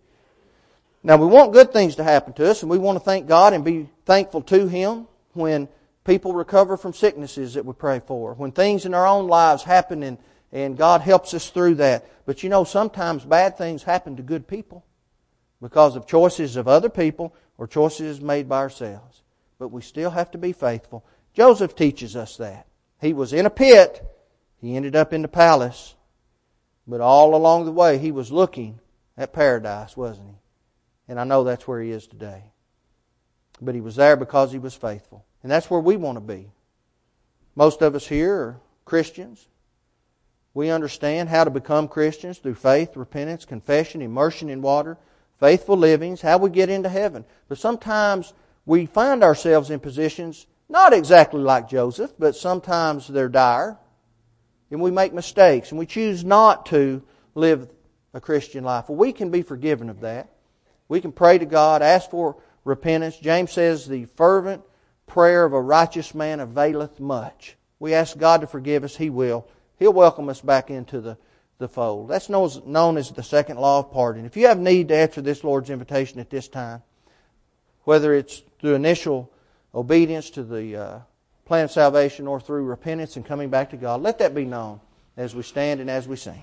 Now, 1.02 1.16
we 1.16 1.26
want 1.26 1.52
good 1.52 1.72
things 1.72 1.96
to 1.96 2.04
happen 2.04 2.34
to 2.34 2.50
us, 2.50 2.62
and 2.62 2.70
we 2.70 2.78
want 2.78 2.96
to 2.96 3.04
thank 3.04 3.26
God 3.26 3.52
and 3.54 3.64
be 3.64 3.88
thankful 4.04 4.42
to 4.42 4.68
Him 4.68 5.06
when 5.32 5.68
people 6.04 6.32
recover 6.32 6.76
from 6.76 6.92
sicknesses 6.92 7.54
that 7.54 7.64
we 7.64 7.72
pray 7.72 8.00
for, 8.00 8.34
when 8.34 8.52
things 8.52 8.84
in 8.84 8.94
our 8.94 9.06
own 9.06 9.26
lives 9.26 9.62
happen 9.62 10.02
and, 10.02 10.18
and 10.52 10.76
God 10.76 11.00
helps 11.00 11.32
us 11.32 11.50
through 11.50 11.76
that. 11.76 12.06
But 12.26 12.42
you 12.42 12.48
know, 12.50 12.64
sometimes 12.64 13.24
bad 13.24 13.56
things 13.56 13.82
happen 13.82 14.16
to 14.16 14.22
good 14.22 14.46
people 14.46 14.84
because 15.62 15.96
of 15.96 16.06
choices 16.06 16.56
of 16.56 16.68
other 16.68 16.88
people 16.88 17.34
or 17.58 17.66
choices 17.66 18.20
made 18.20 18.48
by 18.48 18.58
ourselves. 18.58 19.22
But 19.58 19.68
we 19.68 19.82
still 19.82 20.10
have 20.10 20.30
to 20.32 20.38
be 20.38 20.52
faithful. 20.52 21.04
Joseph 21.32 21.76
teaches 21.76 22.16
us 22.16 22.36
that. 22.38 22.66
He 23.00 23.12
was 23.12 23.32
in 23.32 23.46
a 23.46 23.50
pit, 23.50 24.04
he 24.60 24.76
ended 24.76 24.94
up 24.94 25.12
in 25.12 25.22
the 25.22 25.28
palace, 25.28 25.94
but 26.86 27.00
all 27.00 27.34
along 27.34 27.64
the 27.64 27.72
way 27.72 27.98
he 27.98 28.12
was 28.12 28.30
looking 28.30 28.78
at 29.16 29.32
paradise, 29.32 29.96
wasn't 29.96 30.28
he? 30.28 30.34
And 31.08 31.18
I 31.18 31.24
know 31.24 31.44
that's 31.44 31.66
where 31.66 31.80
he 31.80 31.90
is 31.90 32.06
today. 32.06 32.44
But 33.60 33.74
he 33.74 33.80
was 33.80 33.96
there 33.96 34.16
because 34.16 34.52
he 34.52 34.58
was 34.58 34.74
faithful. 34.74 35.24
And 35.42 35.50
that's 35.50 35.70
where 35.70 35.80
we 35.80 35.96
want 35.96 36.16
to 36.16 36.20
be. 36.20 36.50
Most 37.54 37.82
of 37.82 37.94
us 37.94 38.06
here 38.06 38.34
are 38.34 38.60
Christians. 38.84 39.48
We 40.52 40.70
understand 40.70 41.28
how 41.28 41.44
to 41.44 41.50
become 41.50 41.88
Christians 41.88 42.38
through 42.38 42.54
faith, 42.54 42.96
repentance, 42.96 43.44
confession, 43.44 44.02
immersion 44.02 44.50
in 44.50 44.62
water, 44.62 44.98
faithful 45.38 45.76
livings, 45.76 46.20
how 46.20 46.38
we 46.38 46.50
get 46.50 46.68
into 46.68 46.88
heaven. 46.88 47.24
But 47.48 47.58
sometimes 47.58 48.32
we 48.66 48.86
find 48.86 49.22
ourselves 49.22 49.70
in 49.70 49.80
positions 49.80 50.46
not 50.70 50.92
exactly 50.92 51.40
like 51.40 51.68
Joseph, 51.68 52.12
but 52.18 52.36
sometimes 52.36 53.08
they're 53.08 53.28
dire. 53.28 53.76
And 54.70 54.80
we 54.80 54.92
make 54.92 55.12
mistakes 55.12 55.70
and 55.70 55.78
we 55.78 55.86
choose 55.86 56.24
not 56.24 56.66
to 56.66 57.02
live 57.34 57.68
a 58.14 58.20
Christian 58.20 58.62
life. 58.62 58.88
Well, 58.88 58.96
we 58.96 59.12
can 59.12 59.30
be 59.30 59.42
forgiven 59.42 59.90
of 59.90 60.00
that. 60.00 60.30
We 60.88 61.00
can 61.00 61.10
pray 61.10 61.38
to 61.38 61.44
God, 61.44 61.82
ask 61.82 62.10
for 62.10 62.36
repentance. 62.64 63.16
James 63.16 63.50
says 63.50 63.86
the 63.86 64.04
fervent 64.16 64.62
prayer 65.06 65.44
of 65.44 65.52
a 65.52 65.60
righteous 65.60 66.14
man 66.14 66.38
availeth 66.38 67.00
much. 67.00 67.56
We 67.80 67.94
ask 67.94 68.16
God 68.16 68.42
to 68.42 68.46
forgive 68.46 68.84
us, 68.84 68.96
He 68.96 69.10
will. 69.10 69.48
He'll 69.78 69.92
welcome 69.92 70.28
us 70.28 70.40
back 70.40 70.70
into 70.70 71.00
the, 71.00 71.16
the 71.58 71.68
fold. 71.68 72.08
That's 72.08 72.28
known 72.28 72.96
as 72.96 73.10
the 73.10 73.22
second 73.24 73.58
law 73.58 73.80
of 73.80 73.90
pardon. 73.90 74.24
If 74.24 74.36
you 74.36 74.46
have 74.46 74.58
need 74.58 74.88
to 74.88 74.96
answer 74.96 75.20
this 75.20 75.42
Lord's 75.42 75.70
invitation 75.70 76.20
at 76.20 76.30
this 76.30 76.46
time, 76.46 76.82
whether 77.82 78.14
it's 78.14 78.42
through 78.60 78.74
initial 78.74 79.32
obedience 79.74 80.30
to 80.30 80.42
the 80.42 80.76
uh, 80.76 80.98
plan 81.44 81.64
of 81.64 81.70
salvation 81.70 82.26
or 82.26 82.40
through 82.40 82.64
repentance 82.64 83.16
and 83.16 83.24
coming 83.24 83.50
back 83.50 83.70
to 83.70 83.76
God, 83.76 84.02
let 84.02 84.18
that 84.18 84.34
be 84.34 84.44
known 84.44 84.80
as 85.16 85.34
we 85.34 85.42
stand 85.42 85.80
and 85.80 85.90
as 85.90 86.06
we 86.06 86.16
sing. 86.16 86.40